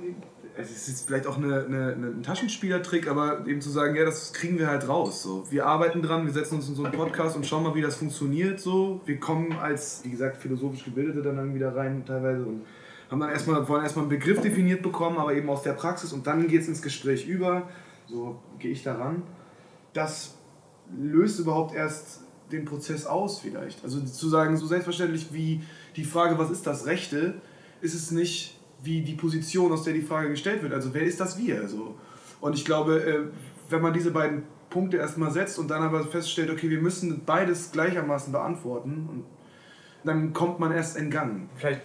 es 0.56 0.88
ist 0.88 1.08
vielleicht 1.08 1.28
auch 1.28 1.36
eine, 1.38 1.66
eine, 1.66 1.92
ein 1.92 2.24
Taschenspielertrick, 2.24 3.10
aber 3.10 3.46
eben 3.46 3.60
zu 3.60 3.70
sagen, 3.70 3.98
ja, 3.98 4.06
das 4.06 4.32
kriegen 4.32 4.58
wir 4.58 4.68
halt 4.68 4.88
raus. 4.88 5.22
So. 5.22 5.46
Wir 5.52 5.66
arbeiten 5.66 6.02
dran, 6.02 6.26
wir 6.26 6.34
setzen 6.34 6.56
uns 6.56 6.70
in 6.70 6.76
so 6.76 6.86
einen 6.86 6.94
Podcast 6.94 7.36
und 7.36 7.46
schauen 7.46 7.64
mal, 7.64 7.76
wie 7.76 7.82
das 7.82 7.98
funktioniert. 7.98 8.62
So. 8.62 9.02
Wir 9.06 9.20
kommen 9.20 9.52
als, 9.62 10.02
wie 10.06 10.10
gesagt, 10.10 10.38
philosophisch 10.38 10.86
Gebildete 10.86 11.22
dann, 11.22 11.36
dann 11.36 11.54
wieder 11.54 11.76
rein 11.76 12.06
teilweise 12.06 12.46
und 12.46 12.62
haben 13.12 13.20
dann 13.20 13.30
erstmal, 13.30 13.68
wollen 13.68 13.84
erstmal 13.84 14.04
einen 14.04 14.10
Begriff 14.10 14.42
definiert 14.42 14.82
bekommen, 14.82 15.18
aber 15.18 15.34
eben 15.34 15.50
aus 15.50 15.64
der 15.64 15.74
Praxis 15.74 16.14
und 16.14 16.26
dann 16.26 16.48
geht 16.48 16.62
es 16.62 16.68
ins 16.70 16.82
Gespräch 16.82 17.28
über. 17.28 17.70
So 18.08 18.40
gehe 18.58 18.72
ich 18.72 18.84
daran. 18.84 19.24
Das 19.94 20.36
löst 20.98 21.40
überhaupt 21.40 21.76
erst 21.76 22.22
den 22.52 22.66
Prozess 22.66 23.06
aus 23.06 23.40
vielleicht. 23.40 23.84
Also 23.84 24.00
zu 24.00 24.30
sagen, 24.30 24.56
so 24.58 24.66
selbstverständlich 24.66 25.34
wie 25.34 25.62
die 25.96 26.06
Frage, 26.06 26.38
was 26.38 26.50
ist 26.50 26.66
das 26.66 26.86
Rechte, 26.86 27.36
ist 27.82 27.94
es 27.94 28.12
nicht 28.12 28.58
wie 28.82 29.02
die 29.02 29.14
Position, 29.14 29.72
aus 29.72 29.84
der 29.84 29.94
die 29.94 30.02
Frage 30.02 30.30
gestellt 30.30 30.64
wird. 30.64 30.74
Also 30.74 30.94
wer 30.94 31.04
ist 31.04 31.20
das 31.20 31.38
Wir? 31.38 31.62
Also, 31.62 31.96
und 32.40 32.56
ich 32.56 32.66
glaube, 32.66 33.04
äh, 33.04 33.20
wenn 33.70 33.82
man 33.82 33.94
diese 33.94 34.12
beiden 34.12 34.44
Punkte 34.70 34.98
erstmal 34.98 35.32
setzt 35.32 35.60
und 35.60 35.70
dann 35.70 35.84
aber 35.84 36.06
feststellt, 36.06 36.50
okay, 36.50 36.70
wir 36.70 36.82
müssen 36.82 37.24
beides 37.26 37.72
gleichermaßen 37.72 38.32
beantworten, 38.32 39.08
und 39.10 39.26
dann 40.04 40.34
kommt 40.34 40.60
man 40.60 40.72
erst 40.72 40.98
in 40.98 41.12
Gang. 41.12 41.50
Vielleicht 41.56 41.82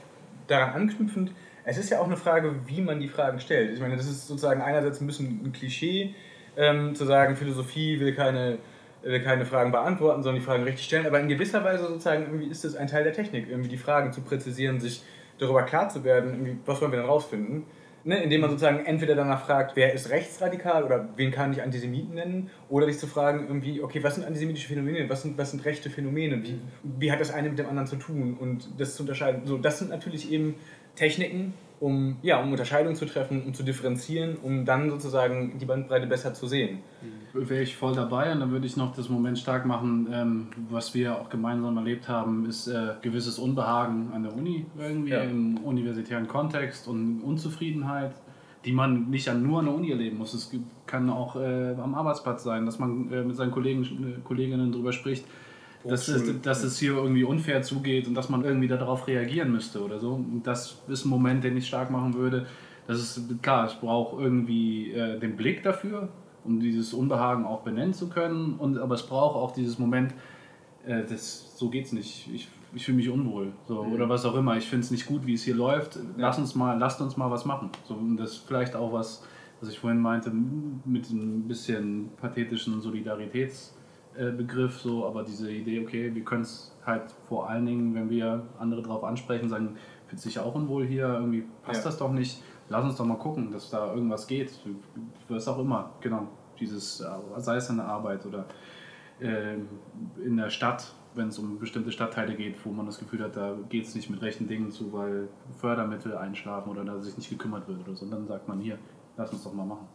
daran 0.46 0.74
anknüpfend, 0.74 1.32
es 1.64 1.78
ist 1.78 1.90
ja 1.90 2.00
auch 2.00 2.06
eine 2.06 2.16
Frage, 2.16 2.54
wie 2.66 2.80
man 2.80 3.00
die 3.00 3.08
Fragen 3.08 3.40
stellt. 3.40 3.72
Ich 3.72 3.80
meine, 3.80 3.96
das 3.96 4.06
ist 4.06 4.28
sozusagen 4.28 4.62
einerseits 4.62 5.00
ein 5.00 5.06
bisschen 5.06 5.40
ein 5.44 5.52
Klischee, 5.52 6.14
ähm, 6.56 6.94
zu 6.94 7.04
sagen, 7.04 7.36
Philosophie 7.36 7.98
will 8.00 8.14
keine 8.14 8.58
äh, 9.06 9.20
keine 9.20 9.44
Fragen 9.44 9.72
beantworten, 9.72 10.22
sondern 10.22 10.40
die 10.40 10.46
Fragen 10.46 10.64
richtig 10.64 10.86
stellen. 10.86 11.06
Aber 11.06 11.20
in 11.20 11.28
gewisser 11.28 11.62
Weise 11.62 11.86
sozusagen 11.86 12.22
irgendwie 12.24 12.46
ist 12.46 12.64
es 12.64 12.76
ein 12.76 12.86
Teil 12.88 13.04
der 13.04 13.12
Technik, 13.12 13.48
irgendwie 13.48 13.68
die 13.68 13.76
Fragen 13.76 14.12
zu 14.12 14.20
präzisieren, 14.22 14.80
sich 14.80 15.02
darüber 15.38 15.62
klar 15.62 15.88
zu 15.88 16.02
werden, 16.02 16.60
was 16.64 16.80
wollen 16.80 16.92
wir 16.92 16.98
denn 16.98 17.08
rausfinden. 17.08 17.64
Ne, 18.06 18.22
indem 18.22 18.42
man 18.42 18.50
sozusagen 18.50 18.86
entweder 18.86 19.16
danach 19.16 19.46
fragt, 19.46 19.74
wer 19.74 19.92
ist 19.92 20.10
rechtsradikal 20.10 20.84
oder 20.84 21.08
wen 21.16 21.32
kann 21.32 21.52
ich 21.52 21.60
Antisemiten 21.60 22.14
nennen, 22.14 22.50
oder 22.68 22.86
sich 22.86 23.00
zu 23.00 23.08
fragen, 23.08 23.48
irgendwie, 23.48 23.82
okay, 23.82 24.00
was 24.04 24.14
sind 24.14 24.24
antisemitische 24.24 24.68
Phänomene, 24.68 25.10
was 25.10 25.22
sind, 25.22 25.36
was 25.36 25.50
sind 25.50 25.64
rechte 25.64 25.90
Phänomene, 25.90 26.40
wie, 26.40 26.60
wie 26.84 27.10
hat 27.10 27.18
das 27.18 27.32
eine 27.32 27.48
mit 27.48 27.58
dem 27.58 27.66
anderen 27.66 27.88
zu 27.88 27.96
tun 27.96 28.36
und 28.38 28.68
das 28.78 28.94
zu 28.94 29.02
unterscheiden. 29.02 29.44
So, 29.44 29.58
das 29.58 29.80
sind 29.80 29.90
natürlich 29.90 30.30
eben 30.30 30.54
Techniken, 30.94 31.54
um, 31.80 32.16
ja, 32.22 32.40
um 32.40 32.50
Unterscheidungen 32.50 32.96
zu 32.96 33.06
treffen, 33.06 33.42
um 33.44 33.54
zu 33.54 33.62
differenzieren, 33.62 34.36
um 34.36 34.64
dann 34.64 34.90
sozusagen 34.90 35.58
die 35.58 35.64
Bandbreite 35.64 36.06
besser 36.06 36.34
zu 36.34 36.46
sehen. 36.46 36.78
Wäre 37.32 37.62
ich 37.62 37.76
voll 37.76 37.94
dabei 37.94 38.32
und 38.32 38.40
dann 38.40 38.50
würde 38.50 38.66
ich 38.66 38.76
noch 38.76 38.94
das 38.96 39.08
Moment 39.08 39.38
stark 39.38 39.66
machen, 39.66 40.08
ähm, 40.10 40.46
was 40.70 40.94
wir 40.94 41.20
auch 41.20 41.28
gemeinsam 41.28 41.76
erlebt 41.76 42.08
haben, 42.08 42.46
ist 42.46 42.66
äh, 42.66 42.94
gewisses 43.02 43.38
Unbehagen 43.38 44.10
an 44.14 44.22
der 44.22 44.34
Uni 44.34 44.64
irgendwie 44.78 45.10
ja. 45.10 45.22
im 45.22 45.58
universitären 45.58 46.26
Kontext 46.28 46.88
und 46.88 47.20
Unzufriedenheit, 47.20 48.12
die 48.64 48.72
man 48.72 49.10
nicht 49.10 49.32
nur 49.34 49.58
an 49.58 49.66
der 49.66 49.74
Uni 49.74 49.90
erleben 49.90 50.16
muss. 50.18 50.32
Es 50.32 50.50
kann 50.86 51.10
auch 51.10 51.36
äh, 51.36 51.74
am 51.74 51.94
Arbeitsplatz 51.94 52.42
sein, 52.42 52.64
dass 52.64 52.78
man 52.78 53.12
äh, 53.12 53.22
mit 53.22 53.36
seinen 53.36 53.50
Kollegen, 53.50 53.82
äh, 53.82 54.20
Kolleginnen 54.24 54.72
darüber 54.72 54.92
spricht, 54.92 55.26
dass 55.88 56.08
es, 56.08 56.40
dass 56.42 56.62
es 56.62 56.78
hier 56.78 56.92
irgendwie 56.94 57.24
unfair 57.24 57.62
zugeht 57.62 58.06
und 58.08 58.14
dass 58.14 58.28
man 58.28 58.44
irgendwie 58.44 58.68
darauf 58.68 59.06
reagieren 59.06 59.52
müsste 59.52 59.82
oder 59.82 59.98
so. 59.98 60.14
Und 60.14 60.42
das 60.44 60.82
ist 60.88 61.04
ein 61.04 61.08
Moment, 61.08 61.44
den 61.44 61.56
ich 61.56 61.66
stark 61.66 61.90
machen 61.90 62.14
würde, 62.14 62.46
Das 62.86 62.98
ist 63.00 63.42
klar, 63.42 63.66
ich 63.66 63.78
brauche 63.80 64.22
irgendwie 64.22 64.92
äh, 64.92 65.18
den 65.18 65.36
Blick 65.36 65.62
dafür, 65.62 66.08
um 66.44 66.60
dieses 66.60 66.94
Unbehagen 66.94 67.44
auch 67.44 67.62
benennen 67.62 67.92
zu 67.92 68.08
können. 68.08 68.54
Und, 68.54 68.78
aber 68.78 68.94
es 68.94 69.02
braucht 69.02 69.36
auch 69.36 69.52
dieses 69.52 69.78
Moment, 69.78 70.14
äh, 70.86 71.02
das, 71.04 71.56
so 71.58 71.68
geht's 71.68 71.92
nicht. 71.92 72.28
Ich, 72.32 72.48
ich 72.74 72.84
fühle 72.84 72.98
mich 72.98 73.08
unwohl. 73.08 73.52
So, 73.66 73.82
Mhm. 73.82 73.92
Oder 73.92 74.08
was 74.08 74.24
auch 74.24 74.36
immer. 74.36 74.56
Ich 74.56 74.68
finde 74.68 74.84
es 74.84 74.90
nicht 74.92 75.06
gut, 75.06 75.26
wie 75.26 75.34
es 75.34 75.42
hier 75.42 75.56
läuft. 75.56 75.98
Lass 76.16 76.38
uns 76.38 76.54
mal, 76.54 76.78
lasst 76.78 77.00
uns 77.00 77.16
mal 77.16 77.30
was 77.30 77.44
machen. 77.44 77.70
So, 77.88 77.94
und 77.94 78.16
das 78.16 78.30
ist 78.32 78.46
vielleicht 78.46 78.76
auch 78.76 78.92
was, 78.92 79.24
was 79.60 79.70
ich 79.70 79.78
vorhin 79.78 80.00
meinte, 80.00 80.30
mit 80.84 81.10
ein 81.10 81.48
bisschen 81.48 82.10
pathetischen 82.20 82.80
Solidaritätsbegriff, 84.16 84.80
so, 84.80 85.06
aber 85.06 85.22
diese 85.22 85.50
Idee, 85.50 85.80
okay, 85.80 86.14
wir 86.14 86.24
können 86.24 86.42
es 86.42 86.74
halt 86.84 87.02
vor 87.28 87.48
allen 87.48 87.66
Dingen, 87.66 87.94
wenn 87.94 88.10
wir 88.10 88.42
andere 88.58 88.82
darauf 88.82 89.04
ansprechen, 89.04 89.48
sagen, 89.48 89.76
fühlt 90.06 90.20
sich 90.20 90.38
auch 90.38 90.54
unwohl 90.54 90.86
hier, 90.86 91.06
irgendwie 91.06 91.44
passt 91.62 91.80
Ja. 91.80 91.90
das 91.90 91.98
doch 91.98 92.12
nicht. 92.12 92.42
Lass 92.68 92.84
uns 92.84 92.96
doch 92.96 93.04
mal 93.04 93.18
gucken, 93.18 93.52
dass 93.52 93.70
da 93.70 93.92
irgendwas 93.94 94.26
geht. 94.26 94.52
Was 95.28 95.46
auch 95.48 95.58
immer, 95.58 95.90
genau. 96.00 96.28
Dieses, 96.58 97.00
äh, 97.00 97.06
sei 97.36 97.56
es 97.56 97.68
in 97.70 97.76
der 97.76 97.86
Arbeit 97.86 98.24
oder 98.26 98.46
ähm, 99.20 99.68
in 100.24 100.36
der 100.36 100.50
Stadt, 100.50 100.92
wenn 101.14 101.28
es 101.28 101.38
um 101.38 101.58
bestimmte 101.58 101.92
Stadtteile 101.92 102.34
geht, 102.34 102.64
wo 102.64 102.70
man 102.70 102.86
das 102.86 102.98
Gefühl 102.98 103.22
hat, 103.22 103.36
da 103.36 103.54
geht 103.68 103.84
es 103.84 103.94
nicht 103.94 104.10
mit 104.10 104.20
rechten 104.22 104.46
Dingen 104.46 104.70
zu, 104.70 104.92
weil 104.92 105.28
Fördermittel 105.58 106.16
einschlafen 106.16 106.70
oder 106.70 106.84
da 106.84 106.98
sich 107.00 107.16
nicht 107.16 107.30
gekümmert 107.30 107.68
wird 107.68 107.86
oder 107.86 107.96
so. 107.96 108.04
Und 108.04 108.10
dann 108.10 108.26
sagt 108.26 108.48
man 108.48 108.58
hier, 108.60 108.78
lass 109.16 109.32
uns 109.32 109.44
doch 109.44 109.54
mal 109.54 109.64
machen. 109.64 109.86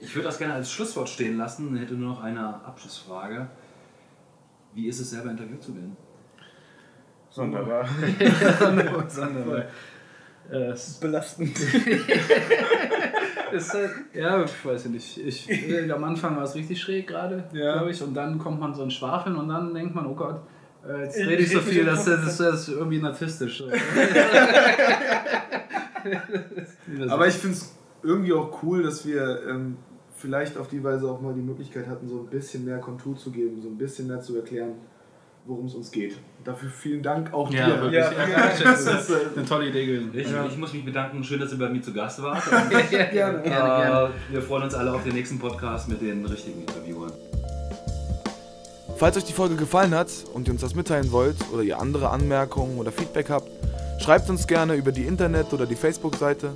Ich 0.00 0.14
würde 0.14 0.28
das 0.28 0.38
gerne 0.38 0.54
als 0.54 0.70
Schlusswort 0.70 1.08
stehen 1.08 1.38
lassen, 1.38 1.76
hätte 1.76 1.94
nur 1.94 2.10
noch 2.10 2.22
eine 2.22 2.62
Abschlussfrage. 2.64 3.48
Wie 4.74 4.88
ist 4.88 5.00
es 5.00 5.10
selber 5.10 5.30
interviewt 5.30 5.62
zu 5.62 5.74
werden? 5.74 5.96
Sonderbar. 7.30 7.88
Äh, 10.50 10.72
es 10.72 10.94
Belastend. 11.00 11.56
ist 13.52 13.72
halt, 13.72 13.90
ja, 14.12 14.44
ich 14.44 14.64
weiß 14.64 14.86
nicht. 14.86 15.18
Ich, 15.18 15.50
äh, 15.50 15.90
am 15.90 16.04
Anfang 16.04 16.36
war 16.36 16.42
es 16.42 16.54
richtig 16.54 16.80
schräg 16.80 17.06
gerade, 17.06 17.44
Ja. 17.52 17.78
glaube 17.78 17.92
ich. 17.92 18.02
Und 18.02 18.14
dann 18.14 18.38
kommt 18.38 18.60
man 18.60 18.74
so 18.74 18.82
ein 18.82 18.90
Schwafeln 18.90 19.36
und 19.36 19.48
dann 19.48 19.72
denkt 19.72 19.94
man, 19.94 20.06
oh 20.06 20.14
Gott, 20.14 20.40
äh, 20.86 21.04
jetzt 21.04 21.16
rede 21.16 21.42
ich 21.42 21.50
so 21.50 21.60
viel, 21.60 21.84
dem 21.84 21.86
das, 21.86 22.04
das, 22.04 22.36
das 22.36 22.68
ist 22.68 22.70
irgendwie 22.76 23.00
narzisstisch. 23.00 23.62
Aber 27.08 27.26
ich 27.26 27.34
finde 27.34 27.56
es 27.56 27.73
irgendwie 28.04 28.32
auch 28.32 28.62
cool, 28.62 28.82
dass 28.82 29.06
wir 29.06 29.40
ähm, 29.48 29.76
vielleicht 30.16 30.56
auf 30.58 30.68
die 30.68 30.82
Weise 30.84 31.10
auch 31.10 31.20
mal 31.20 31.34
die 31.34 31.40
Möglichkeit 31.40 31.86
hatten, 31.88 32.08
so 32.08 32.20
ein 32.20 32.26
bisschen 32.26 32.64
mehr 32.64 32.78
Kontur 32.78 33.16
zu 33.16 33.30
geben, 33.30 33.60
so 33.62 33.68
ein 33.68 33.76
bisschen 33.78 34.06
mehr 34.06 34.20
zu 34.20 34.36
erklären, 34.36 34.72
worum 35.46 35.66
es 35.66 35.74
uns 35.74 35.90
geht. 35.90 36.16
Dafür 36.44 36.70
vielen 36.70 37.02
Dank 37.02 37.32
auch 37.34 37.50
Ja, 37.52 37.66
dir. 37.66 37.74
wirklich. 37.82 37.94
Ja, 37.94 38.12
Ja, 38.12 38.50
das 38.62 38.80
ist 38.86 39.12
eine 39.36 39.44
tolle 39.46 39.68
Idee 39.68 39.86
gewesen. 39.86 40.10
Ich, 40.14 40.30
Ja. 40.30 40.46
ich 40.46 40.56
muss 40.56 40.72
mich 40.72 40.84
bedanken, 40.84 41.22
schön, 41.24 41.40
dass 41.40 41.52
ihr 41.52 41.58
bei 41.58 41.68
mir 41.68 41.82
zu 41.82 41.92
Gast 41.92 42.22
wart. 42.22 42.42
Gerne. 42.90 43.10
Gerne, 43.12 43.42
gerne. 43.42 44.08
Äh, 44.30 44.32
wir 44.32 44.42
freuen 44.42 44.64
uns 44.64 44.74
alle 44.74 44.92
auf 44.92 45.02
den 45.04 45.14
nächsten 45.14 45.38
Podcast 45.38 45.88
mit 45.88 46.00
den 46.00 46.24
richtigen 46.26 46.60
Interviewern. 46.60 47.12
Falls 48.96 49.16
euch 49.16 49.24
die 49.24 49.32
Folge 49.32 49.56
gefallen 49.56 49.94
hat 49.94 50.08
und 50.32 50.46
ihr 50.46 50.52
uns 50.52 50.60
das 50.60 50.74
mitteilen 50.74 51.10
wollt 51.10 51.36
oder 51.52 51.62
ihr 51.62 51.80
andere 51.80 52.10
Anmerkungen 52.10 52.78
oder 52.78 52.92
Feedback 52.92 53.28
habt, 53.28 53.48
schreibt 54.00 54.30
uns 54.30 54.46
gerne 54.46 54.74
über 54.76 54.92
die 54.92 55.02
Internet- 55.02 55.52
oder 55.52 55.66
die 55.66 55.74
Facebook-Seite. 55.74 56.52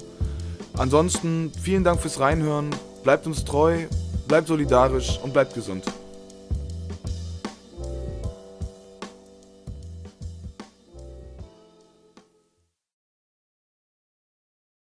Ansonsten 0.79 1.51
vielen 1.61 1.83
Dank 1.83 2.01
fürs 2.01 2.21
Reinhören, 2.21 2.71
bleibt 3.03 3.27
uns 3.27 3.45
treu, 3.45 3.87
bleibt 4.29 4.47
solidarisch 4.47 5.19
und 5.23 5.33
bleibt 5.33 5.55
gesund. 5.55 5.85